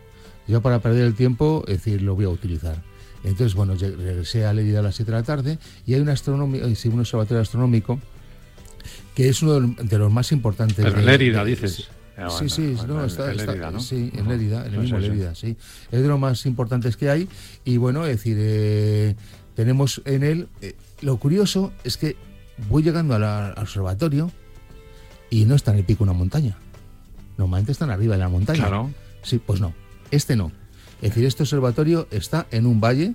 yo 0.49 0.61
para 0.63 0.81
perder 0.81 1.05
el 1.07 1.15
tiempo, 1.15 1.65
es 1.67 1.79
decir, 1.79 2.03
lo 2.03 2.15
voy 2.15 2.25
a 2.25 2.29
utilizar. 2.29 2.83
Entonces, 3.25 3.55
bueno, 3.55 3.75
regresé 3.75 4.45
a 4.47 4.53
Lérida 4.53 4.79
a 4.81 4.83
las 4.83 4.95
7 4.95 5.11
de 5.11 5.17
la 5.17 5.23
tarde 5.25 5.59
y 5.87 5.95
hay 5.95 6.01
un, 6.01 6.09
eh, 6.09 6.75
un 6.93 7.01
observatorio 7.01 7.41
astronómico 7.43 7.99
que 9.15 9.29
es 9.29 9.43
uno 9.43 9.61
de 9.61 9.99
los- 9.99 10.13
más 10.13 10.31
importantes. 10.33 10.77
Pero 10.77 10.93
de- 10.93 11.01
en 11.01 11.07
Lérida, 11.07 11.45
de- 11.45 11.51
dices. 11.51 11.89
Ah, 12.19 12.29
Sí, 12.31 12.37
bueno, 12.37 12.49
sí, 12.49 12.75
bueno, 12.77 12.95
no, 12.95 13.01
en- 13.01 13.07
está, 13.07 13.31
en 13.31 13.37
Lérida, 13.37 13.71
¿no? 13.71 13.81
sí, 13.81 14.11
en. 14.15 14.29
Lérida, 14.29 14.67
en 14.67 14.75
el 14.75 14.81
mismo. 14.81 14.99
Lérida, 14.99 15.35
sí. 15.35 15.57
Es 15.91 16.01
de 16.03 16.09
los 16.09 16.19
más 16.19 16.47
importantes 16.47 16.97
que 16.97 17.11
hay 17.11 17.29
y 17.65 17.77
bueno, 17.77 18.07
es 18.07 18.17
decir, 18.17 18.37
eh, 18.41 19.17
tenemos 19.55 20.01
en 20.07 20.23
él, 20.23 20.49
eh, 20.63 20.75
lo 21.03 21.17
curioso 21.19 21.73
es 21.85 21.97
que 21.97 22.17
voy 22.69 22.83
llegando 22.83 23.15
a 23.15 23.19
la- 23.19 23.49
al 23.49 23.63
observatorio 23.63 24.31
y 25.29 25.45
no 25.45 25.55
está 25.57 25.73
en 25.73 25.79
el 25.79 25.85
pico 25.85 26.05
de 26.05 26.11
una 26.11 26.19
montaña. 26.19 26.57
Normalmente 27.37 27.73
están 27.73 27.91
arriba 27.91 28.15
de 28.15 28.21
la 28.23 28.29
montaña. 28.31 28.61
Claro. 28.61 28.91
Sí, 29.23 29.39
pues 29.45 29.61
no, 29.61 29.75
este 30.11 30.37
no. 30.37 30.53
Es 31.03 31.11
decir, 31.11 31.25
este 31.25 31.43
observatorio 31.43 32.09
está 32.11 32.47
en 32.51 32.67
un 32.67 32.81
valle, 32.81 33.15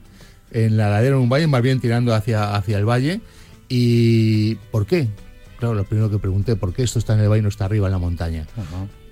en 0.51 0.77
la 0.77 0.89
ladera 0.89 1.15
de 1.15 1.21
un 1.21 1.29
valle, 1.29 1.47
más 1.47 1.61
bien 1.61 1.79
tirando 1.79 2.13
hacia, 2.13 2.55
hacia 2.55 2.77
el 2.77 2.87
valle. 2.87 3.21
¿Y 3.69 4.55
por 4.71 4.85
qué? 4.85 5.07
Claro, 5.57 5.75
lo 5.75 5.83
primero 5.83 6.09
que 6.09 6.19
pregunté, 6.19 6.55
¿por 6.55 6.73
qué 6.73 6.83
esto 6.83 6.99
está 6.99 7.13
en 7.13 7.21
el 7.21 7.29
valle 7.29 7.39
y 7.39 7.43
no 7.43 7.49
está 7.49 7.65
arriba 7.65 7.87
en 7.87 7.93
la 7.93 7.99
montaña? 7.99 8.47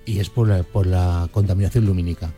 Y 0.05 0.19
es 0.19 0.29
por 0.29 0.47
la, 0.47 0.63
por 0.63 0.85
la 0.85 1.29
contaminación 1.31 1.85
lumínica. 1.85 2.31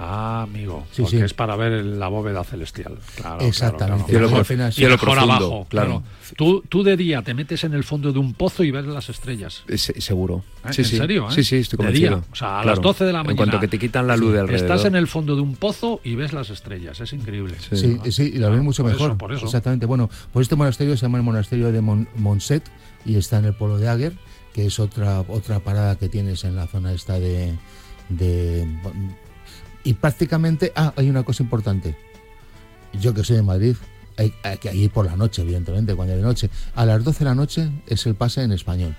Ah, 0.00 0.42
amigo. 0.42 0.86
Sí, 0.92 1.02
porque 1.02 1.16
sí. 1.18 1.22
es 1.24 1.34
para 1.34 1.56
ver 1.56 1.84
la 1.84 2.06
bóveda 2.06 2.44
celestial. 2.44 2.98
Claro, 3.16 3.40
Exactamente. 3.44 4.10
Claro, 4.12 4.28
claro. 4.28 4.70
cielo 4.72 4.96
profundo, 4.96 5.20
abajo, 5.22 5.66
claro. 5.68 5.88
claro. 5.88 6.02
Tú, 6.36 6.62
tú 6.68 6.84
de 6.84 6.96
día 6.96 7.22
te 7.22 7.34
metes 7.34 7.64
en 7.64 7.74
el 7.74 7.82
fondo 7.82 8.12
de 8.12 8.20
un 8.20 8.32
pozo 8.34 8.62
y 8.62 8.70
ves 8.70 8.86
las 8.86 9.08
estrellas. 9.08 9.64
Es- 9.66 9.92
seguro. 9.98 10.44
¿Eh? 10.64 10.72
Sí, 10.72 10.82
¿En 10.82 10.86
sí. 10.88 10.96
serio? 10.98 11.26
eh? 11.28 11.32
Sí, 11.32 11.42
sí, 11.42 11.56
estoy 11.56 11.78
De 11.78 11.84
convencido. 11.84 12.16
día. 12.16 12.24
O 12.30 12.34
sea, 12.36 12.60
a 12.60 12.62
Claro. 12.62 12.76
las 12.76 12.80
12 12.84 13.04
de 13.06 13.12
la 13.12 13.18
mañana. 13.18 13.30
En 13.32 13.36
cuanto 13.36 13.58
que 13.60 13.66
te 13.68 13.78
quitan 13.78 14.06
la 14.06 14.16
luz 14.16 14.32
de 14.34 14.40
alrededor. 14.40 14.64
Estás 14.70 14.84
en 14.86 14.94
el 14.94 15.08
fondo 15.08 15.34
de 15.34 15.42
un 15.42 15.56
pozo 15.56 16.00
y 16.04 16.14
ves 16.14 16.32
las 16.32 16.50
estrellas. 16.50 17.00
Es 17.00 17.12
increíble. 17.12 17.56
Sí. 17.70 17.76
Sí, 18.04 18.12
sí, 18.12 18.30
y 18.34 18.38
lo 18.38 18.50
ven 18.52 18.62
mucho 18.62 18.84
por 18.84 18.92
eso, 18.92 19.00
mejor. 19.02 19.18
por 19.18 19.32
eso. 19.32 19.46
Exactamente. 19.46 19.86
Bueno, 19.86 20.08
pues 20.32 20.44
este 20.44 20.54
monasterio 20.54 20.96
se 20.96 21.02
llama 21.02 21.18
el 21.18 21.24
monasterio 21.24 21.72
de 21.72 21.80
Mon- 21.80 22.08
Monset 22.14 22.62
y 23.04 23.16
está 23.16 23.38
en 23.38 23.46
el 23.46 23.54
pueblo 23.54 23.78
de 23.78 23.88
Aguer, 23.88 24.12
que 24.54 24.66
es 24.66 24.78
otra 24.78 25.22
otra 25.26 25.58
parada 25.58 25.96
que 25.96 26.08
tienes 26.08 26.44
en 26.44 26.54
la 26.54 26.68
zona 26.68 26.92
esta 26.92 27.18
de, 27.18 27.54
de 28.10 28.64
y 29.84 29.94
prácticamente 29.94 30.72
ah 30.74 30.92
hay 30.96 31.10
una 31.10 31.22
cosa 31.22 31.42
importante. 31.42 31.96
Yo 33.00 33.14
que 33.14 33.24
soy 33.24 33.36
de 33.36 33.42
Madrid 33.42 33.76
hay, 34.16 34.34
hay 34.42 34.58
que 34.58 34.74
ir 34.74 34.90
por 34.90 35.06
la 35.06 35.16
noche, 35.16 35.42
evidentemente, 35.42 35.94
cuando 35.94 36.14
hay 36.14 36.20
de 36.20 36.26
noche. 36.26 36.50
A 36.74 36.84
las 36.84 37.02
12 37.04 37.20
de 37.20 37.24
la 37.24 37.34
noche 37.34 37.70
es 37.86 38.04
el 38.06 38.14
pase 38.14 38.42
en 38.42 38.52
español. 38.52 38.94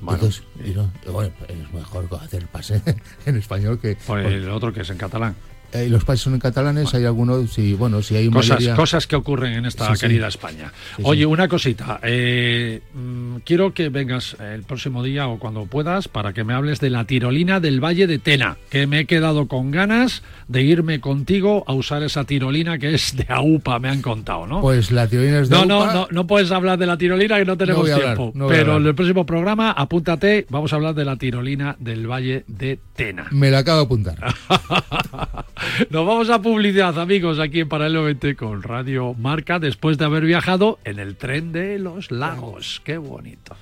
Bueno, 0.00 0.18
Entonces, 0.18 0.42
y 0.62 0.70
no, 0.70 0.92
y 1.06 1.10
bueno, 1.10 1.32
es 1.48 1.72
mejor 1.72 2.06
hacer 2.20 2.42
el 2.42 2.48
pase 2.48 2.82
en 3.26 3.36
español 3.36 3.78
que 3.80 3.96
por 4.06 4.20
el 4.20 4.48
otro 4.50 4.72
que 4.72 4.82
es 4.82 4.90
en 4.90 4.98
catalán. 4.98 5.34
Eh, 5.72 5.88
los 5.88 6.04
pases 6.04 6.22
son 6.22 6.38
catalanes, 6.38 6.94
hay 6.94 7.04
algunos, 7.04 7.50
sí, 7.52 7.74
bueno, 7.74 8.02
si 8.02 8.16
hay 8.16 8.28
Cosas, 8.28 8.58
mayoría- 8.58 8.74
cosas 8.76 9.06
que 9.06 9.16
ocurren 9.16 9.52
en 9.54 9.66
esta 9.66 9.86
Sí, 9.88 9.94
sí. 9.94 10.00
querida 10.00 10.28
España. 10.28 10.72
Sí, 10.96 11.02
Oye, 11.04 11.20
sí. 11.22 11.24
una 11.26 11.48
cosita. 11.48 12.00
eh, 12.02 12.80
mm, 12.94 13.36
quiero 13.44 13.72
que 13.74 13.88
vengas 13.88 14.36
el 14.40 14.62
próximo 14.62 15.02
día 15.02 15.28
o 15.28 15.38
cuando 15.38 15.66
puedas 15.66 16.08
para 16.08 16.32
que 16.32 16.44
me 16.44 16.54
hables 16.54 16.80
de 16.80 16.90
la 16.90 17.04
tirolina 17.04 17.60
del 17.60 17.80
Valle 17.82 18.06
de 18.06 18.18
Tena, 18.18 18.56
que 18.70 18.86
me 18.86 19.00
he 19.00 19.04
quedado 19.06 19.48
con 19.48 19.70
ganas 19.70 20.22
de 20.48 20.62
irme 20.62 21.00
contigo 21.00 21.64
a 21.66 21.72
usar 21.72 22.02
esa 22.02 22.24
tirolina 22.24 22.78
que 22.78 22.94
es 22.94 23.16
de 23.16 23.26
AUPA, 23.28 23.78
me 23.78 23.88
han 23.88 24.02
contado, 24.02 24.46
¿no? 24.46 24.60
Pues 24.60 24.90
la 24.90 25.06
tirolina 25.08 25.40
es 25.40 25.48
de 25.48 25.56
no, 25.56 25.64
no, 25.66 25.78
UPA. 25.82 25.92
no, 25.94 26.08
no 26.10 26.26
puedes 26.26 26.50
hablar 26.50 26.78
de 26.78 26.86
la 26.86 26.96
tirolina 26.96 27.36
que 27.38 27.44
no 27.44 27.56
tenemos 27.56 27.88
a 27.90 27.94
hablar, 27.94 28.16
tiempo. 28.16 28.32
no 28.34 28.46
pero 28.48 28.76
en 28.76 28.86
el 28.86 28.94
próximo 28.94 29.26
programa, 29.26 29.72
apúntate, 29.72 30.46
vamos 30.50 30.72
a 30.72 30.76
hablar 30.76 30.94
de 30.94 31.04
la 31.04 31.16
tirolina 31.16 31.76
del 31.78 32.06
Valle 32.10 32.44
de 32.46 32.78
Tena. 32.94 33.26
Me 33.30 33.50
la 33.50 33.58
acabo 33.58 33.78
de 33.80 33.84
apuntar. 33.84 34.16
Nos 35.90 36.06
vamos 36.06 36.30
a 36.30 36.40
publicidad, 36.40 36.98
amigos, 36.98 37.38
aquí 37.38 37.60
en 37.60 37.68
Paralelo 37.68 38.04
20 38.04 38.36
con 38.36 38.62
Radio 38.62 39.14
Marca, 39.14 39.58
después 39.58 39.98
de 39.98 40.04
haber 40.04 40.24
viajado 40.24 40.78
en 40.84 40.98
el 40.98 41.16
tren 41.16 41.52
de 41.52 41.78
los 41.78 42.10
lagos. 42.10 42.80
Qué 42.84 42.98
bonito. 42.98 43.56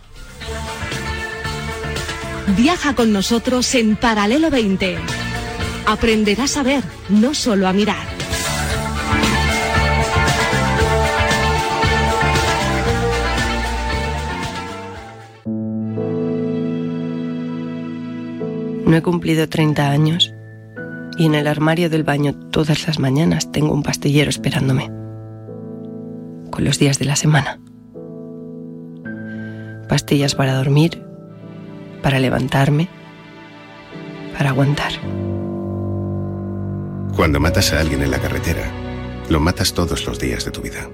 Viaja 2.57 2.95
con 2.95 3.13
nosotros 3.13 3.75
en 3.75 3.97
Paralelo 3.97 4.51
20. 4.51 4.99
Aprenderás 5.87 6.57
a 6.57 6.63
ver, 6.63 6.83
no 7.09 7.35
solo 7.35 7.69
a 7.69 7.73
mirar. 7.73 8.15
No 18.87 18.95
he 18.95 19.03
cumplido 19.03 19.49
30 19.49 19.91
años 19.91 20.34
y 21.17 21.27
en 21.27 21.35
el 21.35 21.47
armario 21.47 21.91
del 21.91 22.05
baño 22.05 22.35
todas 22.51 22.87
las 22.87 22.99
mañanas 22.99 23.51
tengo 23.53 23.73
un 23.73 23.83
pastillero 23.83 24.31
esperándome. 24.31 24.87
Con 26.51 26.65
los 26.65 26.79
días 26.79 26.99
de 26.99 27.05
la 27.05 27.17
semana. 27.17 27.61
Pastillas 29.89 30.35
para 30.35 30.55
dormir, 30.55 31.03
para 32.03 32.19
levantarme, 32.19 32.89
para 34.37 34.51
aguantar. 34.51 34.93
Cuando 37.17 37.39
matas 37.39 37.73
a 37.73 37.81
alguien 37.81 38.03
en 38.03 38.11
la 38.11 38.19
carretera, 38.19 38.71
lo 39.29 39.41
matas 39.41 39.73
todos 39.73 40.07
los 40.07 40.19
días 40.19 40.45
de 40.45 40.51
tu 40.51 40.63
vida. 40.63 40.89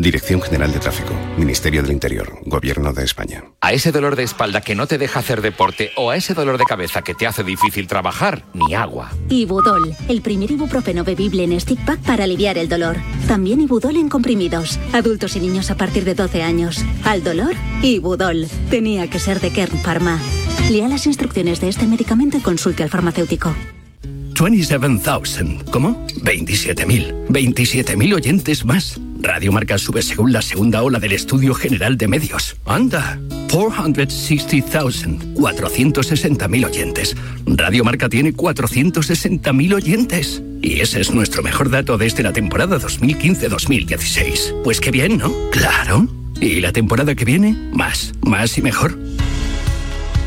Dirección 0.00 0.40
General 0.40 0.72
de 0.72 0.78
Tráfico, 0.78 1.12
Ministerio 1.36 1.82
del 1.82 1.90
Interior, 1.90 2.38
Gobierno 2.46 2.92
de 2.92 3.02
España. 3.02 3.42
A 3.60 3.72
ese 3.72 3.90
dolor 3.90 4.14
de 4.14 4.22
espalda 4.22 4.60
que 4.60 4.76
no 4.76 4.86
te 4.86 4.96
deja 4.96 5.18
hacer 5.18 5.42
deporte 5.42 5.90
o 5.96 6.10
a 6.10 6.16
ese 6.16 6.34
dolor 6.34 6.56
de 6.56 6.66
cabeza 6.66 7.02
que 7.02 7.14
te 7.14 7.26
hace 7.26 7.42
difícil 7.42 7.88
trabajar, 7.88 8.44
ni 8.54 8.74
agua. 8.74 9.10
Ibudol, 9.28 9.96
el 10.08 10.22
primer 10.22 10.52
ibuprofeno 10.52 11.02
bebible 11.02 11.42
en 11.42 11.60
stick 11.60 11.84
pack 11.84 11.98
para 12.02 12.22
aliviar 12.22 12.58
el 12.58 12.68
dolor. 12.68 12.96
También 13.26 13.60
Ibudol 13.60 13.96
en 13.96 14.08
comprimidos. 14.08 14.78
Adultos 14.92 15.34
y 15.34 15.40
niños 15.40 15.72
a 15.72 15.76
partir 15.76 16.04
de 16.04 16.14
12 16.14 16.44
años. 16.44 16.84
Al 17.02 17.24
dolor, 17.24 17.56
Ibudol. 17.82 18.46
Tenía 18.70 19.10
que 19.10 19.18
ser 19.18 19.40
de 19.40 19.50
Kern 19.50 19.78
Pharma. 19.78 20.20
Lea 20.70 20.86
las 20.86 21.06
instrucciones 21.06 21.60
de 21.60 21.70
este 21.70 21.88
medicamento 21.88 22.36
y 22.36 22.40
consulte 22.40 22.84
al 22.84 22.88
farmacéutico. 22.88 23.52
27,000. 24.40 25.64
¿Cómo? 25.72 26.06
27.000. 26.22 27.26
27.000 27.26 28.14
oyentes 28.14 28.64
más. 28.64 29.00
Radio 29.20 29.52
Marca 29.52 29.78
sube 29.78 30.02
según 30.02 30.32
la 30.32 30.42
segunda 30.42 30.82
ola 30.82 30.98
del 31.00 31.12
Estudio 31.12 31.54
General 31.54 31.96
de 31.96 32.08
Medios. 32.08 32.56
¡Anda! 32.64 33.18
460,000. 33.50 35.34
460.000 35.34 36.66
oyentes. 36.66 37.16
Radio 37.46 37.84
Marca 37.84 38.08
tiene 38.08 38.32
460.000 38.32 39.74
oyentes. 39.74 40.42
Y 40.62 40.80
ese 40.80 41.00
es 41.00 41.12
nuestro 41.12 41.42
mejor 41.42 41.70
dato 41.70 41.98
desde 41.98 42.22
la 42.22 42.32
temporada 42.32 42.78
2015-2016. 42.78 44.62
Pues 44.62 44.80
qué 44.80 44.90
bien, 44.90 45.18
¿no? 45.18 45.32
Claro. 45.50 46.06
Y 46.40 46.60
la 46.60 46.72
temporada 46.72 47.14
que 47.14 47.24
viene, 47.24 47.56
más, 47.72 48.12
más 48.22 48.56
y 48.58 48.62
mejor. 48.62 48.98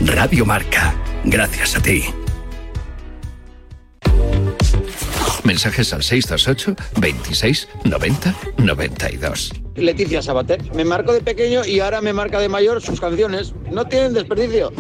Radio 0.06 0.46
Marca. 0.46 0.94
Gracias 1.24 1.76
a 1.78 1.82
ti. 1.82 2.04
Mensajes 5.44 5.94
al 5.94 6.04
628 6.04 6.76
26 7.00 7.68
90 7.86 8.36
92. 8.58 9.54
Leticia 9.76 10.22
Sabater. 10.22 10.62
Me 10.76 10.86
marcó 10.86 11.14
de 11.14 11.22
pequeño 11.22 11.66
y 11.66 11.80
ahora 11.80 12.02
me 12.02 12.14
marca 12.14 12.40
de 12.40 12.50
mayor 12.50 12.82
sus 12.82 13.00
canciones. 13.00 13.54
No 13.72 13.86
tienen 13.86 14.14
desperdicio. 14.14 14.72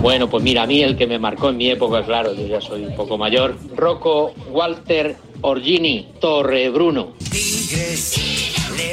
Bueno, 0.00 0.28
pues 0.28 0.42
mira, 0.42 0.64
a 0.64 0.66
mí 0.66 0.82
el 0.82 0.96
que 0.96 1.06
me 1.06 1.18
marcó 1.18 1.50
en 1.50 1.56
mi 1.56 1.70
época, 1.70 2.04
claro, 2.04 2.34
yo 2.34 2.46
ya 2.46 2.60
soy 2.60 2.84
un 2.84 2.96
poco 2.96 3.16
mayor, 3.16 3.56
Rocco 3.76 4.34
Walter 4.50 5.16
Orgini, 5.40 6.12
Torre 6.20 6.70
Bruno. 6.70 7.14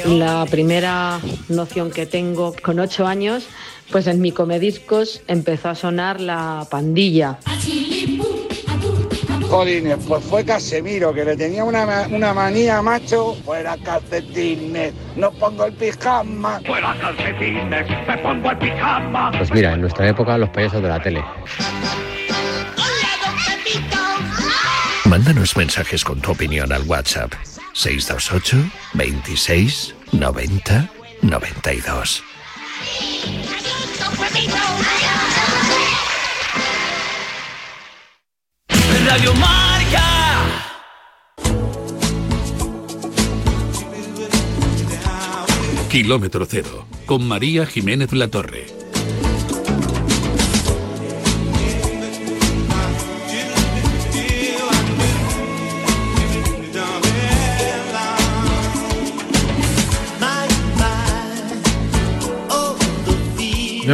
La 0.06 0.46
primera 0.46 1.20
noción 1.48 1.90
que 1.90 2.06
tengo 2.06 2.54
con 2.62 2.78
ocho 2.78 3.06
años, 3.06 3.44
pues 3.90 4.06
en 4.06 4.20
mi 4.20 4.32
comediscos 4.32 5.20
empezó 5.26 5.68
a 5.68 5.74
sonar 5.74 6.20
la 6.20 6.66
pandilla. 6.70 7.38
Jolines, 9.50 9.98
pues 10.06 10.24
fue 10.24 10.44
Casemiro, 10.44 11.12
que 11.12 11.24
le 11.24 11.36
tenía 11.36 11.64
una, 11.64 12.06
una 12.08 12.32
manía, 12.32 12.80
macho. 12.82 13.34
Fuera 13.44 13.76
calcetines, 13.82 14.94
no 15.16 15.32
pongo 15.32 15.64
el 15.64 15.72
pijama. 15.72 16.60
Fuera 16.64 16.96
calcetines, 17.00 17.84
me 18.06 18.18
pongo 18.18 18.48
el 18.52 18.58
pijama. 18.58 19.32
Pues 19.36 19.50
mira, 19.50 19.72
en 19.72 19.80
nuestra 19.80 20.08
época 20.08 20.38
los 20.38 20.48
payasos 20.50 20.80
de 20.80 20.88
la 20.88 21.02
tele. 21.02 21.24
Mándanos 25.06 25.56
mensajes 25.56 26.04
con 26.04 26.20
tu 26.20 26.30
opinión 26.30 26.72
al 26.72 26.82
WhatsApp 26.82 27.32
628 27.72 28.56
26 28.94 29.96
90 30.12 30.88
92. 31.22 32.22
Kilómetro 45.90 46.46
cero, 46.48 46.86
con 47.06 47.26
María 47.26 47.66
Jiménez 47.66 48.12
La 48.12 48.28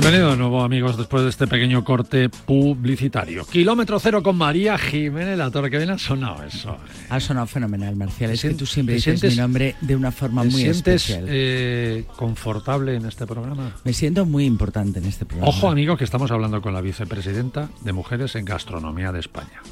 Torre. 0.00 0.10
Bienvenido 0.10 0.30
de 0.30 0.36
nuevo 0.36 0.62
amigos 0.62 0.96
después 0.96 1.22
de 1.24 1.30
este 1.30 1.46
pequeño 1.46 1.82
corte 1.84 2.28
publicitario. 2.28 3.44
Kilómetro 3.46 3.98
cero 3.98 4.22
con 4.22 4.36
María 4.36 4.76
Jiménez 4.78 5.38
La 5.38 5.50
Torre. 5.50 5.70
Que 5.70 5.78
bien 5.78 5.90
ha 5.90 5.98
sonado 5.98 6.42
eso. 6.42 6.76
Ha 7.08 7.20
sonado 7.20 7.46
fenomenal, 7.46 7.96
Marcial. 7.96 8.30
Es 8.30 8.42
¿Te 8.42 8.48
que 8.50 8.54
tú 8.54 8.66
siempre 8.66 8.96
dices 8.96 9.20
sientes- 9.20 9.36
mi 9.36 9.40
nombre 9.42 9.74
de 9.80 9.96
una 9.96 10.12
forma 10.12 10.42
¿Te 10.42 10.48
muy 10.50 10.60
sientes 10.62 11.08
especial. 11.10 11.24
eh, 11.28 12.04
confortable 12.16 12.94
en 12.96 13.06
este 13.06 13.26
programa? 13.26 13.72
Me 13.84 13.92
siento 13.92 14.26
muy 14.26 14.44
importante 14.44 14.98
en 14.98 15.06
este 15.06 15.24
programa. 15.24 15.48
Ojo 15.48 15.68
amigos 15.68 15.98
que 15.98 16.04
estamos 16.04 16.30
hablando 16.30 16.60
con 16.62 16.74
la 16.74 16.80
vicepresidenta 16.80 17.68
de 17.82 17.92
Mujeres 17.92 18.34
en 18.36 18.44
Gastronomía 18.44 19.12
de 19.12 19.20
España. 19.20 19.62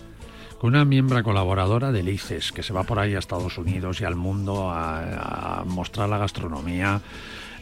Con 0.59 0.71
una 0.75 0.85
miembro 0.87 1.23
colaboradora 1.23 1.93
del 1.93 2.09
ICES, 2.09 2.53
que 2.53 2.63
se 2.63 2.73
va 2.73 2.85
por 2.85 2.99
ahí 2.99 3.15
a 3.15 3.19
Estados 3.19 3.59
Unidos 3.59 4.01
y 4.01 4.05
al 4.05 4.17
mundo 4.17 4.71
a, 4.71 5.61
a 5.61 5.65
mostrar 5.65 6.09
la 6.09 6.17
gastronomía 6.17 7.03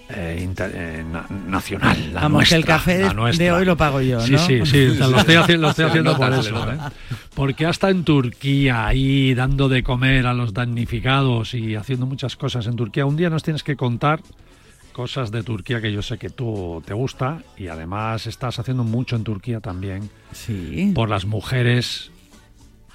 eh, 0.08 0.40
inter- 0.42 0.72
eh, 0.74 1.04
na- 1.10 1.26
nacional. 1.48 2.12
La 2.12 2.22
Vamos, 2.22 2.48
que 2.48 2.54
el 2.54 2.64
café 2.64 2.98
la 3.00 3.08
de- 3.08 3.14
nuestra. 3.14 3.44
de 3.44 3.52
hoy 3.52 3.64
lo 3.64 3.76
pago 3.76 4.00
yo, 4.00 4.20
Sí, 4.20 4.32
¿no? 4.32 4.38
sí, 4.38 4.60
sí, 4.66 4.86
o 4.88 4.94
sea, 4.94 5.06
lo 5.08 5.18
estoy, 5.18 5.34
haci- 5.36 5.56
lo 5.58 5.70
estoy 5.70 5.84
haciendo 5.90 6.16
por 6.16 6.32
eso. 6.32 6.72
¿eh? 6.72 6.76
Porque 7.34 7.66
hasta 7.66 7.88
en 7.90 8.04
Turquía, 8.04 8.86
ahí 8.86 9.34
dando 9.34 9.68
de 9.68 9.82
comer 9.82 10.26
a 10.26 10.34
los 10.34 10.52
damnificados 10.52 11.54
y 11.54 11.74
haciendo 11.76 12.06
muchas 12.06 12.36
cosas 12.36 12.66
en 12.66 12.76
Turquía. 12.76 13.06
Un 13.06 13.16
día 13.16 13.30
nos 13.30 13.42
tienes 13.42 13.62
que 13.62 13.76
contar 13.76 14.20
cosas 14.92 15.30
de 15.30 15.42
Turquía 15.42 15.80
que 15.80 15.90
yo 15.90 16.02
sé 16.02 16.18
que 16.18 16.28
tú 16.28 16.82
te 16.84 16.92
gusta 16.92 17.38
y 17.56 17.68
además 17.68 18.26
estás 18.26 18.58
haciendo 18.58 18.84
mucho 18.84 19.16
en 19.16 19.24
Turquía 19.24 19.60
también 19.60 20.10
Sí. 20.32 20.92
por 20.94 21.08
las 21.08 21.24
mujeres 21.24 22.10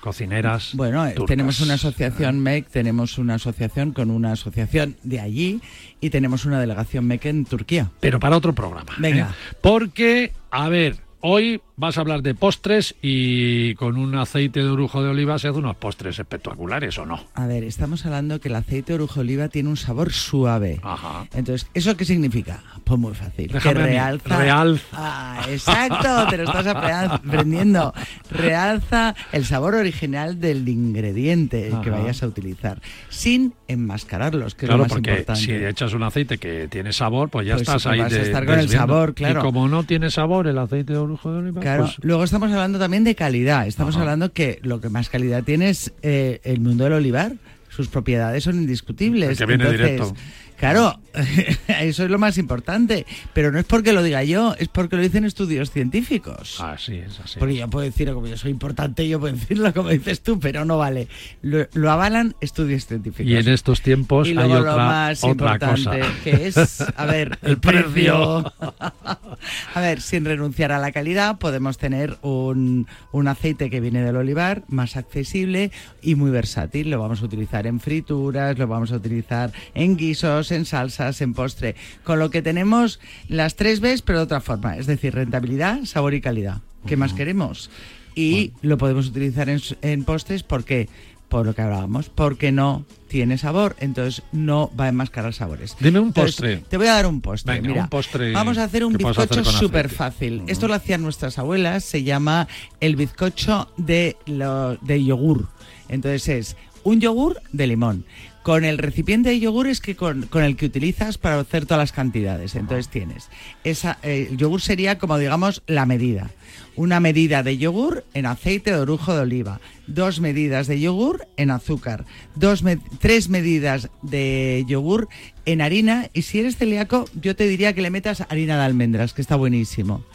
cocineras. 0.07 0.71
Bueno, 0.73 1.05
eh, 1.05 1.11
turcas. 1.11 1.27
tenemos 1.27 1.59
una 1.59 1.73
asociación 1.73 2.39
MEC, 2.39 2.69
tenemos 2.69 3.17
una 3.17 3.33
asociación 3.33 3.91
con 3.91 4.09
una 4.09 4.31
asociación 4.31 4.95
de 5.03 5.19
allí 5.19 5.59
y 5.99 6.11
tenemos 6.11 6.45
una 6.45 6.61
delegación 6.61 7.05
MEC 7.05 7.25
en 7.25 7.43
Turquía. 7.43 7.91
Pero 7.99 8.17
para 8.17 8.37
otro 8.37 8.53
programa. 8.53 8.93
Venga. 8.99 9.31
¿eh? 9.31 9.55
Porque, 9.59 10.31
a 10.49 10.69
ver, 10.69 10.95
hoy 11.29 11.61
vas 11.75 11.97
a 11.97 12.01
hablar 12.01 12.21
de 12.21 12.33
postres 12.33 12.95
y 13.01 13.75
con 13.75 13.97
un 13.97 14.15
aceite 14.15 14.61
de 14.61 14.69
orujo 14.69 15.03
de 15.03 15.09
oliva 15.09 15.37
se 15.37 15.49
hacen 15.49 15.59
unos 15.63 15.75
postres 15.75 16.17
espectaculares, 16.17 16.97
¿o 16.97 17.05
no? 17.05 17.19
A 17.35 17.45
ver, 17.45 17.63
estamos 17.65 18.05
hablando 18.05 18.39
que 18.39 18.47
el 18.47 18.55
aceite 18.55 18.93
de 18.93 18.95
orujo 18.95 19.15
de 19.15 19.19
oliva 19.21 19.47
tiene 19.49 19.69
un 19.69 19.77
sabor 19.77 20.11
suave. 20.13 20.79
Ajá. 20.81 21.27
Entonces, 21.35 21.69
¿eso 21.73 21.95
qué 21.97 22.05
significa? 22.05 22.63
Pues 22.83 22.97
muy 22.99 23.13
fácil. 23.13 23.51
Déjame 23.51 23.75
que 23.75 23.83
realza. 23.83 24.37
Realza. 24.41 24.85
Ah, 24.93 25.41
exacto, 25.49 26.27
te 26.29 26.37
lo 26.37 26.43
estás 26.43 26.65
apre- 26.65 27.11
aprendiendo. 27.11 27.93
Realza 28.31 29.13
el 29.33 29.45
sabor 29.45 29.75
original 29.75 30.39
del 30.39 30.67
ingrediente 30.67 31.71
que 31.83 31.89
vayas 31.89 32.23
a 32.23 32.27
utilizar, 32.27 32.81
sin 33.09 33.53
enmascararlos, 33.67 34.55
que 34.55 34.65
claro, 34.67 34.75
es 34.75 34.77
lo 34.77 34.83
más 34.85 34.91
porque 34.93 35.11
importante. 35.11 35.41
si 35.41 35.51
echas 35.53 35.93
un 35.93 36.03
aceite 36.03 36.37
que 36.37 36.67
tiene 36.69 36.93
sabor, 36.93 37.29
pues 37.29 37.45
ya 37.45 37.53
Pues 37.55 37.67
estás 37.67 37.85
ahí 37.85 37.99
vas 37.99 38.13
a 38.13 38.21
estar 38.21 38.45
con 38.45 38.59
el 38.59 38.69
sabor, 38.69 39.13
claro. 39.13 39.41
Y 39.41 39.43
como 39.43 39.67
no 39.67 39.83
tiene 39.83 40.09
sabor 40.09 40.47
el 40.47 40.57
aceite 40.57 40.93
de 40.93 40.99
orujo 40.99 41.16
Claro, 41.61 41.83
pues 41.83 41.97
luego 42.01 42.23
estamos 42.23 42.51
hablando 42.51 42.79
también 42.79 43.03
de 43.03 43.15
calidad. 43.15 43.67
Estamos 43.67 43.95
Ajá. 43.95 44.03
hablando 44.03 44.31
que 44.33 44.59
lo 44.63 44.81
que 44.81 44.89
más 44.89 45.09
calidad 45.09 45.43
tiene 45.43 45.69
es 45.69 45.93
eh, 46.01 46.39
el 46.43 46.59
mundo 46.59 46.83
del 46.85 46.93
olivar. 46.93 47.33
Sus 47.69 47.87
propiedades 47.89 48.43
son 48.43 48.55
indiscutibles. 48.55 49.29
El 49.29 49.37
que 49.37 49.45
viene 49.45 49.63
Entonces, 49.65 49.85
directo. 49.85 50.15
Claro, 50.57 50.99
eso 51.81 52.03
es 52.03 52.09
lo 52.09 52.17
más 52.19 52.37
importante. 52.37 53.05
Pero 53.33 53.51
no 53.51 53.59
es 53.59 53.65
porque 53.65 53.93
lo 53.93 54.01
diga 54.01 54.23
yo, 54.23 54.55
es 54.57 54.67
porque 54.67 54.95
lo 54.95 55.01
dicen 55.01 55.23
estudios 55.25 55.71
científicos. 55.71 56.59
Así 56.59 56.95
es, 56.95 57.19
así. 57.19 57.37
Porque 57.39 57.55
yo 57.55 57.69
puedo 57.69 57.85
decirlo 57.85 58.15
como 58.15 58.27
yo 58.27 58.37
soy 58.37 58.51
importante, 58.51 59.07
yo 59.07 59.19
puedo 59.19 59.35
decirlo 59.35 59.73
como 59.73 59.89
dices 59.89 60.21
tú, 60.21 60.39
pero 60.39 60.65
no 60.65 60.77
vale. 60.77 61.07
Lo, 61.41 61.67
lo 61.73 61.91
avalan 61.91 62.35
estudios 62.41 62.85
científicos. 62.87 63.29
Y 63.31 63.35
en 63.35 63.47
estos 63.49 63.81
tiempos 63.81 64.27
Y 64.27 64.31
hay 64.31 64.35
luego 64.35 64.55
lo 64.55 64.59
otra, 64.71 64.75
más 64.75 65.23
otra 65.23 65.59
cosa. 65.59 65.77
importante, 65.77 66.07
que 66.23 66.47
es, 66.47 66.81
a 66.95 67.05
ver, 67.05 67.37
el, 67.43 67.51
El 67.51 67.57
precio. 67.59 67.83
precio. 67.87 68.53
a 69.75 69.81
ver, 69.81 70.01
sin 70.01 70.25
renunciar 70.25 70.71
a 70.71 70.79
la 70.79 70.91
calidad, 70.91 71.37
podemos 71.37 71.77
tener 71.77 72.17
un, 72.21 72.87
un 73.11 73.27
aceite 73.27 73.69
que 73.69 73.79
viene 73.79 74.01
del 74.03 74.15
olivar, 74.15 74.63
más 74.67 74.97
accesible 74.97 75.71
y 76.01 76.15
muy 76.15 76.31
versátil. 76.31 76.89
Lo 76.89 76.99
vamos 76.99 77.21
a 77.21 77.25
utilizar 77.25 77.67
en 77.67 77.79
frituras, 77.79 78.57
lo 78.57 78.67
vamos 78.67 78.91
a 78.91 78.95
utilizar 78.95 79.51
en 79.75 79.97
guisos, 79.97 80.46
en 80.51 80.65
salsas, 80.65 81.21
en 81.21 81.33
postre. 81.33 81.75
Con 82.03 82.19
lo 82.19 82.29
que 82.29 82.41
tenemos 82.41 82.99
las 83.27 83.55
tres 83.55 83.79
Bs, 83.79 84.01
pero 84.01 84.19
de 84.19 84.23
otra 84.25 84.41
forma. 84.41 84.77
Es 84.77 84.87
decir, 84.87 85.13
rentabilidad, 85.15 85.83
sabor 85.85 86.13
y 86.13 86.21
calidad. 86.21 86.61
¿Qué 86.85 86.95
más 86.97 87.13
queremos? 87.13 87.69
Y 88.15 88.53
lo 88.61 88.77
podemos 88.77 89.07
utilizar 89.07 89.49
en, 89.49 89.61
en 89.81 90.03
postres 90.03 90.43
porque 90.43 90.87
por 91.29 91.45
lo 91.45 91.53
que 91.53 91.61
hablábamos, 91.61 92.07
porque 92.09 92.53
no 92.53 92.85
tiene 93.09 93.37
sabor, 93.37 93.75
entonces 93.81 94.23
no 94.31 94.71
va 94.79 94.85
a 94.85 94.87
enmascarar 94.87 95.33
sabores. 95.33 95.75
Dime 95.79 95.99
un 95.99 96.07
Entonces, 96.07 96.35
postre. 96.35 96.57
Te 96.69 96.77
voy 96.77 96.87
a 96.87 96.93
dar 96.93 97.05
un 97.05 97.19
postre. 97.19 97.55
Venga, 97.55 97.67
Mira, 97.67 97.83
un 97.83 97.89
postre 97.89 98.31
vamos 98.31 98.57
a 98.57 98.63
hacer 98.63 98.85
un 98.85 98.93
bizcocho 98.93 99.43
súper 99.43 99.89
fácil. 99.89 100.43
Esto 100.47 100.69
lo 100.69 100.73
hacían 100.73 101.01
nuestras 101.01 101.37
abuelas, 101.37 101.83
se 101.83 102.03
llama 102.03 102.47
el 102.79 102.95
bizcocho 102.95 103.69
de, 103.75 104.15
lo- 104.25 104.77
de 104.77 105.03
yogur. 105.03 105.49
Entonces 105.89 106.29
es 106.29 106.57
un 106.83 107.01
yogur 107.01 107.41
de 107.51 107.67
limón 107.67 108.05
con 108.47 108.63
el 108.63 108.77
recipiente 108.77 109.27
de 109.27 109.41
yogur 109.41 109.67
es 109.67 109.81
que 109.81 109.97
con, 109.97 110.21
con 110.27 110.41
el 110.41 110.55
que 110.55 110.67
utilizas 110.67 111.17
para 111.17 111.37
hacer 111.37 111.65
todas 111.65 111.79
las 111.79 111.91
cantidades. 111.91 112.55
Entonces 112.55 112.87
tienes, 112.87 113.27
esa, 113.65 113.97
eh, 114.03 114.27
el 114.31 114.37
yogur 114.37 114.61
sería 114.61 114.97
como 114.97 115.17
digamos 115.17 115.63
la 115.67 115.85
medida. 115.85 116.31
Una 116.77 117.01
medida 117.01 117.43
de 117.43 117.57
yogur 117.57 118.05
en 118.13 118.25
aceite 118.25 118.71
de 118.71 118.77
orujo 118.77 119.13
de 119.13 119.21
oliva, 119.21 119.59
dos 119.87 120.21
medidas 120.21 120.67
de 120.67 120.79
yogur 120.79 121.27
en 121.35 121.51
azúcar, 121.51 122.05
dos 122.35 122.63
me- 122.63 122.77
tres 122.99 123.27
medidas 123.27 123.89
de 124.01 124.63
yogur 124.65 125.09
en 125.45 125.61
harina 125.61 126.09
y 126.13 126.21
si 126.21 126.39
eres 126.39 126.55
celíaco 126.55 127.03
yo 127.19 127.35
te 127.35 127.47
diría 127.49 127.73
que 127.73 127.81
le 127.81 127.89
metas 127.89 128.21
harina 128.29 128.55
de 128.57 128.63
almendras, 128.63 129.13
que 129.13 129.21
está 129.21 129.35
buenísimo. 129.35 130.05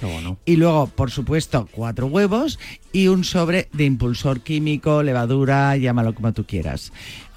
Y 0.46 0.56
luego, 0.56 0.86
por 0.86 1.10
supuesto, 1.10 1.68
cuatro 1.70 2.06
huevos 2.06 2.58
y 2.92 3.08
un 3.08 3.24
sobre 3.24 3.68
de 3.74 3.84
impulsor 3.84 4.40
químico, 4.40 5.02
levadura, 5.02 5.76
llámalo 5.76 6.14
como 6.14 6.32
tú 6.32 6.44
quieras. 6.46 6.92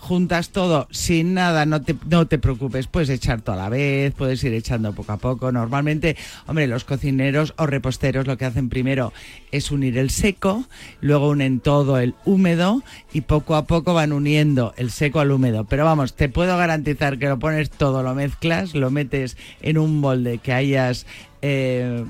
Juntas 0.06 0.50
todo 0.50 0.88
sin 0.92 1.34
nada, 1.34 1.66
no 1.66 1.82
te, 1.82 1.96
no 2.08 2.28
te 2.28 2.38
preocupes, 2.38 2.86
puedes 2.86 3.10
echar 3.10 3.42
todo 3.42 3.56
a 3.56 3.58
la 3.58 3.70
vez, 3.70 4.14
puedes 4.14 4.44
ir 4.44 4.54
echando 4.54 4.94
poco 4.94 5.14
a 5.14 5.18
poco. 5.18 5.52
Normalmente, 5.52 6.16
hombre, 6.46 6.68
los 6.68 6.84
cocineros 6.84 7.56
o 7.58 7.66
reposteros 7.66 8.28
lo 8.28 8.38
que 8.38 8.46
hacen 8.46 8.70
primero 8.70 9.14
es 9.52 9.72
unir 9.72 9.98
el 9.98 10.12
seco, 10.12 10.66
luego 11.02 11.30
unen 11.30 11.60
todo 11.60 11.98
el 11.98 12.14
húmedo 12.24 12.84
y 13.14 13.22
poco 13.22 13.56
a 13.56 13.66
poco 13.66 13.96
van 13.96 14.14
uniendo 14.14 14.76
el 14.78 14.92
seco 14.92 15.22
al 15.22 15.32
húmedo. 15.32 15.64
Pero 15.64 15.86
vamos, 15.86 16.14
te 16.14 16.30
puedo 16.30 16.56
garantizar 16.56 17.18
que 17.18 17.28
lo 17.28 17.40
pones 17.40 17.72
todo, 17.72 18.04
lo 18.04 18.14
mezclas, 18.14 18.76
lo 18.76 18.92
metes 18.92 19.38
en 19.64 19.80
un 19.80 20.00
molde 20.00 20.38
que 20.38 20.54
hayas 20.54 21.08
eh, 21.48 22.06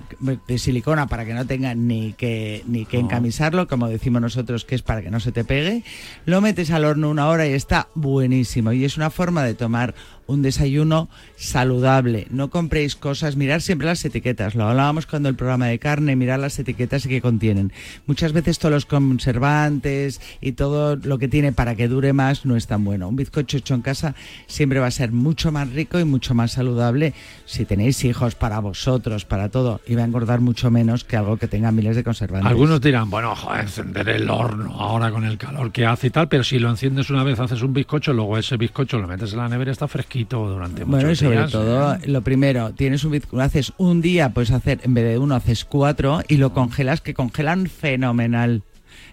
de 0.47 0.57
silicona 0.57 1.07
para 1.07 1.25
que 1.25 1.33
no 1.33 1.45
tenga 1.45 1.75
ni 1.75 2.13
que 2.13 2.63
ni 2.67 2.86
que 2.86 2.97
No. 2.97 3.03
encamisarlo, 3.03 3.67
como 3.67 3.89
decimos 3.89 4.21
nosotros 4.21 4.63
que 4.63 4.75
es 4.75 4.81
para 4.81 5.01
que 5.01 5.11
no 5.11 5.19
se 5.19 5.33
te 5.33 5.43
pegue. 5.43 5.83
Lo 6.25 6.39
metes 6.39 6.71
al 6.71 6.86
horno 6.86 7.09
una 7.09 7.27
hora 7.27 7.45
y 7.45 7.51
está 7.51 7.89
buenísimo. 7.95 8.71
Y 8.71 8.86
es 8.86 8.95
una 8.95 9.09
forma 9.09 9.43
de 9.43 9.53
tomar 9.53 9.93
un 10.28 10.41
desayuno 10.41 11.09
saludable. 11.38 12.28
No 12.30 12.49
compréis 12.49 12.95
cosas, 12.95 13.36
mirar 13.36 13.61
siempre 13.61 13.88
las 13.88 14.03
etiquetas. 14.03 14.55
Lo 14.55 14.65
hablábamos 14.65 15.05
cuando 15.05 15.30
el 15.30 15.36
programa 15.36 15.67
de 15.67 15.80
carne, 15.80 16.15
mirar 16.15 16.39
las 16.39 16.57
etiquetas 16.57 17.05
y 17.05 17.09
qué 17.09 17.21
contienen. 17.21 17.71
Muchas 18.07 18.34
veces 18.34 18.59
todos 18.59 18.73
los 18.73 18.86
conservantes 18.86 20.21
y 20.41 20.53
todo 20.53 20.95
lo 20.95 21.17
que 21.17 21.28
tiene 21.28 21.51
para 21.51 21.76
que 21.76 21.88
dure 21.88 22.13
más 22.13 22.45
no 22.45 22.55
es 22.55 22.67
tan 22.67 22.84
bueno. 22.84 23.07
Un 23.07 23.15
bizcocho 23.15 23.57
hecho 23.57 23.76
en 23.76 23.82
casa 23.82 24.15
siempre 24.47 24.80
va 24.80 24.88
a 24.88 24.91
ser 24.91 25.11
mucho 25.11 25.51
más 25.51 25.69
rico 25.71 25.99
y 25.99 26.05
mucho 26.05 26.34
más 26.34 26.53
saludable 26.53 27.13
si 27.45 27.65
tenéis 27.65 28.03
hijos 28.03 28.36
para 28.36 28.59
vosotros, 28.59 29.26
para 29.26 29.49
todo, 29.49 29.82
y 29.88 29.95
va 29.95 30.01
a 30.01 30.05
engordar 30.05 30.41
mucho 30.41 30.71
menos 30.71 31.03
que 31.03 31.17
algo 31.17 31.38
que 31.38 31.47
tenga 31.47 31.71
miles 31.71 31.95
de 31.95 32.03
conservantes. 32.03 32.49
Algunos 32.49 32.82
dirán, 32.82 33.09
bueno, 33.09 33.36
joder, 33.36 33.61
encender 33.61 34.09
el 34.09 34.30
horno 34.30 34.76
ahora 34.80 35.11
con 35.11 35.23
el 35.23 35.38
calor 35.38 35.71
que 35.71 35.86
hace 35.86 36.07
y 36.07 36.09
tal, 36.09 36.28
pero 36.28 36.43
si 36.43 36.59
lo 36.59 36.69
enciendes 36.69 37.09
una 37.09 37.23
vez, 37.23 37.39
haces 37.39 37.61
un 37.61 37.73
bizcocho, 37.73 38.13
luego 38.13 38.38
ese 38.38 38.57
bizcocho 38.57 38.97
lo 38.97 39.07
metes 39.07 39.34
en 39.34 39.39
la 39.39 39.49
nevera, 39.49 39.71
está 39.71 39.88
fresquito 39.88 40.14
durante 40.24 40.84
Bueno, 40.86 41.01
y 41.01 41.09
muchos 41.09 41.20
sobre 41.20 41.38
días. 41.38 41.51
todo, 41.51 41.93
¿eh? 41.95 41.99
lo 42.07 42.22
primero, 42.22 42.72
tienes 42.74 43.03
un 43.03 43.11
bizco- 43.13 43.39
haces 43.41 43.74
un 43.78 44.01
día, 44.01 44.30
puedes 44.30 44.51
hacer, 44.51 44.80
en 44.84 44.93
vez 44.93 45.03
de 45.05 45.18
uno, 45.18 45.36
haces 45.36 45.66
cuatro 45.66 46.22
y 46.28 46.38
lo 46.38 46.53
congelas, 46.53 47.01
que 47.01 47.13
congelan 47.13 47.68
fenomenal. 47.68 48.63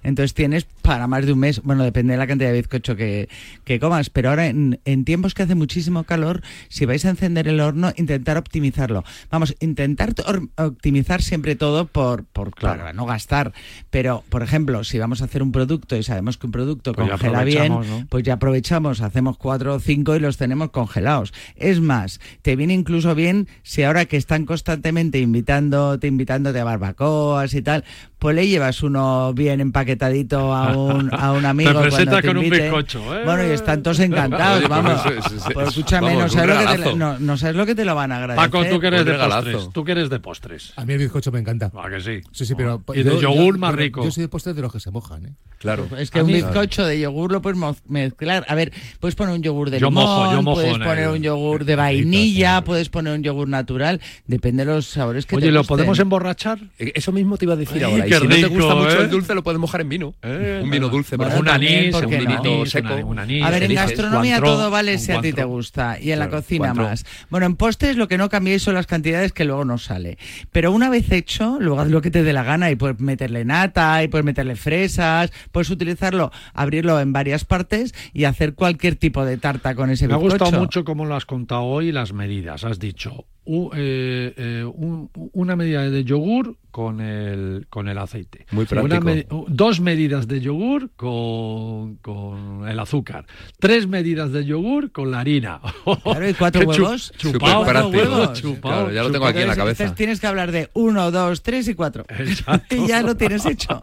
Entonces 0.02 0.34
tienes 0.34 0.66
para 0.82 1.06
más 1.06 1.24
de 1.26 1.32
un 1.32 1.38
mes, 1.38 1.62
bueno, 1.62 1.84
depende 1.84 2.12
de 2.12 2.18
la 2.18 2.26
cantidad 2.26 2.50
de 2.50 2.56
bizcocho 2.56 2.96
que, 2.96 3.28
que 3.64 3.78
comas, 3.78 4.10
pero 4.10 4.30
ahora 4.30 4.46
en, 4.46 4.80
en 4.84 5.04
tiempos 5.04 5.34
que 5.34 5.42
hace 5.42 5.54
muchísimo 5.54 6.04
calor, 6.04 6.42
si 6.68 6.86
vais 6.86 7.04
a 7.04 7.10
encender 7.10 7.48
el 7.48 7.60
horno, 7.60 7.92
intentar 7.96 8.36
optimizarlo. 8.36 9.04
Vamos, 9.30 9.54
intentar 9.60 10.14
optimizar 10.56 11.22
siempre 11.22 11.56
todo 11.56 11.86
por, 11.86 12.24
por 12.24 12.50
para 12.54 12.92
no 12.92 13.06
gastar. 13.06 13.52
Pero, 13.90 14.24
por 14.28 14.42
ejemplo, 14.42 14.84
si 14.84 14.98
vamos 14.98 15.22
a 15.22 15.26
hacer 15.26 15.42
un 15.42 15.52
producto 15.52 15.96
y 15.96 16.02
sabemos 16.02 16.38
que 16.38 16.46
un 16.46 16.52
producto 16.52 16.92
Pues 16.92 17.08
congela 17.08 17.44
bien, 17.44 18.06
pues 18.08 18.24
ya 18.24 18.34
aprovechamos, 18.34 19.00
hacemos 19.00 19.36
cuatro 19.36 19.74
o 19.74 19.80
cinco 19.80 20.16
y 20.16 20.20
los 20.20 20.36
tenemos 20.36 20.70
congelados. 20.70 21.32
Es 21.56 21.80
más, 21.80 22.20
te 22.42 22.56
viene 22.56 22.74
incluso 22.74 23.14
bien 23.14 23.48
si 23.62 23.82
ahora 23.82 24.06
que 24.06 24.16
están 24.16 24.46
constantemente 24.46 25.18
invitándote, 25.18 26.06
invitándote 26.06 26.58
a 26.60 26.64
barbacoas 26.64 27.54
y 27.54 27.62
tal, 27.62 27.84
pues 28.18 28.36
le 28.36 28.46
llevas 28.46 28.82
uno 28.82 29.32
bien 29.34 29.60
empaquetadito 29.92 30.52
a 30.54 30.76
un, 30.76 31.10
a 31.12 31.32
un 31.32 31.44
amigo. 31.46 31.80
Te 31.82 32.06
te 32.06 32.22
con 32.22 32.36
un 32.38 32.50
bizcocho, 32.50 33.16
¿eh? 33.16 33.22
Bueno, 33.24 33.44
y 33.46 33.50
están 33.50 33.82
todos 33.82 34.00
encantados, 34.00 34.58
Oye, 34.58 34.68
pues 34.68 34.82
vamos. 34.82 35.06
eso- 35.06 35.22
Pues 35.22 35.32
eso- 35.46 35.60
escúchame, 35.62 36.14
vamos, 36.16 36.22
no, 36.22 36.28
sabes 36.40 36.54
lo 36.66 36.72
que 36.76 36.78
te, 36.90 36.96
no, 36.96 37.18
no 37.18 37.36
sabes 37.36 37.56
lo 37.56 37.66
que 37.66 37.74
te 37.74 37.84
lo 37.84 37.94
van 37.94 38.12
a 38.12 38.16
agradecer. 38.16 38.50
Paco, 38.50 38.64
tú 38.68 38.80
que 38.80 38.86
eres 38.88 39.04
de 39.04 39.14
postres. 39.14 39.68
Tú 39.72 39.84
que 39.84 39.92
eres 39.92 40.10
de 40.10 40.20
postres. 40.20 40.72
A 40.76 40.84
mí 40.84 40.92
el 40.94 40.98
bizcocho 40.98 41.32
me 41.32 41.38
encanta. 41.40 41.70
Ah, 41.76 41.88
que 41.90 42.00
sí. 42.00 42.20
Sí, 42.32 42.46
sí, 42.46 42.54
pero... 42.54 42.82
Y 42.94 43.02
de 43.02 43.10
yo- 43.12 43.20
yogur 43.20 43.54
yo- 43.54 43.58
más 43.60 43.74
rico. 43.74 44.04
Yo 44.04 44.10
soy 44.10 44.22
de 44.22 44.28
postres 44.28 44.56
de 44.56 44.62
los 44.62 44.72
que 44.72 44.80
se 44.80 44.90
mojan, 44.90 45.26
¿eh? 45.26 45.32
Claro. 45.58 45.86
Es 45.96 46.10
que 46.10 46.18
A 46.18 46.22
un 46.22 46.28
mí- 46.28 46.34
bizcocho 46.34 46.84
de 46.84 46.98
yogur 46.98 47.30
lo 47.30 47.40
puedes 47.40 47.58
mezclar. 47.86 48.44
A 48.48 48.54
ver, 48.56 48.72
puedes 48.98 49.14
poner 49.14 49.34
un 49.34 49.42
yogur 49.42 49.70
de 49.70 49.78
Yo 49.78 49.88
limón, 49.90 50.04
mojo, 50.04 50.32
yo 50.32 50.42
mojo 50.42 50.60
puedes 50.60 50.78
poner 50.78 51.08
un 51.08 51.22
yogur 51.22 51.64
de 51.64 51.76
vainilla, 51.76 52.62
puedes 52.64 52.88
poner 52.88 53.14
un 53.14 53.22
yogur 53.22 53.48
natural. 53.48 54.00
Depende 54.26 54.64
de 54.64 54.72
los 54.74 54.86
sabores 54.86 55.24
que 55.24 55.36
Oye, 55.36 55.46
te 55.46 55.52
¿lo 55.52 55.60
gusten. 55.60 55.76
podemos 55.76 55.98
emborrachar? 56.00 56.58
Eh, 56.80 56.90
Eso 56.96 57.12
mismo 57.12 57.36
te 57.36 57.44
iba 57.44 57.54
a 57.54 57.56
decir 57.56 57.76
Ay, 57.84 57.92
ahora. 57.92 58.06
Y 58.06 58.12
si 58.12 58.14
no 58.14 58.28
te 58.28 58.34
rico, 58.36 58.48
gusta 58.50 58.74
mucho 58.74 58.98
¿eh? 59.00 59.02
el 59.04 59.10
dulce, 59.10 59.34
lo 59.36 59.42
puedes 59.44 59.60
mojar 59.60 59.81
en 59.82 59.88
vino. 59.88 60.14
un 60.22 60.70
vino 60.70 60.88
dulce, 60.88 61.16
un 61.16 61.48
anís, 61.48 61.92
¿por 61.92 62.06
un 62.06 62.12
no? 62.12 62.18
vinito 62.18 62.66
seco. 62.66 62.94
un 62.94 63.18
anís, 63.18 63.44
A 63.44 63.50
ver, 63.50 63.64
en 63.64 63.74
gastronomía 63.74 64.40
todo 64.40 64.70
vale 64.70 64.98
si 64.98 65.12
a 65.12 65.20
ti 65.20 65.32
te 65.32 65.44
gusta 65.44 65.98
y 66.00 66.10
en 66.10 66.18
la 66.18 66.28
cocina 66.28 66.74
más. 66.74 67.04
Bueno, 67.30 67.46
en 67.46 67.56
postres 67.56 67.96
lo 67.96 68.08
que 68.08 68.18
no 68.18 68.28
cambiéis 68.28 68.62
son 68.62 68.74
las 68.74 68.86
cantidades 68.86 69.32
que 69.32 69.44
luego 69.44 69.64
no 69.64 69.78
sale. 69.78 70.18
Pero 70.50 70.72
una 70.72 70.88
vez 70.88 71.10
hecho, 71.12 71.58
luego 71.60 71.80
haz 71.80 71.88
lo 71.88 72.00
que 72.00 72.10
te 72.10 72.22
dé 72.22 72.32
la 72.32 72.42
gana 72.42 72.70
y 72.70 72.76
puedes 72.76 72.98
meterle 73.00 73.44
nata 73.44 74.02
y 74.02 74.08
puedes 74.08 74.24
meterle 74.24 74.56
fresas, 74.56 75.32
puedes 75.50 75.70
utilizarlo, 75.70 76.30
abrirlo 76.54 77.00
en 77.00 77.12
varias 77.12 77.44
partes 77.44 77.94
y 78.12 78.24
hacer 78.24 78.54
cualquier 78.54 78.96
tipo 78.96 79.24
de 79.24 79.36
tarta 79.36 79.74
con 79.74 79.90
ese 79.90 80.08
Me 80.08 80.14
ha 80.14 80.16
gustado 80.16 80.52
mucho 80.58 80.84
cómo 80.84 81.04
lo 81.04 81.14
has 81.14 81.26
contado 81.26 81.62
hoy 81.62 81.92
las 81.92 82.12
medidas. 82.12 82.64
Has 82.64 82.78
dicho 82.78 83.26
u- 83.44 83.70
eh, 83.74 84.32
eh, 84.36 84.64
un- 84.64 85.10
una 85.32 85.56
medida 85.56 85.88
de 85.90 86.04
yogur 86.04 86.56
con 86.70 87.00
el, 87.02 87.66
con 87.68 87.86
el 87.88 87.98
aceite. 87.98 88.46
Muy 88.50 88.66
Una 88.70 88.98
práctico. 88.98 89.04
me- 89.04 89.26
dos 89.54 89.80
medidas 89.80 90.26
de 90.26 90.40
yogur 90.40 90.90
con, 90.96 91.96
con 91.96 92.66
el 92.66 92.78
azúcar. 92.78 93.26
Tres 93.58 93.86
medidas 93.86 94.32
de 94.32 94.44
yogur 94.46 94.90
con 94.90 95.10
la 95.10 95.20
harina. 95.20 95.60
Claro, 96.02 96.28
y 96.28 96.32
cuatro 96.38 96.66
huevos. 96.66 97.12
Súper 97.18 97.40
Cuatro 97.40 97.64
práctico. 97.64 97.98
huevos. 97.98 98.40
chupao, 98.40 98.72
Claro, 98.72 98.92
ya 98.92 99.02
lo 99.02 99.10
tengo 99.12 99.26
aquí 99.26 99.40
en 99.40 99.48
la 99.48 99.52
Entonces, 99.52 99.76
cabeza. 99.78 99.94
tienes 99.96 100.20
que 100.20 100.26
hablar 100.28 100.50
de 100.50 100.70
uno, 100.72 101.10
dos, 101.10 101.42
tres 101.42 101.68
y 101.68 101.74
cuatro. 101.74 102.04
Exacto. 102.08 102.74
y 102.76 102.86
ya 102.86 103.02
lo 103.02 103.16
tienes 103.16 103.44
hecho. 103.44 103.82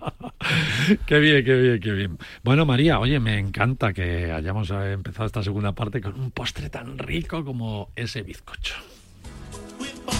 Qué 1.05 1.19
bien, 1.19 1.43
qué 1.45 1.53
bien, 1.61 1.79
qué 1.79 1.91
bien. 1.91 2.17
Bueno, 2.43 2.65
María, 2.65 2.99
oye, 2.99 3.19
me 3.19 3.37
encanta 3.37 3.93
que 3.93 4.31
hayamos 4.31 4.69
empezado 4.71 5.25
esta 5.27 5.43
segunda 5.43 5.73
parte 5.73 6.01
con 6.01 6.19
un 6.19 6.31
postre 6.31 6.69
tan 6.69 6.97
rico 6.97 7.43
como 7.45 7.89
ese 7.95 8.23
bizcocho. 8.23 8.75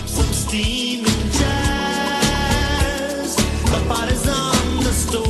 Some 0.05 0.31
steam 0.33 1.05
and 1.05 1.31
jazz. 1.33 3.35
The 3.71 3.81
body's 3.87 4.27
on 4.27 4.83
the 4.83 4.91
stove, 4.93 5.28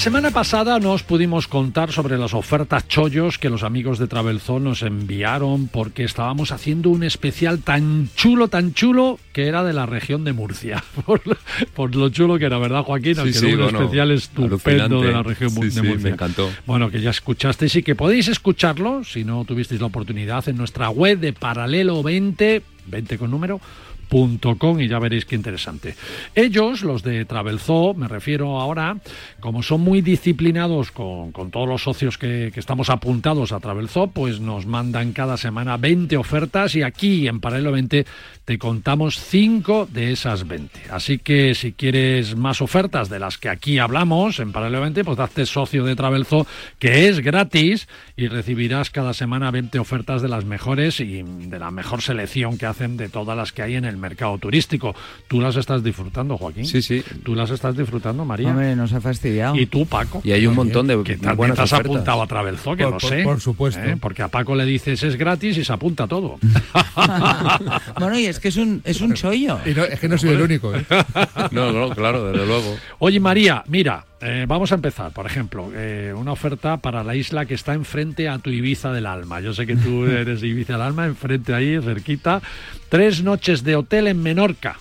semana 0.00 0.30
pasada 0.30 0.78
nos 0.80 1.02
pudimos 1.02 1.46
contar 1.46 1.92
sobre 1.92 2.16
las 2.16 2.32
ofertas 2.32 2.88
chollos 2.88 3.36
que 3.38 3.50
los 3.50 3.62
amigos 3.62 3.98
de 3.98 4.06
Travelzone 4.08 4.64
nos 4.64 4.82
enviaron 4.82 5.68
porque 5.68 6.04
estábamos 6.04 6.52
haciendo 6.52 6.88
un 6.88 7.02
especial 7.02 7.58
tan 7.60 8.08
chulo, 8.16 8.48
tan 8.48 8.72
chulo 8.72 9.18
que 9.34 9.46
era 9.46 9.62
de 9.62 9.74
la 9.74 9.84
región 9.84 10.24
de 10.24 10.32
Murcia. 10.32 10.82
Por, 11.04 11.20
lo- 11.26 11.36
por 11.74 11.94
lo 11.94 12.08
chulo 12.08 12.38
que 12.38 12.46
era, 12.46 12.58
¿verdad, 12.58 12.82
Joaquín? 12.82 13.14
Sí, 13.16 13.32
sí, 13.34 13.46
un 13.52 13.60
bueno, 13.62 13.78
especial 13.80 14.10
estupendo 14.12 15.02
de 15.02 15.12
la 15.12 15.22
región 15.22 15.50
Sí, 15.50 15.60
de 15.60 15.70
sí, 15.70 15.82
Murcia. 15.82 15.98
me 15.98 16.10
encantó. 16.10 16.50
Bueno, 16.66 16.90
que 16.90 17.00
ya 17.02 17.10
escuchasteis 17.10 17.76
y 17.76 17.82
que 17.82 17.94
podéis 17.94 18.28
escucharlo, 18.28 19.04
si 19.04 19.24
no 19.24 19.44
tuvisteis 19.44 19.80
la 19.82 19.88
oportunidad, 19.88 20.48
en 20.48 20.56
nuestra 20.56 20.88
web 20.88 21.18
de 21.18 21.32
Paralelo 21.34 22.02
20, 22.02 22.62
20 22.86 23.18
con 23.18 23.30
número, 23.30 23.60
punto 24.10 24.58
com, 24.58 24.80
y 24.80 24.88
ya 24.88 24.98
veréis 24.98 25.24
qué 25.24 25.36
interesante. 25.36 25.94
Ellos, 26.34 26.82
los 26.82 27.02
de 27.02 27.24
Travelzoo, 27.24 27.94
me 27.94 28.08
refiero 28.08 28.60
ahora, 28.60 28.96
como 29.38 29.62
son 29.62 29.80
muy 29.80 30.02
disciplinados 30.02 30.90
con, 30.90 31.30
con 31.32 31.50
todos 31.50 31.68
los 31.68 31.82
socios 31.82 32.18
que, 32.18 32.50
que 32.52 32.60
estamos 32.60 32.90
apuntados 32.90 33.52
a 33.52 33.60
Travelzoo, 33.60 34.10
pues 34.10 34.40
nos 34.40 34.66
mandan 34.66 35.12
cada 35.12 35.36
semana 35.36 35.76
20 35.76 36.16
ofertas 36.16 36.74
y 36.74 36.82
aquí 36.82 37.28
en 37.28 37.40
Paralelo 37.40 37.72
20 37.72 38.04
te 38.44 38.58
contamos 38.58 39.20
5 39.20 39.88
de 39.92 40.10
esas 40.10 40.48
20. 40.48 40.90
Así 40.90 41.18
que 41.18 41.54
si 41.54 41.72
quieres 41.72 42.34
más 42.34 42.60
ofertas 42.60 43.08
de 43.08 43.20
las 43.20 43.38
que 43.38 43.48
aquí 43.48 43.78
hablamos 43.78 44.40
en 44.40 44.50
Paralelo 44.50 44.80
20, 44.80 45.04
pues 45.04 45.20
hazte 45.20 45.46
socio 45.46 45.84
de 45.84 45.94
Travelzoo, 45.94 46.48
que 46.80 47.08
es 47.08 47.20
gratis 47.20 47.86
y 48.16 48.26
recibirás 48.26 48.90
cada 48.90 49.14
semana 49.14 49.52
20 49.52 49.78
ofertas 49.78 50.20
de 50.20 50.28
las 50.28 50.44
mejores 50.44 50.98
y 50.98 51.22
de 51.22 51.58
la 51.60 51.70
mejor 51.70 52.02
selección 52.02 52.58
que 52.58 52.66
hacen 52.66 52.96
de 52.96 53.08
todas 53.08 53.36
las 53.36 53.52
que 53.52 53.62
hay 53.62 53.76
en 53.76 53.84
el 53.84 53.99
mercado 54.00 54.36
turístico. 54.38 54.94
Tú 55.28 55.40
las 55.40 55.56
estás 55.56 55.82
disfrutando, 55.84 56.36
Joaquín. 56.36 56.64
Sí, 56.66 56.82
sí. 56.82 57.02
Tú 57.24 57.34
las 57.34 57.50
estás 57.50 57.76
disfrutando, 57.76 58.24
María. 58.24 58.48
Hombre, 58.50 58.74
nos 58.74 58.92
ha 58.92 59.00
fastidiado. 59.00 59.56
Y 59.56 59.66
tú, 59.66 59.86
Paco. 59.86 60.20
Y 60.24 60.32
hay 60.32 60.46
un 60.46 60.54
montón 60.54 60.86
de 60.86 61.02
que 61.04 61.16
también 61.16 61.54
te 61.54 61.62
has 61.62 61.72
ofertas. 61.72 61.92
apuntado 61.92 62.22
a 62.22 62.26
Travelzoo, 62.26 62.76
que 62.76 62.84
Por- 62.84 62.92
lo 62.94 62.98
por- 62.98 63.10
sé. 63.10 63.22
por 63.22 63.40
supuesto. 63.40 63.82
¿eh? 63.82 63.96
Porque 64.00 64.22
a 64.22 64.28
Paco 64.28 64.54
le 64.54 64.64
dices 64.64 65.02
es 65.02 65.16
gratis 65.16 65.56
y 65.58 65.64
se 65.64 65.72
apunta 65.72 66.06
todo. 66.08 66.38
bueno, 67.98 68.18
y 68.18 68.26
es 68.26 68.40
que 68.40 68.48
es 68.48 68.56
un, 68.56 68.80
es 68.84 69.00
un 69.00 69.14
chollo. 69.14 69.58
Y 69.66 69.70
no, 69.74 69.84
es 69.84 69.98
que 70.00 70.08
no 70.08 70.18
soy 70.18 70.30
el 70.30 70.42
único. 70.42 70.74
¿eh? 70.74 70.84
No, 71.52 71.72
no, 71.72 71.90
claro, 71.94 72.30
desde 72.30 72.46
luego. 72.46 72.76
Oye, 72.98 73.18
María, 73.18 73.64
mira, 73.66 74.04
eh, 74.20 74.44
vamos 74.46 74.70
a 74.72 74.76
empezar. 74.76 75.10
Por 75.12 75.26
ejemplo, 75.26 75.70
eh, 75.74 76.12
una 76.16 76.32
oferta 76.32 76.76
para 76.76 77.02
la 77.02 77.14
isla 77.16 77.44
que 77.46 77.54
está 77.54 77.74
enfrente 77.74 78.28
a 78.28 78.38
tu 78.38 78.50
Ibiza 78.50 78.92
del 78.92 79.06
Alma. 79.06 79.40
Yo 79.40 79.52
sé 79.52 79.66
que 79.66 79.76
tú 79.76 80.04
eres 80.06 80.42
Ibiza 80.42 80.74
del 80.74 80.82
Alma, 80.82 81.06
enfrente 81.06 81.54
ahí, 81.54 81.78
cerquita. 81.82 82.40
Tres 82.90 83.22
noches 83.22 83.64
de 83.64 83.76
hotel 83.76 84.08
en 84.08 84.22
Menorca. 84.22 84.78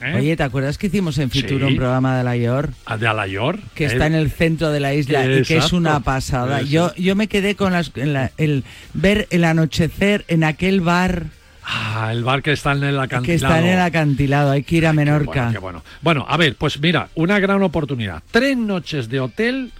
¿eh? 0.00 0.14
Oye, 0.16 0.36
¿te 0.36 0.42
acuerdas 0.42 0.78
que 0.78 0.86
hicimos 0.86 1.18
en 1.18 1.28
Fitur 1.30 1.58
Sí. 1.60 1.64
un 1.66 1.76
programa 1.76 2.16
de 2.16 2.24
la 2.24 2.36
IOR? 2.36 2.70
Ah, 2.86 2.96
de 2.96 3.06
Alayor. 3.06 3.58
Que 3.74 3.84
está 3.84 4.06
en 4.06 4.14
el 4.14 4.30
centro 4.30 4.70
de 4.70 4.80
la 4.80 4.94
isla 4.94 5.26
y 5.26 5.42
que 5.42 5.58
es 5.58 5.72
una 5.74 6.00
pasada. 6.00 6.62
Yo, 6.62 6.94
yo 6.94 7.14
me 7.16 7.26
quedé 7.26 7.56
con 7.56 7.72
las, 7.72 7.90
en 7.96 8.12
la- 8.14 8.30
el 8.38 8.64
ver 8.94 9.26
el 9.30 9.44
anochecer 9.44 10.24
en 10.28 10.44
aquel 10.44 10.80
bar 10.80 11.26
Ah, 11.72 12.08
el 12.10 12.24
bar 12.24 12.42
que 12.42 12.52
está 12.52 12.72
en 12.72 12.82
el 12.82 12.98
acantilado. 12.98 13.24
que 13.26 13.34
está 13.34 13.60
en 13.60 13.66
el 13.66 13.80
acantilado. 13.80 14.50
Hay 14.50 14.62
que 14.64 14.76
ir 14.76 14.86
a 14.86 14.92
Menorca. 14.92 15.32
Bueno, 15.32 15.52
qué 15.52 15.58
bueno. 15.58 15.84
Bueno, 16.00 16.26
a 16.28 16.36
ver, 16.36 16.56
pues 16.56 16.80
mira, 16.80 17.10
una 17.14 17.38
gran 17.38 17.62
oportunidad. 17.62 18.22
Tres 18.30 18.56
noches 18.56 19.08
de 19.08 19.20
hotel 19.20 19.70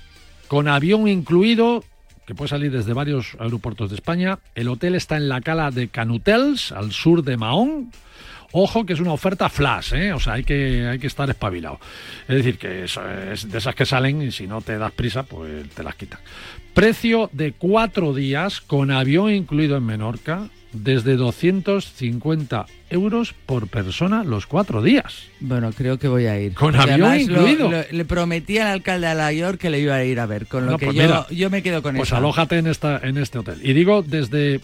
con 0.46 0.68
avión 0.68 1.08
incluido, 1.08 1.82
que 2.26 2.34
puede 2.34 2.48
salir 2.48 2.70
desde 2.70 2.92
varios 2.92 3.36
aeropuertos 3.38 3.90
de 3.90 3.96
España. 3.96 4.38
El 4.54 4.68
hotel 4.68 4.94
está 4.94 5.16
en 5.16 5.28
la 5.28 5.40
cala 5.40 5.70
de 5.70 5.88
Canutels, 5.88 6.72
al 6.72 6.92
sur 6.92 7.22
de 7.22 7.36
Mahón. 7.36 7.90
Ojo 8.52 8.84
que 8.84 8.94
es 8.94 9.00
una 9.00 9.12
oferta 9.12 9.48
flash, 9.48 9.94
¿eh? 9.94 10.12
o 10.12 10.18
sea, 10.18 10.32
hay 10.34 10.44
que, 10.44 10.88
hay 10.88 10.98
que 10.98 11.06
estar 11.06 11.30
espabilado. 11.30 11.78
Es 12.26 12.36
decir, 12.36 12.58
que 12.58 12.84
es, 12.84 12.98
es 13.32 13.48
de 13.48 13.58
esas 13.58 13.76
que 13.76 13.86
salen 13.86 14.22
y 14.22 14.32
si 14.32 14.48
no 14.48 14.60
te 14.60 14.76
das 14.76 14.90
prisa, 14.90 15.22
pues 15.22 15.68
te 15.70 15.84
las 15.84 15.94
quitan. 15.94 16.18
Precio 16.74 17.30
de 17.32 17.52
cuatro 17.52 18.12
días 18.12 18.60
con 18.60 18.90
avión 18.90 19.30
incluido 19.30 19.76
en 19.76 19.86
Menorca, 19.86 20.48
desde 20.72 21.16
250 21.16 22.66
euros 22.90 23.34
por 23.46 23.68
persona 23.68 24.24
los 24.24 24.46
cuatro 24.46 24.82
días. 24.82 25.24
Bueno, 25.40 25.70
creo 25.72 25.98
que 25.98 26.08
voy 26.08 26.26
a 26.26 26.40
ir. 26.40 26.54
Con 26.54 26.74
Porque 26.74 26.92
avión 26.92 27.10
lo- 27.10 27.16
incluido. 27.16 27.70
lo- 27.70 27.82
le 27.90 28.04
prometí 28.04 28.58
al 28.58 28.68
alcalde 28.68 29.08
de 29.08 29.14
la 29.14 29.32
IOR 29.32 29.58
que 29.58 29.70
le 29.70 29.80
iba 29.80 29.94
a 29.94 30.04
ir 30.04 30.20
a 30.20 30.26
ver, 30.26 30.46
con 30.46 30.66
lo 30.66 30.78
que 30.78 30.86
pues 30.86 30.96
yo, 30.96 31.02
mira, 31.02 31.26
yo 31.30 31.50
me 31.50 31.62
quedo 31.62 31.82
con 31.82 31.96
Pues 31.96 32.08
eso. 32.08 32.16
alójate 32.16 32.58
en 32.58 32.66
esta 32.66 32.98
en 32.98 33.18
este 33.18 33.38
hotel. 33.38 33.58
Y 33.62 33.72
digo 33.72 34.02
desde 34.02 34.60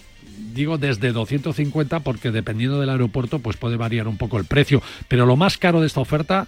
digo 0.54 0.76
desde 0.78 1.12
250 1.12 2.00
porque 2.00 2.30
dependiendo 2.30 2.78
del 2.80 2.90
aeropuerto 2.90 3.38
pues 3.38 3.56
puede 3.56 3.76
variar 3.76 4.06
un 4.08 4.16
poco 4.18 4.38
el 4.38 4.44
precio, 4.44 4.82
pero 5.08 5.24
lo 5.26 5.36
más 5.36 5.56
caro 5.58 5.80
de 5.80 5.86
esta 5.86 6.00
oferta 6.00 6.46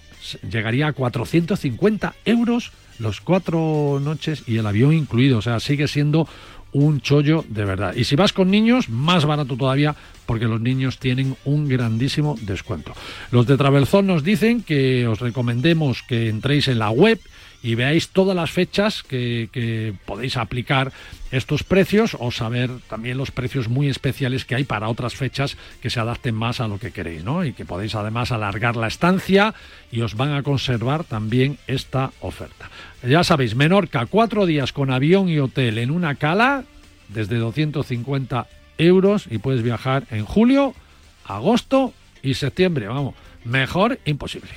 llegaría 0.50 0.88
a 0.88 0.92
450 0.92 2.14
euros 2.24 2.72
los 2.98 3.20
cuatro 3.20 4.00
noches 4.02 4.42
y 4.46 4.56
el 4.58 4.66
avión 4.66 4.92
incluido, 4.92 5.38
o 5.38 5.42
sea, 5.42 5.60
sigue 5.60 5.86
siendo 5.88 6.26
un 6.72 7.00
chollo 7.00 7.44
de 7.48 7.64
verdad. 7.64 7.94
Y 7.94 8.04
si 8.04 8.16
vas 8.16 8.32
con 8.32 8.50
niños, 8.50 8.88
más 8.88 9.24
barato 9.24 9.56
todavía 9.56 9.96
porque 10.26 10.44
los 10.44 10.60
niños 10.60 10.98
tienen 10.98 11.36
un 11.44 11.68
grandísimo 11.68 12.36
descuento. 12.42 12.92
Los 13.30 13.46
de 13.46 13.56
Travelzone 13.56 14.08
nos 14.08 14.22
dicen 14.22 14.62
que 14.62 15.06
os 15.06 15.20
recomendemos 15.20 16.02
que 16.02 16.28
entréis 16.28 16.68
en 16.68 16.78
la 16.78 16.90
web 16.90 17.18
y 17.62 17.74
veáis 17.74 18.10
todas 18.10 18.36
las 18.36 18.50
fechas 18.50 19.02
que, 19.02 19.94
podéis 20.06 20.36
aplicar 20.36 20.92
estos 21.30 21.62
precios 21.62 22.16
o 22.18 22.30
saber 22.30 22.70
también 22.88 23.18
los 23.18 23.30
precios 23.30 23.68
muy 23.68 23.88
especiales 23.88 24.44
que 24.44 24.54
hay 24.54 24.64
para 24.64 24.88
otras 24.88 25.14
fechas 25.14 25.56
que 25.82 25.90
se 25.90 26.00
adapten 26.00 26.34
más 26.34 26.60
a 26.60 26.68
lo 26.68 26.78
que 26.78 26.92
queréis, 26.92 27.24
¿no? 27.24 27.44
Y 27.44 27.52
que 27.52 27.64
podéis 27.64 27.94
además 27.94 28.32
alargar 28.32 28.76
la 28.76 28.86
estancia 28.86 29.54
y 29.90 30.00
os 30.00 30.14
van 30.14 30.32
a 30.32 30.42
conservar 30.42 31.04
también 31.04 31.58
esta 31.66 32.12
oferta. 32.20 32.70
Ya 33.02 33.24
sabéis, 33.24 33.54
Menorca, 33.54 34.06
cuatro 34.06 34.46
días 34.46 34.72
con 34.72 34.90
avión 34.90 35.28
y 35.28 35.38
hotel 35.38 35.78
en 35.78 35.90
una 35.90 36.14
cala 36.14 36.64
desde 37.08 37.36
250 37.36 38.46
euros 38.78 39.26
y 39.30 39.38
puedes 39.38 39.62
viajar 39.62 40.04
en 40.10 40.24
julio, 40.24 40.74
agosto 41.24 41.92
y 42.22 42.34
septiembre. 42.34 42.86
Vamos, 42.86 43.14
mejor 43.44 43.98
imposible. 44.04 44.50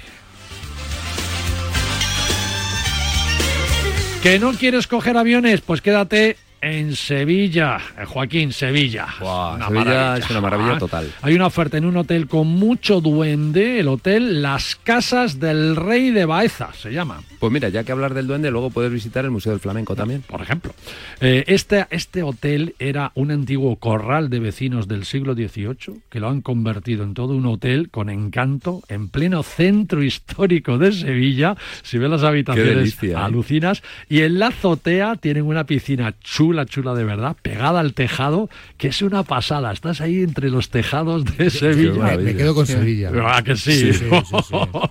¿Que 4.22 4.38
no 4.38 4.54
quieres 4.54 4.86
coger 4.86 5.18
aviones? 5.18 5.62
Pues 5.62 5.82
quédate 5.82 6.38
en 6.62 6.96
Sevilla, 6.96 7.78
eh, 7.98 8.06
Joaquín, 8.06 8.54
Sevilla. 8.54 9.08
Una 9.20 9.68
Sevilla 9.68 9.86
maravilla. 9.86 10.18
es 10.18 10.30
una 10.30 10.42
maravilla 10.42 10.78
total. 10.78 11.12
Hay 11.22 11.34
una 11.34 11.48
oferta 11.48 11.78
en 11.78 11.86
un 11.86 11.98
hotel 11.98 12.28
con 12.28 12.48
mucho 12.48 13.02
duende, 13.02 13.80
el 13.80 13.88
hotel 13.88 14.42
Las 14.42 14.76
Casas 14.76 15.40
del 15.40 15.76
Rey 15.76 16.12
de 16.12 16.26
Baeza, 16.26 16.72
se 16.74 16.92
llama. 16.92 17.22
Pues 17.42 17.52
mira, 17.52 17.70
ya 17.70 17.84
que 17.84 17.92
hablar 17.92 18.14
del 18.14 18.28
duende, 18.28 18.52
luego 18.52 18.70
puedes 18.70 18.92
visitar 18.92 19.26
el 19.26 19.32
Museo 19.32 19.52
del 19.52 19.60
Flamenco 19.60 19.96
también. 19.96 20.22
Por 20.22 20.42
ejemplo. 20.42 20.76
Eh, 21.20 21.44
este, 21.48 21.88
este 21.90 22.22
hotel 22.22 22.76
era 22.78 23.12
un 23.16 23.32
antiguo 23.32 23.78
corral 23.78 24.30
de 24.30 24.40
vecinos 24.40 24.88
del 24.88 25.06
siglo 25.06 25.34
XVIII 25.34 26.02
que 26.10 26.20
lo 26.20 26.30
han 26.30 26.42
convertido 26.42 27.04
en 27.04 27.16
todo 27.16 27.34
un 27.34 27.48
hotel 27.48 27.90
con 27.90 28.12
encanto 28.12 28.84
en 28.90 29.10
pleno 29.10 29.42
centro 29.42 30.04
histórico 30.04 30.78
de 30.78 30.92
Sevilla. 30.92 31.58
Si 31.82 31.98
ves 31.98 32.12
las 32.12 32.24
habitaciones, 32.24 32.76
delicia, 32.76 33.14
¿eh? 33.14 33.16
alucinas. 33.16 33.82
Y 34.08 34.22
en 34.22 34.38
la 34.38 34.48
azotea 34.48 35.16
tienen 35.16 35.46
una 35.46 35.64
piscina 35.64 36.14
chula, 36.20 36.51
chula 36.66 36.94
de 36.94 37.04
verdad, 37.04 37.36
pegada 37.42 37.80
al 37.80 37.94
tejado, 37.94 38.50
que 38.78 38.90
es 38.90 39.02
una 39.02 39.24
pasada. 39.24 39.72
Estás 39.72 40.02
ahí 40.02 40.22
entre 40.22 40.50
los 40.50 40.70
tejados 40.70 41.26
de 41.38 41.50
Sevilla. 41.50 42.18
Me 42.18 42.36
quedo 42.36 42.54
con 42.56 42.66
Sevilla. 42.68 43.12
¿Verdad 43.12 43.44
que 43.44 43.56
sí? 43.56 43.72
Sí, 43.74 43.94
sí, 43.94 44.06
sí, 44.10 44.36
sí. 44.48 44.52
Vamos, 44.52 44.90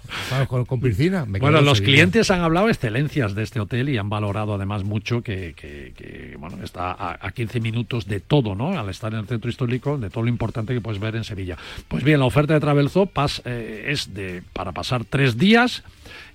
con, 0.48 0.64
con 0.64 0.80
piscina. 0.80 1.24
me 1.24 1.38
quedo 1.38 1.42
Bueno, 1.46 1.58
con 1.58 1.66
los 1.66 1.78
Sevilla. 1.78 1.94
clientes 1.94 2.30
han 2.30 2.40
hablado 2.40 2.68
excelencias 2.68 3.34
de 3.34 3.42
este 3.42 3.60
hotel 3.60 3.88
y 3.88 3.98
han 3.98 4.08
valorado 4.08 4.54
además 4.54 4.84
mucho 4.84 5.22
que, 5.22 5.54
que- 5.56 5.92
que, 5.96 6.36
bueno, 6.38 6.58
está 6.62 6.92
a, 6.92 7.18
a 7.20 7.32
15 7.32 7.60
minutos 7.60 8.06
de 8.06 8.20
todo, 8.20 8.54
¿no? 8.54 8.78
Al 8.78 8.88
estar 8.88 9.12
en 9.12 9.20
el 9.20 9.26
centro 9.26 9.50
histórico, 9.50 9.98
de 9.98 10.10
todo 10.10 10.22
lo 10.24 10.28
importante 10.28 10.74
que 10.74 10.80
puedes 10.80 11.00
ver 11.00 11.16
en 11.16 11.24
Sevilla. 11.24 11.56
Pues 11.88 12.02
bien, 12.04 12.18
la 12.20 12.26
oferta 12.26 12.54
de 12.54 12.60
Travelzoo 12.60 13.06
pas- 13.12 13.42
eh, 13.44 13.86
es 13.88 14.14
de 14.14 14.42
para 14.52 14.72
pasar 14.72 15.04
tres 15.04 15.36
días. 15.38 15.82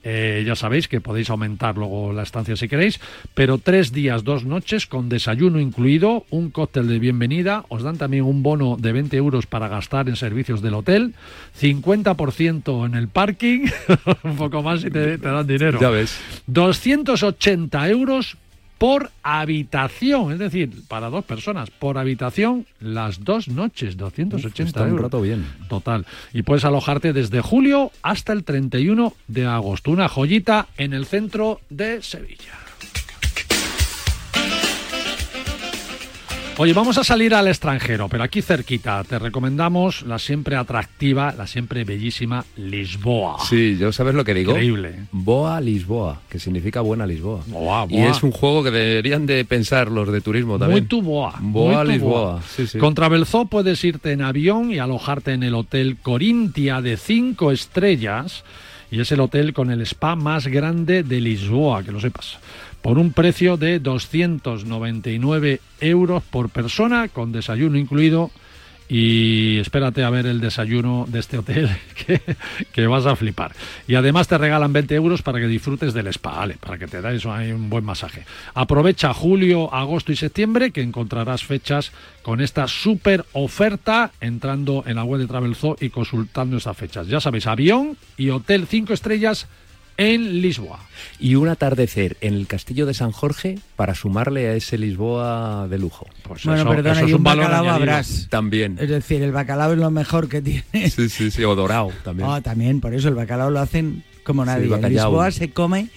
Eh, 0.08 0.44
ya 0.46 0.56
sabéis 0.56 0.88
que 0.88 1.02
podéis 1.02 1.32
aumentar 1.32 1.78
luego 1.78 2.14
la 2.14 2.22
estancia 2.22 2.56
si 2.56 2.68
queréis, 2.68 3.00
pero 3.34 3.58
tres 3.58 3.92
días, 3.92 4.24
dos 4.24 4.46
noches 4.46 4.86
con 4.86 5.10
desayuno 5.10 5.60
incluido, 5.60 6.26
un 6.30 6.52
cóctel 6.52 6.88
de 6.88 7.00
bienvenida, 7.00 7.66
os 7.70 7.82
dan 7.82 7.98
también 7.98 8.24
un 8.24 8.44
bono 8.44 8.78
de 8.80 8.94
20 8.94 9.18
euros 9.18 9.48
para 9.48 9.68
gastar 9.68 10.08
en 10.08 10.16
servicios 10.16 10.62
del 10.62 10.76
hotel, 10.76 11.16
50% 11.60 12.86
en 12.86 12.94
el 12.94 13.08
parking, 13.08 13.66
un 14.24 14.36
poco 14.36 14.62
más 14.62 14.86
y 14.86 14.92
te, 14.92 15.18
te 15.18 15.28
dan 15.28 15.48
dinero. 15.48 15.80
Ya 15.82 15.90
ves. 15.90 16.20
280 16.46 17.90
euros 17.90 18.38
por 18.78 19.12
habitación, 19.24 20.34
es 20.34 20.40
decir, 20.40 20.72
para 20.88 21.10
dos 21.10 21.24
personas, 21.24 21.70
por 21.70 21.98
habitación 21.98 22.66
las 22.80 23.24
dos 23.24 23.48
noches, 23.48 23.98
280 23.98 24.64
está 24.64 24.84
un 24.84 24.98
rato 24.98 25.22
bien. 25.22 25.46
Total. 25.70 26.06
Y 26.34 26.44
puedes 26.44 26.66
alojarte 26.66 27.14
desde 27.14 27.42
julio 27.42 27.92
hasta 28.02 28.34
el 28.34 28.44
31 28.44 29.14
de 29.28 29.46
agosto. 29.46 29.92
Una 29.92 30.10
joyita 30.10 30.68
en 30.78 30.94
el 30.94 31.06
centro 31.06 31.62
de 31.70 32.02
Sevilla. 32.02 32.65
Oye, 36.58 36.72
vamos 36.72 36.98
a 36.98 37.04
salir 37.04 37.34
al 37.36 37.50
extranjero, 37.50 38.08
pero 38.08 38.24
aquí 38.24 38.42
cerquita 38.42 39.04
te 39.04 39.20
recomendamos 39.20 40.04
la 40.04 40.18
siempre 40.18 40.56
atractiva, 40.56 41.34
la 41.38 41.48
siempre 41.48 41.84
bellísima 41.84 42.46
Lisboa. 42.56 43.40
Sí, 43.46 43.76
yo 43.78 43.92
sabes 43.92 44.16
lo 44.16 44.24
que 44.24 44.34
digo. 44.34 44.52
Increíble. 44.54 44.96
Boa 45.12 45.60
Lisboa, 45.60 46.22
que 46.30 46.40
significa 46.40 46.80
buena 46.80 47.06
Lisboa. 47.06 47.42
Boa, 47.48 47.86
Y 47.90 47.98
boa. 48.00 48.10
es 48.10 48.24
un 48.24 48.32
juego 48.32 48.64
que 48.64 48.72
deberían 48.72 49.26
de 49.26 49.44
pensar 49.44 49.92
los 49.92 50.10
de 50.10 50.22
turismo 50.22 50.54
Muy 50.54 50.60
también. 50.60 50.88
tu 50.88 51.02
boa. 51.02 51.34
Boa 51.42 51.84
muy 51.84 51.86
tu 51.88 51.92
Lisboa. 51.92 52.22
boa. 52.32 52.42
Sí, 52.56 52.68
sí. 52.68 52.78
Con 52.78 52.96
Travelzoo 52.96 53.48
puedes 53.48 53.84
irte 53.84 54.14
en 54.14 54.22
avión 54.22 54.72
y 54.72 54.80
alojarte 54.80 55.34
en 55.34 55.44
el 55.44 55.56
Hotel 55.56 55.98
Corintia 56.02 56.80
de 56.82 56.96
5 56.96 57.52
estrellas. 57.52 58.46
Y 58.92 59.02
es 59.02 59.12
el 59.12 59.20
hotel 59.20 59.52
con 59.52 59.72
el 59.72 59.82
spa 59.82 60.16
más 60.16 60.48
grande 60.48 61.04
de 61.04 61.20
Lisboa, 61.20 61.84
que 61.84 61.92
lo 61.92 62.00
sepas. 62.00 62.38
Por 62.86 63.00
un 63.00 63.14
precio 63.14 63.58
de 63.58 63.80
299 63.80 65.60
euros 65.80 66.22
por 66.22 66.50
persona, 66.50 67.08
con 67.08 67.32
desayuno 67.32 67.80
incluido. 67.80 68.30
Y 68.88 69.58
espérate 69.58 70.04
a 70.04 70.12
ver 70.12 70.28
el 70.28 70.40
desayuno 70.40 71.08
de 71.10 71.18
este 71.18 71.40
hotel, 71.40 71.68
que, 72.74 72.86
vas 72.86 73.08
a 73.08 73.16
flipar. 73.16 73.54
Y 73.88 73.96
además 73.96 74.28
te 74.28 74.38
regalan 74.38 74.72
20 74.72 74.94
euros 74.94 75.24
para 75.24 75.40
que 75.40 75.48
disfrutes 75.48 75.96
del 75.96 76.06
spa, 76.10 76.34
¿vale? 76.38 76.58
Para 76.60 76.78
que 76.78 76.86
te 76.86 77.02
da 77.02 77.12
eso 77.12 77.34
ahí 77.34 77.52
un 77.52 77.72
buen 77.72 77.84
masaje. 77.84 78.24
Aprovecha 78.54 79.16
julio, 79.16 79.74
agosto 79.74 80.12
y 80.12 80.16
septiembre, 80.16 80.70
que 80.70 80.84
encontrarás 80.84 81.44
fechas 81.44 81.92
con 82.22 82.40
esta 82.40 82.68
súper 82.68 83.26
oferta 83.34 84.12
entrando 84.22 84.84
en 84.86 84.98
la 84.98 85.04
web 85.04 85.22
de 85.22 85.26
Travelzoo 85.26 85.76
y 85.82 85.90
consultando 85.90 86.58
esas 86.58 86.78
fechas. 86.78 87.08
Ya 87.08 87.20
sabéis, 87.20 87.48
avión 87.48 87.98
y 88.16 88.30
hotel 88.30 88.68
5 88.68 88.94
estrellas 88.94 89.48
en 89.98 90.42
Lisboa. 90.42 90.80
Y 91.20 91.36
un 91.36 91.48
atardecer 91.50 92.18
en 92.22 92.34
el 92.34 92.48
castillo 92.48 92.86
de 92.86 92.94
San 92.94 93.12
Jorge 93.12 93.60
para 93.76 93.96
sumarle 93.96 94.48
a 94.48 94.54
ese 94.54 94.78
Lisboa 94.78 95.68
de 95.70 95.78
lujo. 95.78 96.08
Pues 96.24 96.44
Bueno, 96.46 96.68
perdona, 96.70 97.04
y 97.04 97.14
un, 97.14 97.24
bacalao 97.24 97.70
habrás. 97.70 98.28
También. 98.30 98.78
Es 98.80 98.90
decir, 98.90 99.22
el 99.24 99.32
bacalao 99.32 99.74
es 99.74 99.78
lo 99.80 99.92
mejor 99.92 100.28
que 100.28 100.42
tiene. 100.42 100.90
Sí, 100.90 101.10
sí, 101.10 101.32
sí, 101.32 101.44
o 101.44 101.56
dorado 101.56 101.92
también. 102.04 102.30
Ah, 102.30 102.42
también, 102.42 102.82
por 102.82 102.94
eso 102.94 103.08
el 103.08 103.16
bacalao 103.16 103.50
lo 103.50 103.60
hacen 103.60 104.04
como 104.24 104.44
Sí, 104.44 104.48
nadie. 104.48 104.64
en 104.66 104.70
bacalao. 104.72 104.90
Lisboa 104.90 105.32
se 105.32 105.52
come 105.52 105.88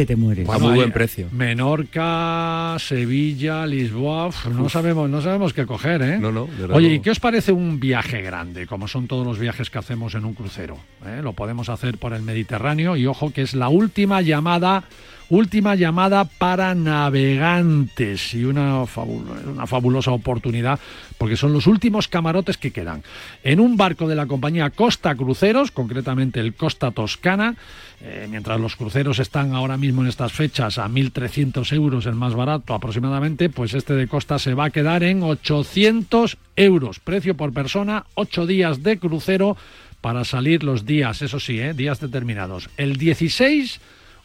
que 0.00 0.06
te 0.06 0.16
mueres. 0.16 0.48
A 0.48 0.58
muy 0.58 0.76
buen 0.76 0.92
precio. 0.92 1.28
Menorca, 1.30 2.76
Sevilla, 2.78 3.66
Lisboa, 3.66 4.28
uf, 4.28 4.46
no 4.46 4.70
sabemos, 4.70 5.10
no 5.10 5.20
sabemos 5.20 5.52
qué 5.52 5.66
coger, 5.66 6.00
¿eh? 6.00 6.18
No, 6.18 6.32
no, 6.32 6.46
de 6.46 6.62
verdad 6.62 6.76
Oye. 6.76 6.94
¿y 6.94 7.00
qué 7.00 7.10
os 7.10 7.20
parece 7.20 7.52
un 7.52 7.78
viaje 7.78 8.22
grande, 8.22 8.66
como 8.66 8.88
son 8.88 9.06
todos 9.06 9.26
los 9.26 9.38
viajes 9.38 9.68
que 9.68 9.78
hacemos 9.78 10.14
en 10.14 10.24
un 10.24 10.32
crucero? 10.32 10.78
¿eh? 11.04 11.20
Lo 11.22 11.34
podemos 11.34 11.68
hacer 11.68 11.98
por 11.98 12.14
el 12.14 12.22
Mediterráneo 12.22 12.96
y 12.96 13.06
ojo 13.06 13.30
que 13.30 13.42
es 13.42 13.52
la 13.52 13.68
última 13.68 14.22
llamada, 14.22 14.84
última 15.30 15.74
llamada 15.76 16.24
para 16.26 16.74
navegantes 16.74 18.34
y 18.34 18.44
una, 18.44 18.82
fabu- 18.82 19.22
una 19.52 19.66
fabulosa 19.66 20.10
oportunidad 20.10 20.78
porque 21.18 21.36
son 21.36 21.52
los 21.52 21.66
últimos 21.66 22.08
camarotes 22.08 22.56
que 22.58 22.72
quedan. 22.72 23.02
En 23.42 23.60
un 23.60 23.76
barco 23.76 24.08
de 24.08 24.16
la 24.16 24.26
compañía 24.26 24.70
Costa 24.70 25.14
Cruceros, 25.14 25.70
concretamente 25.70 26.40
el 26.40 26.54
Costa 26.54 26.90
Toscana, 26.90 27.54
eh, 28.02 28.26
mientras 28.30 28.58
los 28.60 28.76
cruceros 28.76 29.18
están 29.18 29.54
ahora 29.54 29.76
mismo 29.76 30.02
en 30.02 30.08
estas 30.08 30.32
fechas 30.32 30.78
a 30.78 30.88
1.300 30.88 31.72
euros, 31.74 32.06
el 32.06 32.14
más 32.14 32.34
barato 32.34 32.74
aproximadamente, 32.74 33.50
pues 33.50 33.74
este 33.74 33.94
de 33.94 34.08
Costa 34.08 34.38
se 34.38 34.54
va 34.54 34.66
a 34.66 34.70
quedar 34.70 35.02
en 35.02 35.22
800 35.22 36.38
euros, 36.56 37.00
precio 37.00 37.36
por 37.36 37.52
persona, 37.52 38.04
8 38.14 38.46
días 38.46 38.82
de 38.82 38.98
crucero 38.98 39.56
para 40.00 40.24
salir 40.24 40.64
los 40.64 40.86
días, 40.86 41.20
eso 41.20 41.38
sí, 41.38 41.60
¿eh? 41.60 41.74
días 41.74 42.00
determinados, 42.00 42.70
el 42.78 42.96
16 42.96 43.80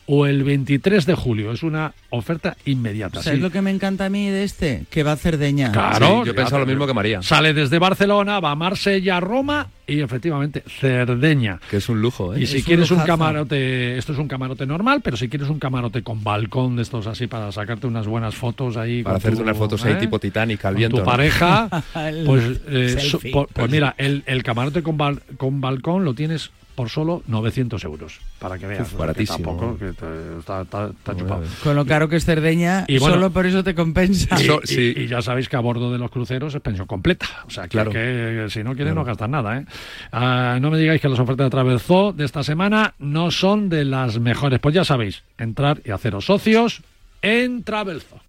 o 0.07 0.25
el 0.25 0.43
23 0.43 1.05
de 1.05 1.15
julio. 1.15 1.51
Es 1.51 1.63
una 1.63 1.93
oferta 2.11 2.55
inmediata. 2.65 3.23
¿Sabes 3.23 3.37
sí. 3.39 3.43
lo 3.43 3.51
que 3.51 3.61
me 3.61 3.71
encanta 3.71 4.05
a 4.05 4.09
mí 4.09 4.29
de 4.29 4.43
este? 4.43 4.83
Que 4.89 5.03
va 5.03 5.13
a 5.13 5.15
Cerdeña. 5.17 5.71
Claro, 5.71 6.19
Sí, 6.21 6.25
yo 6.27 6.31
he 6.31 6.35
pensado 6.35 6.59
lo 6.59 6.65
mismo 6.67 6.85
que 6.85 6.93
María. 6.93 7.21
Sale 7.21 7.53
desde 7.53 7.79
Barcelona, 7.79 8.39
va 8.39 8.51
a 8.51 8.55
Marsella, 8.55 9.19
Roma 9.19 9.67
y 9.87 9.99
efectivamente 10.01 10.63
Cerdeña. 10.67 11.59
Que 11.69 11.77
es 11.77 11.89
un 11.89 12.01
lujo, 12.01 12.33
¿eh? 12.35 12.41
Y 12.41 12.45
si 12.47 12.57
Es 12.57 12.65
quieres 12.65 12.91
un, 12.91 12.99
camarote, 12.99 13.97
esto 13.97 14.13
es 14.13 14.19
un 14.19 14.27
camarote 14.27 14.65
normal, 14.65 15.01
pero 15.03 15.17
si 15.17 15.27
quieres 15.29 15.49
un 15.49 15.59
camarote 15.59 16.03
con 16.03 16.23
balcón 16.23 16.75
de 16.75 16.81
estos 16.83 17.07
así 17.07 17.27
para 17.27 17.51
sacarte 17.51 17.87
unas 17.87 18.05
buenas 18.07 18.35
fotos 18.35 18.77
ahí. 18.77 19.03
Para 19.03 19.17
hacerte 19.17 19.37
tu, 19.37 19.43
unas 19.43 19.57
fotos 19.57 19.83
ahí 19.85 19.93
¿eh? 19.93 19.97
tipo 19.97 20.19
Titanic 20.19 20.63
al 20.65 20.73
con 20.73 20.77
viento. 20.77 20.97
tu 20.97 21.03
¿no? 21.03 21.05
pareja, 21.05 21.67
pues, 22.25 22.61
eh, 22.67 22.97
por- 23.31 23.47
pues 23.47 23.71
mira, 23.71 23.95
el, 23.97 24.23
el 24.25 24.43
camarote 24.43 24.83
con, 24.83 24.97
bal- 24.97 25.21
con 25.37 25.61
balcón 25.61 26.03
lo 26.05 26.13
tienes 26.13 26.51
por 26.75 26.89
solo 26.89 27.23
900 27.27 27.83
euros, 27.85 28.19
para 28.39 28.57
que 28.59 28.67
veas. 28.67 28.81
Uf, 28.81 28.91
que 28.91 28.97
baratísimo. 28.97 29.37
tampoco, 29.37 29.77
que 29.77 29.93
te- 29.93 30.39
está, 30.39 30.61
está- 30.63 30.87
está 30.89 31.15
chupado. 31.15 31.43
Con 31.63 31.75
lo 31.75 31.85
caro 31.85 32.09
que 32.09 32.17
es 32.17 32.25
Cerdeña, 32.25 32.85
Y 32.87 32.99
bueno- 32.99 33.15
solo 33.15 33.31
por 33.31 33.45
eso 33.45 33.63
te 33.63 33.73
compensa. 33.73 34.37
Y, 34.69 35.07
ya 35.07 35.21
sabéis 35.21 35.47
que 35.49 35.55
a 35.55 35.59
bordo 35.61 35.91
de 35.91 35.97
los 35.97 36.11
cruceros 36.11 36.53
es 36.53 36.61
pensión 36.61 36.85
completa. 36.87 37.27
O 37.47 37.49
sea, 37.49 37.63
que, 37.63 37.69
Claro. 37.69 37.91
que 37.91 38.47
si 38.49 38.63
no 38.63 38.75
quieren 38.75 38.93
no 38.95 39.03
gastan 39.05 39.31
nada. 39.31 39.57
¿eh? 39.59 39.65
Ah, 40.11 40.57
no 40.61 40.69
me 40.69 40.77
digáis 40.77 41.01
que 41.01 41.09
las 41.09 41.19
ofertas 41.19 41.45
de 41.45 41.49
Travelzoo 41.51 42.11
de 42.13 42.25
esta 42.25 42.43
semana 42.43 42.93
no 42.99 43.31
son 43.31 43.69
de 43.69 43.85
las 43.85 44.19
mejores. 44.19 44.59
Pues 44.59 44.75
ya 44.75 44.83
sabéis, 44.83 45.23
entrar 45.37 45.81
y 45.85 45.91
haceros 45.91 46.25
socios 46.25 46.81
en 47.21 47.63
Travelzoo. 47.63 48.19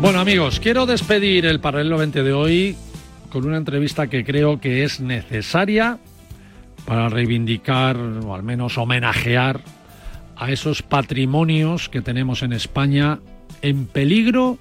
Bueno 0.00 0.18
amigos, 0.18 0.60
quiero 0.60 0.86
despedir 0.86 1.44
el 1.44 1.60
Paralelo 1.60 1.98
20 1.98 2.22
de 2.22 2.32
hoy 2.32 2.74
con 3.28 3.44
una 3.44 3.58
entrevista 3.58 4.06
que 4.06 4.24
creo 4.24 4.58
que 4.58 4.82
es 4.82 4.98
necesaria 4.98 5.98
para 6.86 7.10
reivindicar 7.10 7.98
o 7.98 8.34
al 8.34 8.42
menos 8.42 8.78
homenajear 8.78 9.60
a 10.36 10.50
esos 10.50 10.80
patrimonios 10.80 11.90
que 11.90 12.00
tenemos 12.00 12.42
en 12.42 12.54
España 12.54 13.20
en 13.60 13.84
peligro 13.84 14.56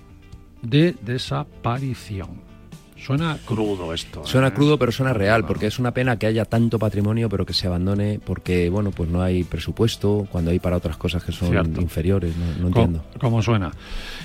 de 0.61 0.95
desaparición. 1.03 2.48
Suena 3.05 3.37
crudo 3.45 3.93
esto. 3.93 4.19
¿eh? 4.21 4.23
Suena 4.25 4.53
crudo, 4.53 4.77
pero 4.77 4.91
suena 4.91 5.13
real, 5.13 5.45
porque 5.45 5.67
es 5.67 5.79
una 5.79 5.91
pena 5.93 6.17
que 6.19 6.27
haya 6.27 6.45
tanto 6.45 6.77
patrimonio, 6.79 7.29
pero 7.29 7.45
que 7.45 7.53
se 7.53 7.67
abandone, 7.67 8.19
porque, 8.23 8.69
bueno, 8.69 8.91
pues 8.91 9.09
no 9.09 9.21
hay 9.21 9.43
presupuesto, 9.43 10.27
cuando 10.31 10.51
hay 10.51 10.59
para 10.59 10.77
otras 10.77 10.97
cosas 10.97 11.23
que 11.23 11.31
son 11.31 11.49
Cierto. 11.49 11.81
inferiores, 11.81 12.33
no, 12.37 12.45
no 12.61 12.67
entiendo. 12.67 13.03
¿Cómo 13.19 13.41
suena? 13.41 13.71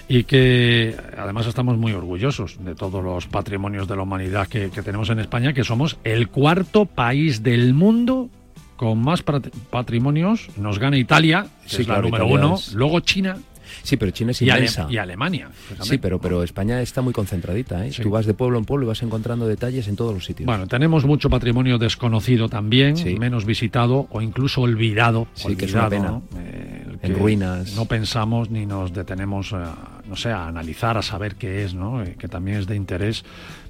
Y 0.08 0.24
que 0.24 0.94
además 1.16 1.46
estamos 1.46 1.78
muy 1.78 1.92
orgullosos 1.92 2.56
de 2.64 2.74
todos 2.74 3.02
los 3.02 3.26
patrimonios 3.26 3.88
de 3.88 3.96
la 3.96 4.02
humanidad 4.02 4.46
que, 4.48 4.70
que 4.70 4.82
tenemos 4.82 5.08
en 5.10 5.18
España, 5.20 5.52
que 5.52 5.64
somos 5.64 5.96
el 6.04 6.28
cuarto 6.28 6.84
país 6.84 7.42
del 7.42 7.74
mundo 7.74 8.28
con 8.76 8.98
más 8.98 9.22
pat- 9.22 9.48
patrimonios. 9.70 10.48
Nos 10.56 10.78
gana 10.78 10.98
Italia, 10.98 11.46
que 11.62 11.68
Sí, 11.68 11.82
es 11.82 11.88
la 11.88 11.94
claro, 11.94 12.02
número 12.08 12.24
Italia 12.26 12.44
uno, 12.46 12.54
es- 12.56 12.74
luego 12.74 13.00
China 13.00 13.36
Sí, 13.82 13.96
pero 13.96 14.10
China 14.12 14.30
es 14.30 14.42
y, 14.42 14.50
Ale- 14.50 14.60
inmensa. 14.60 14.86
y 14.90 14.96
Alemania. 14.96 15.48
fíjate. 15.52 15.88
Sí, 15.88 15.98
pero, 15.98 16.20
pero 16.20 16.42
España 16.42 16.80
está 16.80 17.02
muy 17.02 17.12
concentradita. 17.12 17.84
¿eh? 17.86 17.92
Sí. 17.92 18.02
Tú 18.02 18.10
vas 18.10 18.26
de 18.26 18.34
pueblo 18.34 18.58
en 18.58 18.64
pueblo 18.64 18.86
y 18.86 18.88
vas 18.88 19.02
encontrando 19.02 19.46
detalles 19.46 19.88
en 19.88 19.96
todos 19.96 20.14
los 20.14 20.24
sitios. 20.24 20.46
Bueno, 20.46 20.66
tenemos 20.66 21.04
mucho 21.04 21.28
patrimonio 21.30 21.78
desconocido 21.78 22.48
también, 22.48 22.96
Sí. 22.96 23.16
menos 23.18 23.44
visitado 23.44 24.06
o 24.10 24.20
incluso 24.22 24.60
olvidado. 24.62 25.26
Sí, 25.34 25.56
que 25.56 25.64
es 25.66 25.72
una 25.74 25.86
olvidado, 25.86 26.20
pena. 26.30 26.40
¿no? 26.40 26.40
Eh, 26.42 26.80
En 27.02 27.14
ruinas. 27.18 27.74
No 27.76 27.84
pensamos 27.84 28.50
ni 28.50 28.64
nos 28.64 28.92
detenemos, 28.94 29.52
a, 29.52 29.74
no 30.08 30.16
sé, 30.16 30.30
a 30.30 30.46
analizar, 30.46 30.96
a 30.96 31.02
saber 31.02 31.34
qué 31.36 31.64
es, 31.64 31.74
¿no? 31.74 32.02
Eh, 32.02 32.16
que 32.18 32.28
también 32.28 32.58
es 32.58 32.66
de 32.66 32.76
interés, 32.76 33.24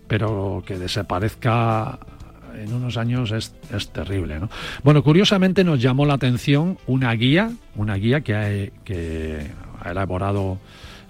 pero 0.07 0.63
que 0.65 0.79
desaparezca 0.79 1.99
en 2.63 2.73
unos 2.73 2.97
años 2.97 3.33
es, 3.33 3.53
es 3.75 3.89
terrible, 3.89 4.39
¿no? 4.39 4.49
Bueno, 4.85 5.03
curiosamente 5.03 5.65
nos 5.65 5.81
llamó 5.81 6.07
la 6.07 6.15
atención 6.15 6.79
una 6.87 7.13
guía, 7.15 7.51
una 7.75 7.97
guía 7.97 8.21
que 8.21 8.35
ha, 8.37 8.49
que 8.85 9.51
ha 9.85 9.91
elaborado, 9.91 10.59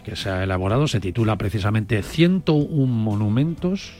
que 0.05 0.17
se 0.17 0.31
ha 0.31 0.43
elaborado, 0.43 0.89
se 0.89 1.01
titula 1.01 1.37
precisamente 1.37 2.03
101 2.03 2.87
monumentos 2.87 3.93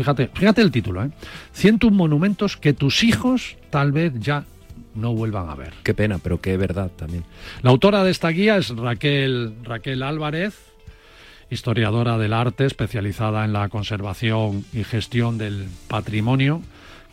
Fíjate, 0.00 0.30
fíjate 0.32 0.62
el 0.62 0.70
título, 0.70 1.04
¿eh? 1.04 1.10
101 1.52 1.94
monumentos 1.94 2.56
que 2.56 2.72
tus 2.72 3.02
hijos 3.02 3.56
tal 3.68 3.92
vez 3.92 4.14
ya 4.18 4.44
no 4.94 5.12
vuelvan 5.12 5.50
a 5.50 5.54
ver. 5.54 5.74
Qué 5.82 5.94
pena, 5.94 6.18
pero 6.18 6.40
qué 6.40 6.56
verdad 6.56 6.90
también. 6.96 7.24
La 7.62 7.70
autora 7.70 8.02
de 8.02 8.10
esta 8.10 8.30
guía 8.30 8.56
es 8.56 8.74
Raquel, 8.74 9.54
Raquel 9.62 10.02
Álvarez, 10.02 10.58
historiadora 11.50 12.18
del 12.18 12.32
arte, 12.32 12.64
especializada 12.64 13.44
en 13.44 13.52
la 13.52 13.68
conservación 13.68 14.64
y 14.72 14.84
gestión 14.84 15.36
del 15.36 15.68
patrimonio 15.88 16.62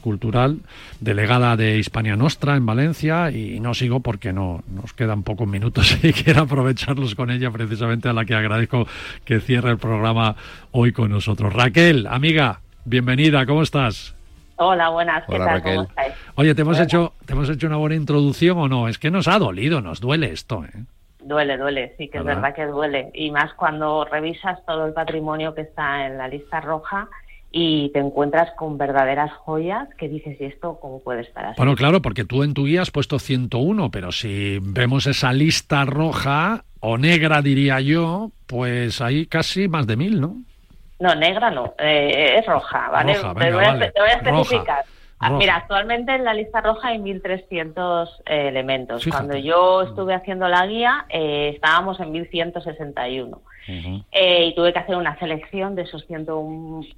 cultural, 0.02 0.60
delegada 1.00 1.56
de 1.56 1.78
Hispania 1.78 2.16
Nostra 2.16 2.56
en 2.56 2.66
Valencia 2.66 3.32
y 3.32 3.60
no 3.60 3.74
sigo 3.74 4.00
porque 4.00 4.34
no 4.34 4.64
nos 4.68 4.94
quedan 4.94 5.24
pocos 5.24 5.48
minutos 5.48 5.98
y 6.04 6.14
quiero 6.14 6.44
aprovecharlos 6.44 7.16
con 7.16 7.32
ella 7.32 7.52
precisamente 7.52 8.10
a 8.10 8.14
la 8.14 8.26
que 8.26 8.36
agradezco 8.36 8.88
que 9.26 9.40
cierre 9.40 9.72
el 9.72 9.78
programa 9.78 10.36
hoy 10.72 10.92
con 10.92 11.12
nosotros. 11.12 11.54
Raquel, 11.54 12.08
amiga, 12.08 12.62
bienvenida, 12.86 13.46
¿cómo 13.46 13.64
estás? 13.64 14.16
Hola, 14.58 14.90
buenas, 14.90 15.24
¿qué 15.26 15.36
Hola, 15.36 15.46
tal? 15.46 15.56
Raquel. 15.56 15.76
¿Cómo 15.76 15.88
estáis? 15.88 16.14
Oye, 16.36 16.56
¿te 16.56 16.62
hemos, 16.62 16.78
Hola. 16.78 16.86
hecho, 16.86 17.14
¿te 17.26 17.34
hemos 17.34 17.50
hecho 17.50 17.68
una 17.68 17.78
buena 17.78 17.96
introducción 17.96 18.58
o 18.58 18.68
no? 18.68 18.88
Es 18.88 18.98
que 18.98 19.12
nos 19.12 19.28
ha 19.28 19.38
dolido, 19.38 19.82
nos 19.82 20.02
duele 20.02 20.32
esto. 20.32 20.66
¿eh? 20.66 20.84
Duele, 21.20 21.58
duele, 21.58 21.94
sí 21.98 22.08
que 22.08 22.20
es 22.20 22.24
verdad 22.24 22.56
que 22.56 22.66
duele. 22.66 23.12
Y 23.14 23.30
más 23.32 23.54
cuando 23.54 24.06
revisas 24.06 24.66
todo 24.66 24.86
el 24.86 24.94
patrimonio 24.94 25.54
que 25.54 25.62
está 25.62 26.08
en 26.08 26.18
la 26.18 26.28
lista 26.28 26.60
roja 26.62 27.08
y 27.60 27.90
te 27.90 27.98
encuentras 27.98 28.52
con 28.52 28.78
verdaderas 28.78 29.32
joyas 29.34 29.90
que 29.98 30.08
dices, 30.08 30.40
¿y 30.40 30.46
esto 30.46 30.78
cómo 30.80 31.00
puede 31.00 31.22
estar 31.22 31.44
así? 31.44 31.56
Bueno, 31.58 31.76
claro, 31.76 32.04
porque 32.04 32.24
tú 32.24 32.44
en 32.44 32.54
tu 32.54 32.66
guía 32.66 32.84
has 32.84 32.92
puesto 32.92 33.18
101, 33.18 33.90
pero 33.90 34.12
si 34.12 34.60
vemos 34.62 35.08
esa 35.08 35.34
lista 35.34 35.84
roja 35.84 36.66
o 36.82 37.00
negra, 37.00 37.42
diría 37.42 37.80
yo, 37.80 38.30
pues 38.46 39.02
hay 39.02 39.26
casi 39.26 39.68
más 39.68 39.88
de 39.88 39.96
mil, 39.96 40.22
¿no? 40.22 40.36
No, 41.00 41.16
negra 41.16 41.50
no, 41.50 41.74
eh, 41.80 42.36
es 42.38 42.46
roja, 42.46 42.90
¿vale? 42.92 43.16
Roja, 43.16 43.34
te, 43.34 43.52
voy 43.52 43.64
a, 43.64 43.68
vale. 43.70 43.92
te 43.92 44.02
voy 44.02 44.10
a 44.10 44.20
Roja, 44.20 44.42
especificar. 44.42 44.86
Ah, 45.18 45.30
roja. 45.30 45.40
Mira, 45.40 45.56
actualmente 45.56 46.14
en 46.14 46.26
la 46.26 46.36
lista 46.36 46.62
roja 46.62 46.90
hay 46.90 47.00
1.300 47.00 48.08
eh, 48.28 48.50
elementos. 48.50 49.04
Fíjate. 49.04 49.26
Cuando 49.26 49.44
yo 49.44 49.82
estuve 49.82 50.14
haciendo 50.14 50.48
la 50.48 50.68
guía 50.68 51.06
eh, 51.10 51.54
estábamos 51.56 52.00
en 52.00 52.14
1.161. 52.14 53.40
Eh, 54.12 54.46
y 54.46 54.56
tuve 54.56 54.72
que 54.72 54.80
hacer 54.80 54.96
una 54.96 55.18
selección 55.20 55.76
de 55.76 55.82
esos 55.82 56.06
101 56.06 56.84
eh, 56.84 56.98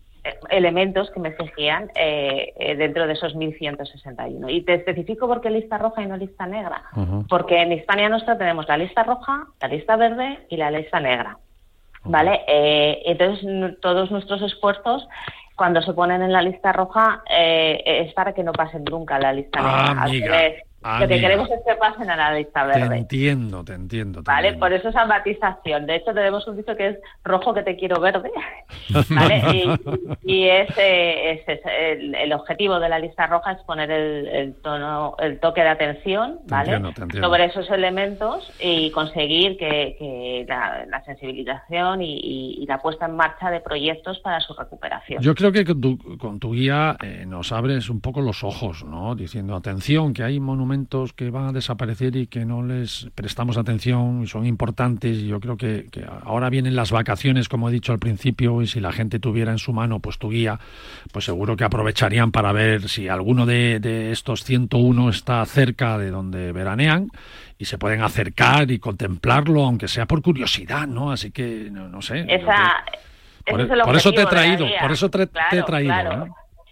elementos 0.49 1.09
que 1.11 1.19
me 1.19 1.30
exigían 1.30 1.89
eh, 1.95 2.53
eh, 2.57 2.75
dentro 2.75 3.07
de 3.07 3.13
esos 3.13 3.36
1161. 3.36 4.49
Y 4.49 4.61
te 4.61 4.73
especifico 4.75 5.27
por 5.27 5.41
qué 5.41 5.49
lista 5.49 5.77
roja 5.77 6.01
y 6.01 6.07
no 6.07 6.17
lista 6.17 6.45
negra. 6.45 6.84
Porque 7.27 7.61
en 7.61 7.71
Hispania 7.71 8.09
Nostra 8.09 8.38
tenemos 8.38 8.67
la 8.67 8.77
lista 8.77 9.03
roja, 9.03 9.47
la 9.61 9.67
lista 9.67 9.95
verde 9.95 10.39
y 10.49 10.57
la 10.57 10.71
lista 10.71 10.99
negra. 10.99 11.38
¿Vale? 12.03 12.41
Eh, 12.47 13.01
entonces, 13.05 13.80
todos 13.82 14.09
nuestros 14.09 14.41
esfuerzos, 14.41 15.07
cuando 15.55 15.82
se 15.82 15.93
ponen 15.93 16.21
en 16.21 16.32
la 16.32 16.41
lista 16.41 16.71
roja, 16.71 17.21
eh, 17.30 17.82
es 17.86 18.13
para 18.13 18.34
que 18.34 18.43
no 18.43 18.53
pasen 18.53 18.86
nunca 18.86 19.19
la 19.19 19.34
lista 19.34 19.59
Ah, 19.61 20.05
negra. 20.07 20.38
Amiga. 20.38 20.51
Revés, 20.82 20.95
Ah, 20.95 20.99
Lo 21.01 21.07
que 21.07 21.15
mira. 21.15 21.27
queremos 21.27 21.49
es 21.51 21.59
que 21.67 21.75
pasen 21.75 22.09
a 22.09 22.15
la 22.15 22.34
lista 22.36 22.61
Te 22.71 22.80
verde. 22.80 22.97
entiendo, 22.97 23.63
te 23.63 23.73
entiendo. 23.73 24.23
te 24.23 24.32
¿Vale? 24.32 24.47
entiendo. 24.49 24.65
Por 24.65 24.73
eso 24.73 24.89
esa 24.89 25.05
matización. 25.05 25.86
De 25.86 25.95
hecho, 25.95 26.13
tenemos 26.13 26.47
un 26.47 26.57
dicho 26.57 26.75
que 26.75 26.88
es 26.88 26.97
rojo 27.23 27.53
que 27.53 27.63
te 27.63 27.75
quiero 27.75 27.99
verde. 27.99 28.32
¿Vale? 29.09 29.41
Y, 30.23 30.34
y 30.34 30.47
es, 30.49 30.69
eh, 30.77 31.32
es- 31.32 31.47
es 31.47 31.59
el, 31.65 32.15
el 32.15 32.34
objetivo 32.34 32.80
de 32.80 32.89
la 32.89 32.99
lista 32.99 33.27
roja 33.27 33.51
es 33.53 33.57
poner 33.63 33.91
el, 33.91 34.27
el 34.27 34.53
tono, 34.61 35.15
el 35.19 35.39
toque 35.39 35.61
de 35.61 35.69
atención, 35.69 36.39
Te 36.47 36.51
¿vale? 36.53 36.71
entiendo, 36.75 36.91
te 36.93 37.01
entiendo. 37.03 37.27
Sobre 37.27 37.45
esos 37.45 37.69
elementos 37.71 38.51
y 38.59 38.89
conseguir 38.91 39.57
que, 39.57 39.95
que 39.99 40.45
la, 40.47 40.86
la 40.88 41.03
sensibilización 41.03 42.01
y, 42.01 42.19
y- 42.19 42.63
y 42.63 42.65
la 42.65 42.77
puesta 42.80 43.05
en 43.05 43.15
marcha 43.15 43.49
de 43.51 43.59
proyectos 43.59 44.19
para 44.19 44.39
su 44.39 44.53
recuperación. 44.53 45.21
Yo 45.21 45.36
creo 45.36 45.51
que 45.51 45.65
con 45.65 45.82
tu, 45.82 46.17
con 46.17 46.39
tu 46.39 46.53
guía 46.53 46.95
eh, 47.03 47.25
nos 47.27 47.51
abres 47.51 47.89
un 47.89 47.99
poco 48.01 48.21
los 48.21 48.43
ojos, 48.43 48.84
¿no? 48.86 49.15
Diciendo, 49.15 49.55
atención, 49.55 50.13
que 50.13 50.23
hay 50.23 50.39
monumentos 50.39 50.68
que 51.15 51.30
van 51.30 51.47
a 51.47 51.51
desaparecer 51.51 52.15
y 52.15 52.28
que 52.28 52.45
no 52.45 52.63
les 52.63 53.09
prestamos 53.15 53.57
atención, 53.57 54.24
y 54.24 54.28
son 54.28 54.45
importantes. 54.45 55.17
Y 55.17 55.28
yo 55.28 55.39
creo 55.39 55.57
que, 55.57 55.88
que 55.91 56.05
ahora 56.24 56.49
vienen 56.49 56.76
las 56.76 56.91
vacaciones, 56.91 57.49
como 57.49 57.70
he 57.70 57.72
dicho 57.72 57.91
al 57.91 57.99
principio, 57.99 58.61
y 58.61 58.67
si 58.67 58.80
la 58.80 58.91
gente 58.91 59.20
tuviera 59.20 59.51
en 59.51 59.57
su 59.57 59.74
mano 59.74 59.99
pues 59.99 60.17
tu 60.17 60.30
guía, 60.30 60.59
pues 61.11 61.26
seguro 61.26 61.57
que 61.57 61.63
aprovecharían 61.63 62.32
para 62.32 62.51
ver 62.51 62.88
si 62.89 63.07
alguno 63.07 63.45
de, 63.45 63.80
de 63.80 64.11
estos 64.11 64.43
101 64.43 65.09
está 65.09 65.45
cerca 65.45 65.97
de 65.97 66.11
donde 66.11 66.51
veranean 66.51 67.09
y 67.57 67.65
se 67.65 67.78
pueden 67.78 68.01
acercar 68.01 68.72
y 68.72 68.80
contemplarlo, 68.80 69.63
aunque 69.63 69.88
sea 69.88 70.05
por 70.05 70.22
curiosidad, 70.22 70.88
¿no? 70.88 71.11
Así 71.11 71.32
que, 71.32 71.70
no, 71.72 71.89
no 71.89 72.01
sé. 72.01 72.26
Esa, 72.28 72.84
por, 73.45 73.61
es 73.61 73.97
eso 73.97 74.13
te 74.13 74.22
he 74.22 74.26
traído, 74.26 74.65
por 74.80 74.91
eso 74.91 75.09
te, 75.09 75.28
te 75.28 75.59
he 75.59 75.63
traído. 75.63 76.28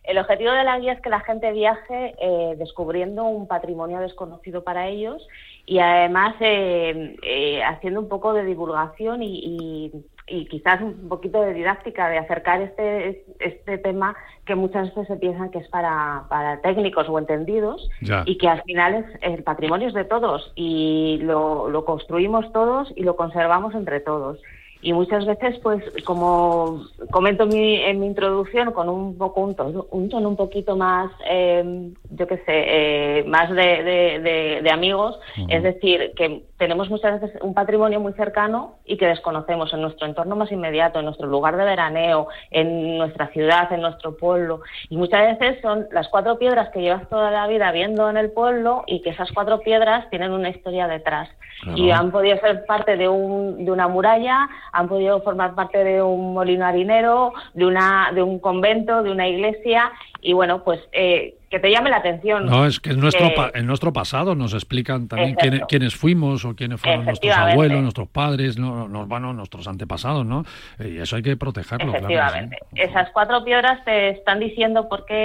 El 0.07 0.17
objetivo 0.17 0.51
de 0.51 0.63
la 0.63 0.79
guía 0.79 0.93
es 0.93 1.01
que 1.01 1.09
la 1.09 1.19
gente 1.19 1.51
viaje 1.51 2.15
eh, 2.19 2.55
descubriendo 2.57 3.25
un 3.25 3.45
patrimonio 3.47 3.99
desconocido 3.99 4.63
para 4.63 4.87
ellos 4.87 5.27
y 5.65 5.79
además 5.79 6.33
eh, 6.39 7.15
eh, 7.23 7.61
haciendo 7.63 7.99
un 7.99 8.07
poco 8.07 8.33
de 8.33 8.45
divulgación 8.45 9.21
y, 9.21 9.39
y- 9.43 9.91
y 10.29 10.45
quizás 10.47 10.81
un 10.81 11.07
poquito 11.07 11.39
de 11.41 11.53
didáctica, 11.53 12.09
de 12.09 12.17
acercar 12.17 12.59
este, 12.61 13.23
este 13.39 13.77
tema 13.77 14.13
que 14.45 14.55
muchas 14.55 14.87
veces 14.89 15.07
se 15.07 15.15
piensan 15.15 15.51
que 15.51 15.59
es 15.59 15.69
para, 15.69 16.25
para 16.27 16.59
técnicos 16.59 17.07
o 17.07 17.17
entendidos 17.17 17.89
Ya. 18.01 18.23
y 18.25 18.37
que 18.37 18.49
al 18.49 18.61
final 18.63 18.93
es, 18.95 19.05
el 19.21 19.43
patrimonio 19.43 19.87
es 19.87 19.93
de 19.93 20.03
todos 20.03 20.51
y 20.55 21.19
lo, 21.21 21.69
lo 21.69 21.85
construimos 21.85 22.51
todos 22.51 22.91
y 22.97 23.03
lo 23.03 23.15
conservamos 23.15 23.73
entre 23.73 24.01
todos. 24.01 24.37
Y 24.82 24.93
muchas 24.93 25.25
veces, 25.25 25.57
pues, 25.63 25.84
como 26.05 26.82
comento 27.09 27.43
en 27.43 27.49
mi, 27.49 27.75
en 27.78 27.99
mi 27.99 28.05
introducción, 28.07 28.71
con 28.71 28.89
un 28.89 29.17
poco 29.17 29.41
un 29.41 29.55
tono 29.55 29.86
un, 29.91 30.09
tono 30.09 30.30
un 30.30 30.36
poquito 30.36 30.75
más, 30.75 31.11
eh, 31.30 31.91
yo 32.09 32.28
qué 32.28 32.38
sé, 32.38 32.43
eh, 32.47 33.23
más 33.28 33.49
de, 33.49 33.55
de- 33.84 34.19
de- 34.19 34.61
de 34.61 34.71
amigos, 34.71 35.19
es 35.49 35.63
decir, 35.63 36.13
que 36.15 36.43
tenemos 36.57 36.89
muchas 36.89 37.19
veces 37.21 37.39
un 37.41 37.53
patrimonio 37.53 37.99
muy 37.99 38.13
cercano 38.13 38.75
y 38.86 38.97
que 38.97 39.07
desconocemos 39.07 39.73
en 39.73 39.82
nuestro 39.82 40.07
entorno 40.07 40.36
más 40.36 40.51
inmediato, 40.51 40.99
en 40.99 41.05
nuestro 41.05 41.28
lugar 41.28 41.57
de 41.57 41.63
veraneo, 41.65 42.28
en 42.51 42.97
nuestra 42.97 43.28
ciudad, 43.28 43.71
en 43.71 43.82
nuestro 43.82 44.15
pueblo. 44.17 44.61
Y 44.89 44.97
muchas 44.97 45.38
veces 45.38 45.61
son 45.61 45.88
las 45.91 46.07
cuatro 46.09 46.38
piedras 46.38 46.69
que 46.69 46.82
llevas 46.82 47.07
toda 47.09 47.30
la 47.32 47.47
vida 47.47 47.71
viendo 47.71 48.09
en 48.09 48.17
el 48.17 48.32
pueblo 48.32 48.84
y 48.88 49.01
que 49.01 49.09
esas 49.11 49.32
cuatro 49.34 49.59
piedras 49.59 50.09
tienen 50.09 50.32
una 50.32 50.49
historia 50.49 50.88
detrás. 50.88 51.30
Y 51.75 51.89
han 51.89 52.11
podido 52.11 52.38
ser 52.38 52.65
parte 52.67 52.97
de, 52.97 53.09
un, 53.09 53.65
de 53.65 53.71
una 53.71 53.88
muralla, 53.88 54.47
han 54.72 54.88
podido 54.88 55.22
formar 55.22 55.55
parte 55.55 55.84
de 55.84 56.01
un 56.01 56.34
molino 56.34 56.65
harinero, 56.65 57.34
de, 57.53 57.65
una, 57.65 58.11
de 58.13 58.22
un 58.22 58.39
convento, 58.39 59.03
de 59.03 59.11
una 59.11 59.28
iglesia, 59.28 59.91
y 60.22 60.34
bueno, 60.34 60.63
pues 60.63 60.80
eh, 60.91 61.36
que 61.49 61.59
te 61.59 61.72
llame 61.72 61.89
la 61.89 61.97
atención. 61.97 62.45
No, 62.45 62.65
es 62.65 62.80
que 62.82 62.89
es 62.89 62.97
nuestro, 62.97 63.28
Eh, 63.28 63.34
pa- 63.36 63.51
en 63.53 63.65
nuestro 63.65 63.93
pasado 63.93 64.36
nos 64.36 64.53
explican 64.53 65.07
también 65.07 65.36
quiénes, 65.36 65.61
quiénes 65.70 65.95
fuimos 65.95 66.43
o 66.43 66.53
quiénes 66.55 66.82
fueron 66.82 67.05
nuestros 67.05 67.20
Efectivamente. 67.30 67.53
abuelos, 67.53 67.82
nuestros 67.82 68.09
padres, 68.09 68.57
no, 68.57 68.89
no, 68.89 69.05
bueno, 69.05 69.32
nuestros 69.34 69.65
antepasados, 69.68 70.26
¿no? 70.26 70.43
Eh, 70.80 70.95
Y 70.95 70.97
eso 70.99 71.15
hay 71.15 71.22
que 71.22 71.38
protegerlo, 71.38 71.91
claro. 71.93 72.07
que 72.07 72.13
sí. 72.13 72.20
Efectivamente. 72.20 72.57
Esas 72.76 73.09
cuatro 73.11 73.45
piedras 73.45 73.84
te 73.86 74.09
están 74.09 74.39
diciendo 74.39 74.89
por 74.89 75.05
qué 75.05 75.15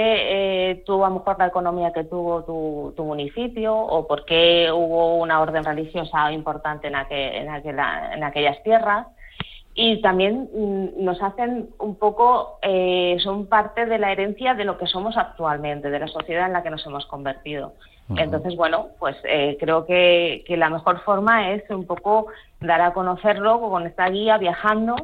eh, 0.71 0.83
tuvo 0.85 1.05
a 1.05 1.09
lo 1.09 1.15
mejor 1.15 1.35
la 1.39 1.47
economía 1.47 1.91
que 1.91 2.03
tuvo 2.05 2.43
tu, 2.43 2.93
tu 2.95 3.03
municipio 3.03 3.75
o 3.75 4.07
por 4.07 4.23
qué 4.23 4.69
hubo 4.71 5.17
una 5.17 5.41
orden 5.41 5.63
religiosa 5.65 6.31
importante 6.31 6.87
en, 6.87 6.95
aquel- 6.95 7.33
en, 7.33 7.49
aquela- 7.49 8.13
en 8.13 8.23
aquellas 8.23 8.61
tierras. 8.63 9.07
Y 9.75 10.01
también 10.01 10.49
mm, 10.53 11.03
nos 11.03 11.21
hacen 11.21 11.69
un 11.79 11.95
poco, 11.95 12.59
eh, 12.61 13.17
son 13.23 13.47
parte 13.47 13.85
de 13.85 13.97
la 13.97 14.11
herencia 14.11 14.53
de 14.53 14.65
lo 14.65 14.77
que 14.77 14.87
somos 14.87 15.17
actualmente, 15.17 15.89
de 15.89 15.99
la 15.99 16.07
sociedad 16.07 16.47
en 16.47 16.53
la 16.53 16.63
que 16.63 16.69
nos 16.69 16.85
hemos 16.85 17.05
convertido. 17.05 17.73
Entonces, 18.17 18.55
bueno, 18.57 18.89
pues 18.99 19.15
eh, 19.23 19.57
creo 19.59 19.85
que, 19.85 20.43
que 20.45 20.57
la 20.57 20.69
mejor 20.69 20.99
forma 20.99 21.51
es 21.51 21.67
un 21.69 21.87
poco 21.87 22.27
dar 22.59 22.81
a 22.81 22.93
conocerlo 22.93 23.61
con 23.61 23.87
esta 23.87 24.09
guía 24.09 24.37
viajando 24.37 24.97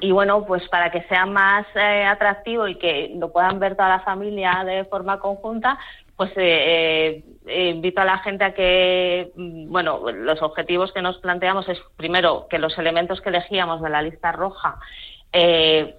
y 0.00 0.12
bueno, 0.12 0.44
pues 0.46 0.66
para 0.68 0.90
que 0.90 1.02
sea 1.02 1.26
más 1.26 1.66
eh, 1.74 2.04
atractivo 2.04 2.68
y 2.68 2.76
que 2.76 3.12
lo 3.16 3.32
puedan 3.32 3.58
ver 3.58 3.74
toda 3.74 3.88
la 3.88 4.00
familia 4.00 4.62
de 4.64 4.84
forma 4.84 5.18
conjunta, 5.18 5.78
pues 6.18 6.32
eh, 6.36 7.22
eh, 7.46 7.68
invito 7.70 8.00
a 8.02 8.04
la 8.04 8.18
gente 8.18 8.44
a 8.44 8.52
que, 8.52 9.30
mm, 9.36 9.70
bueno, 9.72 10.10
los 10.10 10.42
objetivos 10.42 10.92
que 10.92 11.00
nos 11.00 11.16
planteamos 11.18 11.66
es 11.70 11.78
primero 11.96 12.48
que 12.50 12.58
los 12.58 12.76
elementos 12.76 13.20
que 13.22 13.30
elegíamos 13.30 13.80
de 13.80 13.88
la 13.88 14.02
lista 14.02 14.32
roja 14.32 14.78
eh, 15.32 15.94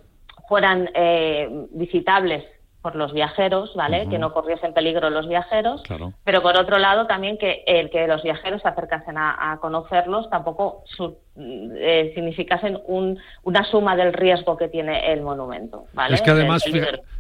fueran 0.50 0.90
eh, 0.94 1.48
visitables 1.72 2.44
por 2.82 2.96
los 2.96 3.12
viajeros, 3.14 3.76
¿vale? 3.76 4.08
Que 4.10 4.18
no 4.18 4.32
corriesen 4.34 4.74
peligro 4.74 5.10
los 5.10 5.28
viajeros. 5.28 5.82
Claro. 5.84 6.14
Pero 6.24 6.42
por 6.42 6.58
otro 6.58 6.78
lado 6.80 7.08
también 7.08 7.38
que 7.38 7.64
el 7.68 7.90
que 7.90 8.08
los 8.08 8.22
viajeros 8.24 8.62
se 8.62 8.68
acercasen 8.70 9.18
a, 9.18 9.52
a 9.52 9.58
conocerlos 9.60 10.30
tampoco 10.30 10.84
su- 10.86 11.18
eh, 11.40 12.12
significasen 12.16 12.78
un- 12.88 13.18
una 13.44 13.64
suma 13.64 13.96
del 13.96 14.14
riesgo 14.14 14.58
que 14.58 14.68
tiene 14.68 15.12
el 15.14 15.22
monumento, 15.22 15.86
¿vale? 15.94 16.16
Es 16.16 16.22
que 16.22 16.32
además, 16.32 16.64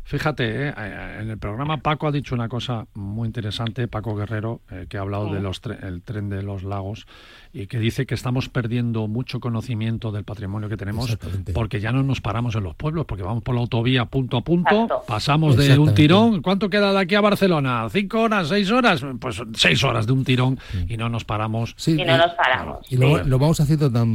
fíjate, 0.04 0.68
eh, 0.70 0.74
eh, 0.78 1.18
en 1.22 1.30
el 1.30 1.38
programa 1.38 1.78
Paco 1.78 2.08
ha 2.08 2.12
dicho 2.12 2.36
una 2.36 2.50
cosa 2.50 2.86
muy 2.94 3.28
interesante, 3.28 3.88
Paco 3.88 4.16
Guerrero, 4.16 4.62
eh, 4.72 4.86
que 4.90 4.98
ha 4.98 5.02
hablado 5.02 5.28
Sí. 5.28 5.34
del 5.36 5.46
el 5.84 6.02
tren 6.04 6.30
de 6.30 6.44
los 6.44 6.64
lagos 6.64 7.06
y 7.54 7.68
que 7.68 7.80
dice 7.80 8.06
que 8.06 8.14
estamos 8.16 8.50
perdiendo 8.50 9.08
mucho 9.08 9.40
conocimiento 9.40 10.12
del 10.12 10.24
patrimonio 10.24 10.70
que 10.70 10.78
tenemos 10.78 11.18
porque 11.54 11.80
ya 11.80 11.92
no 11.92 12.04
nos 12.04 12.22
paramos 12.22 12.56
en 12.56 12.64
los 12.64 12.76
pueblos, 12.76 13.06
porque 13.06 13.24
vamos 13.24 13.44
por 13.44 13.56
la 13.56 13.62
autovía 13.62 14.06
punto 14.06 14.38
a 14.38 14.42
punto, 14.42 14.70
Exacto. 14.84 15.04
pasamos 15.08 15.56
de 15.58 15.78
un 15.80 15.94
tirón. 15.96 16.42
¿Cuánto 16.42 16.70
queda 16.70 16.92
de 16.92 17.00
aquí 17.00 17.16
a 17.16 17.22
Barcelona? 17.22 17.88
¿Cinco 17.90 18.22
horas? 18.22 18.48
¿Seis 18.50 18.70
horas? 18.72 19.04
Pues 19.20 19.42
seis 19.54 19.84
horas 19.84 20.06
de 20.06 20.14
un 20.14 20.24
tirón 20.24 20.60
y 20.88 20.98
no 20.98 21.10
nos 21.10 21.24
paramos. 21.26 21.74
Sí, 21.78 22.00
Y 22.00 22.04
no 22.06 22.18
nos 22.18 22.32
paramos. 22.34 22.92
Y 22.92 22.98
lo, 22.98 23.24
lo 23.24 23.40
vamos 23.40 23.60
haciendo 23.60 23.92
tan 23.92 24.09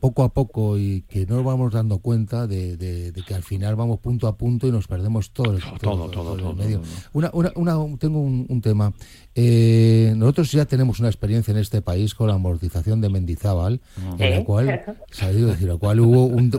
poco 0.00 0.24
a 0.24 0.30
poco 0.34 0.76
y 0.78 1.02
que 1.02 1.26
no 1.26 1.36
nos 1.36 1.44
vamos 1.44 1.72
dando 1.72 1.98
cuenta 1.98 2.48
de, 2.48 2.76
de- 2.76 3.12
de 3.12 3.22
que 3.22 3.34
al 3.36 3.44
final 3.44 3.76
vamos 3.76 4.00
punto 4.00 4.26
a 4.26 4.36
punto 4.36 4.66
y 4.66 4.72
nos 4.72 4.88
perdemos 4.88 5.30
todo 5.30 5.54
el, 5.54 5.62
todo, 5.80 6.08
todo, 6.10 6.34
el 6.34 6.40
todo, 6.42 6.54
medio. 6.54 6.78
todo. 6.80 6.88
Una, 7.12 7.30
una, 7.32 7.52
una- 7.76 7.98
tengo 7.98 8.20
un, 8.20 8.44
un 8.48 8.60
tema. 8.60 8.92
Eh, 9.36 10.12
nosotros 10.16 10.50
ya 10.50 10.64
tenemos 10.64 10.98
una 10.98 11.08
experiencia 11.08 11.52
en 11.52 11.58
este 11.58 11.82
país 11.82 12.16
con 12.16 12.26
la 12.26 12.34
amortización 12.34 13.00
de 13.00 13.10
Mendizábal, 13.10 13.80
en 14.18 14.30
la 14.30 14.44
cual, 14.44 14.66
decir, 15.46 15.68
la 15.68 15.76
cual 15.76 16.00
hubo 16.00 16.24
un, 16.24 16.50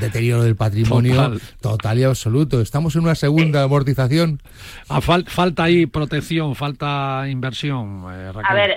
deterioro 0.00 0.44
del 0.44 0.54
patrimonio 0.54 1.14
Total. 1.16 1.40
total. 1.60 1.98
y 1.98 2.04
absoluto. 2.04 2.60
Estamos 2.60 2.94
en 2.94 3.02
una 3.02 3.16
segunda 3.16 3.64
amortización. 3.64 4.40
Ah, 4.88 5.00
fal- 5.00 5.26
falta 5.28 5.64
ahí 5.64 5.86
protección, 5.86 6.54
falta 6.54 7.24
inversión. 7.28 8.04
eh. 8.12 8.32
A 8.48 8.54
ver, 8.54 8.70
eh, 8.70 8.76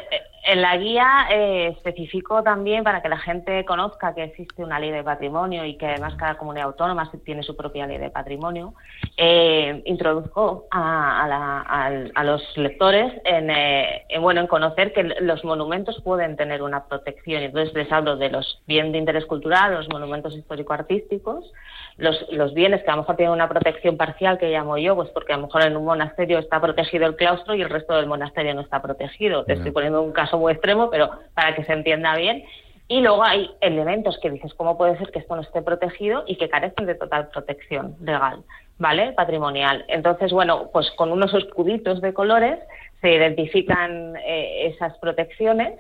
en 0.51 0.61
la 0.61 0.77
guía 0.77 1.27
eh, 1.31 1.67
especificó 1.77 2.43
también 2.43 2.83
para 2.83 3.01
que 3.01 3.09
la 3.09 3.17
gente 3.17 3.63
conozca 3.65 4.13
que 4.15 4.23
existe 4.23 4.63
una 4.63 4.79
ley 4.79 4.91
de 4.91 5.03
patrimonio 5.03 5.63
y 5.65 5.77
que 5.77 5.85
además 5.87 6.15
cada 6.15 6.37
comunidad 6.37 6.67
autónoma 6.67 7.11
tiene 7.23 7.43
su 7.43 7.55
propia 7.55 7.85
ley 7.87 7.97
de 7.97 8.09
patrimonio, 8.09 8.73
eh, 9.17 9.81
introduzco 9.85 10.65
a, 10.71 11.23
a 11.23 11.27
la- 11.27 12.09
a 12.15 12.23
los 12.23 12.41
lectores 12.57 13.13
en, 13.25 13.49
eh, 13.49 14.05
en, 14.09 14.21
bueno, 14.21 14.41
en 14.41 14.47
conocer 14.47 14.93
que 14.93 15.03
los 15.03 15.43
monumentos 15.43 16.01
pueden 16.03 16.35
tener 16.35 16.61
una 16.61 16.85
protección. 16.85 17.43
Entonces 17.43 17.73
les 17.73 17.91
hablo 17.91 18.17
de 18.17 18.29
los 18.29 18.61
bienes 18.67 18.91
de 18.91 18.97
interés 18.97 19.25
cultural, 19.25 19.73
los 19.73 19.89
monumentos 19.89 20.35
histórico-artísticos, 20.35 21.51
los, 21.99 22.25
los 22.31 22.53
bienes 22.53 22.81
que 22.83 22.89
a 22.89 22.95
lo 22.95 23.01
mejor 23.01 23.15
tienen 23.17 23.33
una 23.33 23.49
protección 23.49 23.97
parcial 23.97 24.37
que 24.37 24.49
llamo 24.49 24.77
yo, 24.77 24.95
pues 24.95 25.09
porque 25.09 25.33
a 25.33 25.37
lo 25.37 25.47
mejor 25.47 25.63
en 25.63 25.75
un 25.75 25.85
monasterio 25.85 26.39
está 26.39 26.59
protegido 26.59 27.05
el 27.05 27.15
claustro 27.15 27.53
y 27.55 27.61
el 27.61 27.69
resto 27.69 27.93
del 27.95 28.07
monasterio 28.07 28.53
no 28.53 28.61
está 28.61 28.81
protegido. 28.81 29.43
Te 29.43 29.53
estoy 29.53 29.71
poniendo 29.71 30.01
un 30.01 30.13
caso 30.13 30.37
muy 30.37 30.53
extremo, 30.53 30.89
pero 30.89 31.11
para 31.33 31.55
que 31.55 31.63
se 31.65 31.73
entienda 31.73 32.15
bien. 32.15 32.43
Y 32.87 33.01
luego 33.01 33.23
hay 33.23 33.51
elementos 33.61 34.17
que 34.19 34.31
dices, 34.31 34.53
¿cómo 34.55 34.77
puede 34.77 34.97
ser 34.97 35.11
que 35.11 35.19
esto 35.19 35.35
no 35.35 35.43
esté 35.43 35.61
protegido 35.61 36.23
y 36.25 36.37
que 36.37 36.49
carecen 36.49 36.87
de 36.87 36.95
total 36.95 37.27
protección 37.27 37.95
legal, 38.01 38.43
¿vale? 38.79 39.11
Patrimonial. 39.11 39.85
Entonces, 39.89 40.31
bueno, 40.31 40.69
pues 40.73 40.89
con 40.91 41.11
unos 41.11 41.33
escuditos 41.33 42.01
de 42.01 42.13
colores 42.13 42.59
se 43.01 43.13
identifican 43.13 44.15
eh, 44.25 44.73
esas 44.73 44.97
protecciones 44.97 45.79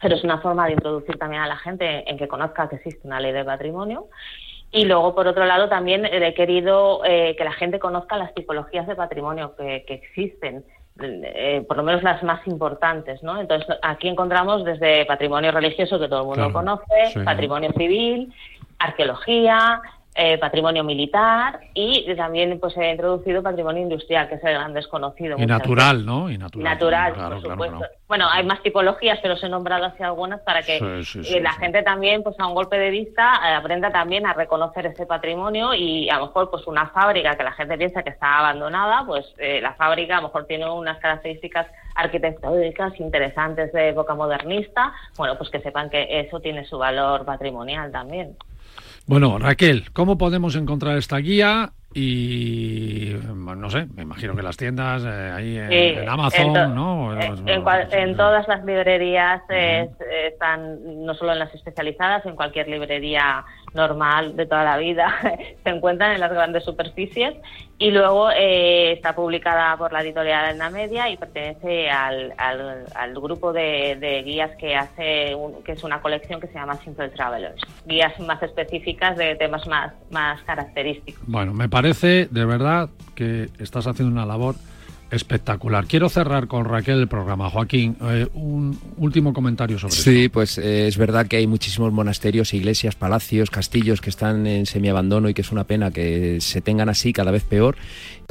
pero 0.00 0.14
es 0.14 0.24
una 0.24 0.38
forma 0.38 0.66
de 0.66 0.72
introducir 0.72 1.16
también 1.18 1.42
a 1.42 1.46
la 1.46 1.56
gente 1.56 2.08
en 2.08 2.18
que 2.18 2.28
conozca 2.28 2.68
que 2.68 2.76
existe 2.76 3.06
una 3.06 3.20
ley 3.20 3.32
de 3.32 3.44
patrimonio. 3.44 4.08
Y 4.72 4.84
luego, 4.84 5.14
por 5.14 5.26
otro 5.26 5.46
lado, 5.46 5.68
también 5.68 6.04
he 6.04 6.34
querido 6.34 7.02
eh, 7.04 7.34
que 7.36 7.44
la 7.44 7.52
gente 7.52 7.78
conozca 7.78 8.16
las 8.18 8.34
tipologías 8.34 8.86
de 8.86 8.96
patrimonio 8.96 9.54
que, 9.56 9.84
que 9.86 9.94
existen, 9.94 10.64
eh, 11.00 11.64
por 11.68 11.76
lo 11.76 11.82
menos 11.82 12.02
las 12.02 12.22
más 12.22 12.46
importantes, 12.46 13.22
¿no? 13.22 13.40
Entonces, 13.40 13.76
aquí 13.82 14.08
encontramos 14.08 14.64
desde 14.64 15.06
patrimonio 15.06 15.52
religioso, 15.52 15.98
que 15.98 16.08
todo 16.08 16.20
el 16.20 16.26
mundo 16.26 16.50
Claro, 16.50 16.52
conoce, 16.52 17.06
sí. 17.12 17.20
patrimonio 17.20 17.70
civil, 17.76 18.32
arqueología, 18.78 19.80
eh, 20.16 20.38
patrimonio 20.38 20.82
militar 20.82 21.60
y 21.74 22.14
también 22.16 22.58
pues 22.58 22.72
se 22.74 22.82
ha 22.82 22.90
introducido 22.90 23.42
patrimonio 23.42 23.82
industrial, 23.82 24.28
que 24.28 24.36
es 24.36 24.44
el 24.44 24.54
gran 24.54 24.72
desconocido. 24.72 25.36
Y 25.38 25.44
natural, 25.46 26.06
¿no? 26.06 26.30
Y 26.30 26.38
natural. 26.38 26.64
Natural, 26.64 27.12
Claro, 27.14 27.34
por 27.34 27.40
claro, 27.42 27.54
supuesto. 27.54 27.78
claro. 27.78 27.92
Bueno, 28.08 28.26
hay 28.30 28.44
más 28.44 28.62
tipologías, 28.62 29.18
pero 29.20 29.34
os 29.34 29.42
he 29.42 29.48
nombrado 29.48 29.84
así 29.84 30.02
algunas 30.02 30.40
para 30.40 30.62
que 30.62 30.78
Sí, 30.78 31.04
sí, 31.04 31.24
sí, 31.24 31.40
la 31.40 31.52
gente 31.52 31.82
también, 31.82 32.22
pues 32.22 32.38
a 32.38 32.46
un 32.46 32.54
golpe 32.54 32.78
de 32.78 32.90
vista, 32.90 33.40
eh, 33.44 33.54
aprenda 33.54 33.90
también 33.90 34.26
a 34.26 34.32
reconocer 34.32 34.86
ese 34.86 35.06
patrimonio 35.06 35.74
y 35.74 36.08
a 36.08 36.18
lo 36.18 36.26
mejor 36.26 36.50
pues 36.50 36.66
una 36.66 36.86
fábrica 36.88 37.36
que 37.36 37.42
la 37.44 37.52
gente 37.52 37.76
piensa 37.76 38.02
que 38.02 38.10
está 38.10 38.38
abandonada, 38.38 39.04
pues 39.06 39.26
eh, 39.38 39.60
la 39.60 39.74
fábrica 39.74 40.18
a 40.18 40.20
lo 40.20 40.28
mejor 40.28 40.46
tiene 40.46 40.70
unas 40.70 40.98
características 40.98 41.66
arquitectónicas 41.94 42.98
interesantes 43.00 43.72
de 43.72 43.88
época 43.90 44.14
modernista, 44.14 44.92
bueno, 45.16 45.36
pues 45.36 45.50
que 45.50 45.60
sepan 45.60 45.90
que 45.90 46.20
eso 46.20 46.40
tiene 46.40 46.64
su 46.64 46.78
valor 46.78 47.24
patrimonial 47.24 47.90
también. 47.90 48.36
Bueno, 49.08 49.38
Raquel, 49.38 49.92
¿cómo 49.92 50.18
podemos 50.18 50.56
encontrar 50.56 50.98
esta 50.98 51.18
guía? 51.18 51.72
Y 51.98 53.14
bueno, 53.14 53.56
no 53.62 53.70
sé, 53.70 53.86
me 53.94 54.02
imagino 54.02 54.36
que 54.36 54.42
las 54.42 54.56
tiendas 54.58 55.02
eh, 55.02 55.32
ahí 55.34 55.56
en, 55.56 55.68
Sí, 55.70 56.00
en 56.02 56.08
Amazon, 56.08 56.56
en 56.56 56.74
¿no? 56.74 57.18
Eh, 57.18 57.32
En, 57.46 57.62
cual- 57.62 57.88
en 57.90 58.16
todas 58.16 58.46
las 58.48 58.62
librerías 58.66 59.40
eh, 59.48 59.88
es- 59.88 60.32
están, 60.34 61.04
no 61.06 61.14
solo 61.14 61.32
en 61.32 61.38
las 61.38 61.54
especializadas, 61.54 62.26
en 62.26 62.36
cualquier 62.36 62.68
librería 62.68 63.44
normal 63.72 64.36
de 64.36 64.44
toda 64.46 64.62
la 64.64 64.76
vida, 64.76 65.14
se 65.64 65.70
encuentran 65.70 66.12
en 66.12 66.20
las 66.20 66.30
grandes 66.32 66.64
superficies 66.64 67.34
y 67.78 67.90
luego 67.90 68.30
eh, 68.30 68.92
está 68.92 69.14
publicada 69.14 69.76
por 69.76 69.92
la 69.92 70.00
editorial 70.02 70.44
Alna 70.46 70.70
Media 70.70 71.08
y 71.10 71.16
pertenece 71.16 71.90
al, 71.90 72.34
al- 72.38 72.84
al 72.94 73.14
grupo 73.14 73.52
de, 73.54 73.96
de 74.00 74.22
guías 74.22 74.50
que 74.58 74.76
hace, 74.76 75.34
un- 75.34 75.62
que 75.64 75.72
es 75.72 75.82
una 75.82 76.00
colección 76.02 76.40
que 76.40 76.46
se 76.48 76.54
llama 76.54 76.74
Simple 76.76 77.08
Travelers, 77.10 77.60
guías 77.86 78.18
más 78.20 78.42
específicas 78.42 79.16
de 79.16 79.34
temas 79.36 79.66
más, 79.66 79.92
más 80.10 80.42
característicos. 80.42 81.22
Bueno, 81.26 81.52
me 81.54 81.68
parece 81.68 81.85
de 81.86 82.44
verdad 82.44 82.90
que 83.14 83.48
estás 83.58 83.86
haciendo 83.86 84.12
una 84.12 84.26
labor 84.26 84.56
espectacular. 85.10 85.86
Quiero 85.86 86.08
cerrar 86.08 86.48
con 86.48 86.64
Raquel 86.64 86.98
el 86.98 87.08
programa. 87.08 87.48
Joaquín, 87.48 87.96
eh, 88.02 88.26
un 88.34 88.78
último 88.96 89.32
comentario 89.32 89.78
sobre 89.78 89.94
esto. 89.94 90.10
Sí, 90.10 90.28
pues 90.28 90.58
eh, 90.58 90.88
es 90.88 90.98
verdad 90.98 91.26
que 91.26 91.36
hay 91.36 91.46
muchísimos 91.46 91.92
monasterios, 91.92 92.52
iglesias, 92.54 92.96
palacios, 92.96 93.50
castillos 93.50 94.00
que 94.00 94.10
están 94.10 94.46
en 94.46 94.66
semiabandono 94.66 95.28
y 95.28 95.34
que 95.34 95.42
es 95.42 95.52
una 95.52 95.64
pena 95.64 95.90
que 95.90 96.40
se 96.40 96.60
tengan 96.60 96.88
así 96.88 97.12
cada 97.12 97.30
vez 97.30 97.44
peor. 97.44 97.76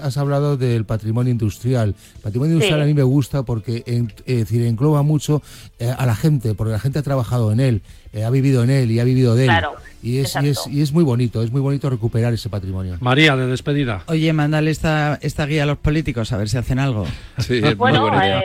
Has 0.01 0.17
hablado 0.17 0.57
del 0.57 0.85
patrimonio 0.85 1.31
industrial. 1.31 1.95
El 2.17 2.21
patrimonio 2.21 2.53
industrial 2.55 2.79
Sí. 2.79 2.83
a 2.83 2.85
mí 2.87 2.93
me 2.93 3.03
gusta 3.03 3.43
porque 3.43 3.83
en- 3.85 4.11
es 4.25 4.37
decir, 4.39 4.61
engloba 4.65 5.01
mucho 5.03 5.41
eh, 5.79 5.93
a 5.97 6.05
la 6.05 6.15
gente, 6.15 6.53
porque 6.53 6.71
la 6.73 6.79
gente 6.79 6.99
ha 6.99 7.03
trabajado 7.03 7.51
en 7.51 7.59
él, 7.59 7.81
eh, 8.13 8.23
ha 8.23 8.29
vivido 8.29 8.63
en 8.63 8.69
él 8.69 8.91
y 8.91 8.99
ha 8.99 9.03
vivido 9.03 9.35
de 9.35 9.43
él. 9.43 9.49
Claro, 9.49 9.73
y, 10.01 10.19
es, 10.19 10.35
y, 10.41 10.47
es, 10.49 10.67
y 10.67 10.81
es 10.81 10.91
muy 10.93 11.03
bonito, 11.03 11.41
es 11.41 11.51
muy 11.51 11.61
bonito 11.61 11.89
recuperar 11.89 12.31
ese 12.33 12.47
patrimonio. 12.49 12.95
María, 12.99 13.35
de 13.35 13.47
despedida. 13.47 14.03
Oye, 14.07 14.31
mándale 14.33 14.69
esta, 14.71 15.17
esta 15.21 15.45
guía 15.47 15.63
a 15.63 15.65
los 15.65 15.77
políticos 15.79 16.31
a 16.31 16.37
ver 16.37 16.47
si 16.47 16.57
hacen 16.57 16.77
algo. 16.79 17.05
Sí, 17.39 17.59
Bueno, 17.75 18.07
eh, 18.21 18.41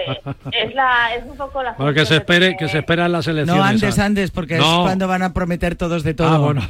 es, 0.53 0.75
la, 0.75 1.15
es 1.15 1.25
un 1.25 1.37
poco 1.37 1.63
la 1.63 1.73
Bueno, 1.75 1.93
que 1.93 2.01
se 2.01 2.07
función 2.07 2.21
espere, 2.21 2.57
que 2.57 2.69
se 2.69 2.79
espera 2.79 3.07
en 3.07 3.13
las 3.13 3.27
elecciones. 3.27 3.63
No 3.63 3.65
antes, 3.69 3.81
¿sabes? 3.95 3.99
antes, 3.99 4.31
porque 4.31 4.57
No. 4.59 4.79
es 4.79 4.87
cuando 4.87 5.07
van 5.07 5.23
a 5.23 5.33
prometer 5.33 5.77
todos 5.77 6.03
de 6.03 6.15
todo. 6.15 6.29
Ah, 6.29 6.39
bueno. 6.39 6.63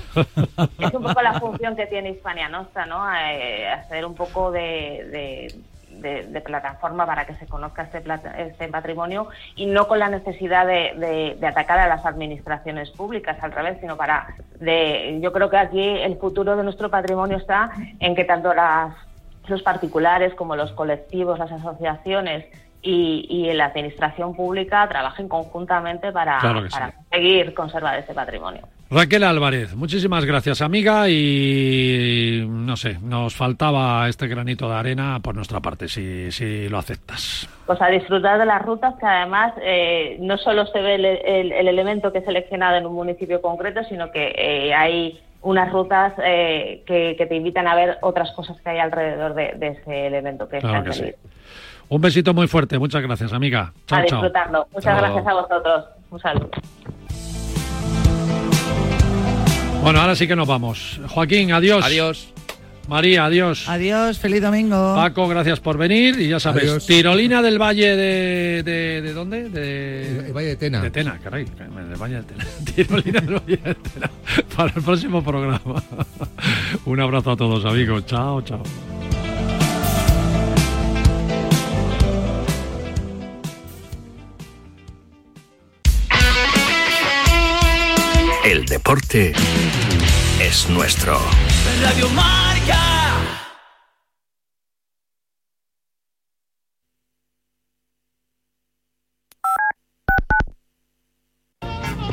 es 0.79 0.93
un 0.95 1.03
poco 1.03 1.23
la 1.23 1.39
función 1.41 1.77
que 1.77 1.87
tiene 1.87 2.11
Hispania 2.11 2.49
Nostra, 2.49 2.85
¿no? 2.87 3.05
Eh, 3.15 3.67
hacer 3.69 4.05
un 4.05 4.15
poco 4.15 4.51
de, 4.51 4.61
de- 4.71 5.55
de- 5.91 6.23
de 6.27 6.41
plataforma 6.41 7.05
para 7.05 7.27
que 7.27 7.35
se 7.35 7.47
conozca 7.47 7.83
este, 7.83 8.01
plata- 8.01 8.39
este 8.41 8.69
patrimonio 8.69 9.29
y 9.57 9.67
no 9.67 9.89
con 9.89 9.99
la 9.99 10.09
necesidad 10.09 10.65
de, 10.67 10.93
de- 10.97 11.37
de 11.39 11.47
atacar 11.47 11.79
a 11.81 11.89
las 11.89 12.07
administraciones 12.07 12.91
públicas, 12.91 13.37
al 13.43 13.53
revés, 13.53 13.79
sino 13.81 13.97
para... 13.97 14.29
De, 14.61 15.19
yo 15.21 15.33
creo 15.33 15.51
que 15.51 15.57
aquí 15.57 15.81
el 15.83 16.17
futuro 16.17 16.57
de 16.57 16.63
nuestro 16.63 16.91
patrimonio 16.91 17.39
está 17.39 17.71
en 17.99 18.15
que 18.15 18.25
tanto 18.25 18.55
las, 18.55 18.95
los 19.49 19.63
particulares 19.63 20.33
como 20.35 20.55
los 20.55 20.71
colectivos, 20.73 21.39
las 21.39 21.51
asociaciones 21.51 22.47
y, 22.83 23.27
y 23.29 23.53
la 23.55 23.67
administración 23.67 24.35
pública 24.37 24.89
trabajen 24.89 25.29
conjuntamente 25.29 26.13
para, 26.13 26.39
Claro 26.39 26.63
sí. 26.63 26.69
para 26.71 26.93
conseguir 26.93 27.53
conservar 27.53 27.99
ese 27.99 28.15
patrimonio. 28.15 28.63
Raquel 28.91 29.23
Álvarez, 29.23 29.77
muchísimas 29.77 30.25
gracias, 30.25 30.61
amiga. 30.63 31.09
Y 31.09 32.45
no 32.49 32.77
sé, 32.77 32.99
nos 33.01 33.37
faltaba 33.37 34.09
este 34.09 34.27
granito 34.27 34.69
de 34.69 34.75
arena 34.75 35.21
por 35.23 35.37
nuestra 35.37 35.61
parte, 35.61 35.87
si, 35.87 36.33
si 36.33 36.69
lo 36.69 36.79
aceptas. 36.79 37.49
pues 37.67 37.81
a 37.81 37.87
disfrutar 37.87 38.41
de 38.41 38.47
las 38.47 38.61
rutas 38.63 38.95
que 38.99 39.07
además 39.07 39.53
eh, 39.63 40.17
no 40.21 40.37
solo 40.39 40.67
se 40.67 40.81
ve 40.81 40.97
el, 40.97 41.05
el- 41.05 41.53
el 41.53 41.69
elemento 41.69 42.11
que 42.13 42.19
es 42.19 42.25
seleccionado 42.25 42.77
en 42.79 42.87
un 42.87 42.95
municipio 42.95 43.41
concreto, 43.41 43.85
sino 43.85 44.11
que 44.11 44.35
eh, 44.37 44.75
hay 44.75 45.21
unas 45.43 45.73
rutas 45.73 46.13
eh, 46.25 46.83
que, 46.85 47.15
que 47.17 47.27
te 47.27 47.37
invitan 47.37 47.69
a 47.69 47.77
ver 47.77 47.97
otras 48.03 48.33
cosas 48.33 48.61
que 48.61 48.71
hay 48.71 48.79
alrededor 48.79 49.35
de, 49.35 49.53
de 49.57 49.69
ese 49.69 50.07
elemento 50.09 50.49
que 50.49 50.59
Claro 50.59 50.91
es 50.91 51.01
que 51.01 51.07
sí. 51.07 51.15
Un 51.89 52.01
besito 52.01 52.35
muy 52.35 52.49
fuerte, 52.49 52.77
muchas 52.79 53.03
gracias, 53.03 53.33
amiga. 53.33 53.73
Chao, 53.87 54.01
a 54.01 54.05
chao. 54.05 54.21
disfrutarlo. 54.21 54.67
Muchas 54.73 54.85
Chao. 54.93 54.99
gracias 54.99 55.27
a 55.29 55.35
vosotros. 55.35 55.85
Un 56.11 56.19
saludo. 56.21 56.51
Bueno, 59.83 60.01
ahora 60.01 60.15
sí 60.15 60.29
que 60.29 60.37
nos 60.37 60.47
vamos. 60.47 61.01
Joaquín, 61.09 61.53
adiós. 61.53 61.85
Adiós. 61.85 62.29
María, 62.89 63.25
adiós. 63.27 63.69
Adiós, 63.69 64.19
feliz 64.19 64.43
domingo. 64.43 64.95
Paco, 64.97 65.29
gracias 65.29 65.61
por 65.61 65.79
venir. 65.79 66.21
Y 66.21 66.29
ya 66.29 66.41
sabes, 66.41 66.65
Adiós. 66.65 66.87
Tirolina 66.87 67.41
del 67.41 67.57
Valle 67.61 67.95
de. 67.97 68.63
¿De, 68.65 69.01
de 69.01 69.13
dónde? 69.13 69.49
De, 69.49 70.27
El 70.27 70.33
Valle 70.33 70.49
de 70.49 70.57
Tena. 70.57 70.83
De 70.83 70.91
Tena, 70.91 71.19
caray. 71.23 71.45
Del 71.45 71.97
Valle 71.97 72.17
de 72.17 72.23
Tena. 72.25 72.45
Tirolina 72.75 73.21
del 73.21 73.35
Valle 73.35 73.57
de 73.57 73.75
Tena. 73.75 74.11
Para 74.57 74.73
el 74.75 74.83
próximo 74.83 75.23
programa. 75.23 75.61
Un 76.85 77.01
abrazo 77.01 77.31
a 77.31 77.37
todos, 77.37 77.65
amigos. 77.65 78.05
Chao, 78.07 78.43
chao. 78.43 78.63
El 88.43 88.65
deporte 88.65 89.35
es 90.41 90.67
nuestro. 90.71 91.21
Radio 91.83 92.09
Marca. 92.09 92.79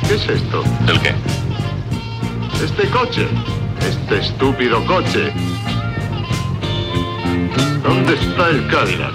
¿Qué 0.06 0.16
es 0.16 0.28
esto? 0.28 0.64
¿El 0.90 1.00
qué? 1.00 1.16
Este 2.62 2.90
coche. 2.90 3.26
Este 3.80 4.20
estúpido 4.20 4.86
coche. 4.86 5.32
¿Dónde 7.82 8.16
está 8.16 8.50
el 8.50 8.68
Cadillac? 8.68 9.14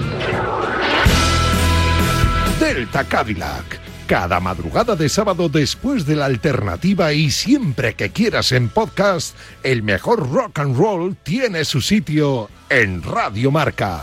Delta 2.59 3.05
Cadillac. 3.05 3.82
Cada 4.13 4.41
madrugada 4.41 4.95
de 4.95 5.09
sábado 5.09 5.49
después 5.49 6.05
de 6.05 6.17
la 6.17 6.27
alternativa 6.27 7.15
y 7.15 7.31
siempre 7.31 7.95
que 7.95 8.11
quieras 8.11 8.53
en 8.53 8.69
podcast, 8.69 9.35
el 9.63 9.83
mejor 9.83 10.31
rock 10.31 10.59
and 10.59 10.77
roll 10.77 11.17
tiene 11.17 11.65
su 11.65 11.81
sitio 11.81 12.51
en 12.69 13.03
Radio 13.03 13.51
Marca. 13.51 14.03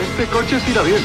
Este 0.00 0.26
coche 0.26 0.60
tira 0.64 0.82
bien. 0.82 1.02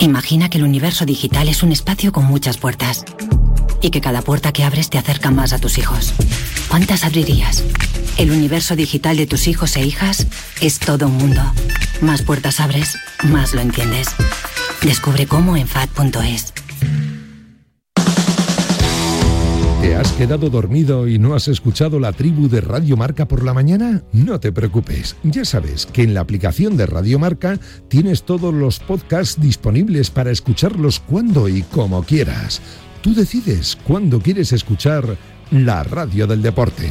Imagina 0.00 0.50
que 0.50 0.58
el 0.58 0.64
universo 0.64 1.06
digital 1.06 1.48
es 1.48 1.62
un 1.62 1.72
espacio 1.72 2.12
con 2.12 2.26
muchas 2.26 2.58
puertas 2.58 3.02
y 3.86 3.90
que 3.90 4.00
cada 4.00 4.20
puerta 4.20 4.52
que 4.52 4.64
abres 4.64 4.90
te 4.90 4.98
acerca 4.98 5.30
más 5.30 5.52
a 5.52 5.60
tus 5.60 5.78
hijos. 5.78 6.12
¿Cuántas 6.68 7.04
abrirías? 7.04 7.62
El 8.18 8.32
universo 8.32 8.74
digital 8.74 9.16
de 9.16 9.28
tus 9.28 9.46
hijos 9.46 9.76
e 9.76 9.86
hijas 9.86 10.26
es 10.60 10.80
todo 10.80 11.06
un 11.06 11.16
mundo. 11.16 11.40
Más 12.00 12.22
puertas 12.22 12.58
abres, 12.58 12.98
más 13.22 13.54
lo 13.54 13.60
entiendes. 13.60 14.08
Descubre 14.82 15.26
cómo 15.26 15.56
en 15.56 15.68
FAD.es. 15.68 16.52
¿Te 19.82 19.94
has 19.94 20.10
quedado 20.12 20.50
dormido 20.50 21.06
y 21.06 21.20
no 21.20 21.36
has 21.36 21.46
escuchado 21.46 22.00
la 22.00 22.12
tribu 22.12 22.48
de 22.48 22.60
Radio 22.60 22.96
Marca 22.96 23.28
por 23.28 23.44
la 23.44 23.54
mañana? 23.54 24.02
No 24.12 24.40
te 24.40 24.50
preocupes, 24.50 25.14
ya 25.22 25.44
sabes 25.44 25.86
que 25.86 26.02
en 26.02 26.12
la 26.12 26.22
aplicación 26.22 26.76
de 26.76 26.86
Radio 26.86 27.20
Marca 27.20 27.60
tienes 27.88 28.24
todos 28.24 28.52
los 28.52 28.80
podcasts 28.80 29.40
disponibles 29.40 30.10
para 30.10 30.32
escucharlos 30.32 30.98
cuando 30.98 31.48
y 31.48 31.62
como 31.62 32.02
quieras. 32.02 32.60
Tú 33.06 33.14
decides 33.14 33.78
cuándo 33.84 34.18
quieres 34.18 34.52
escuchar 34.52 35.16
la 35.52 35.84
radio 35.84 36.26
del 36.26 36.42
deporte. 36.42 36.90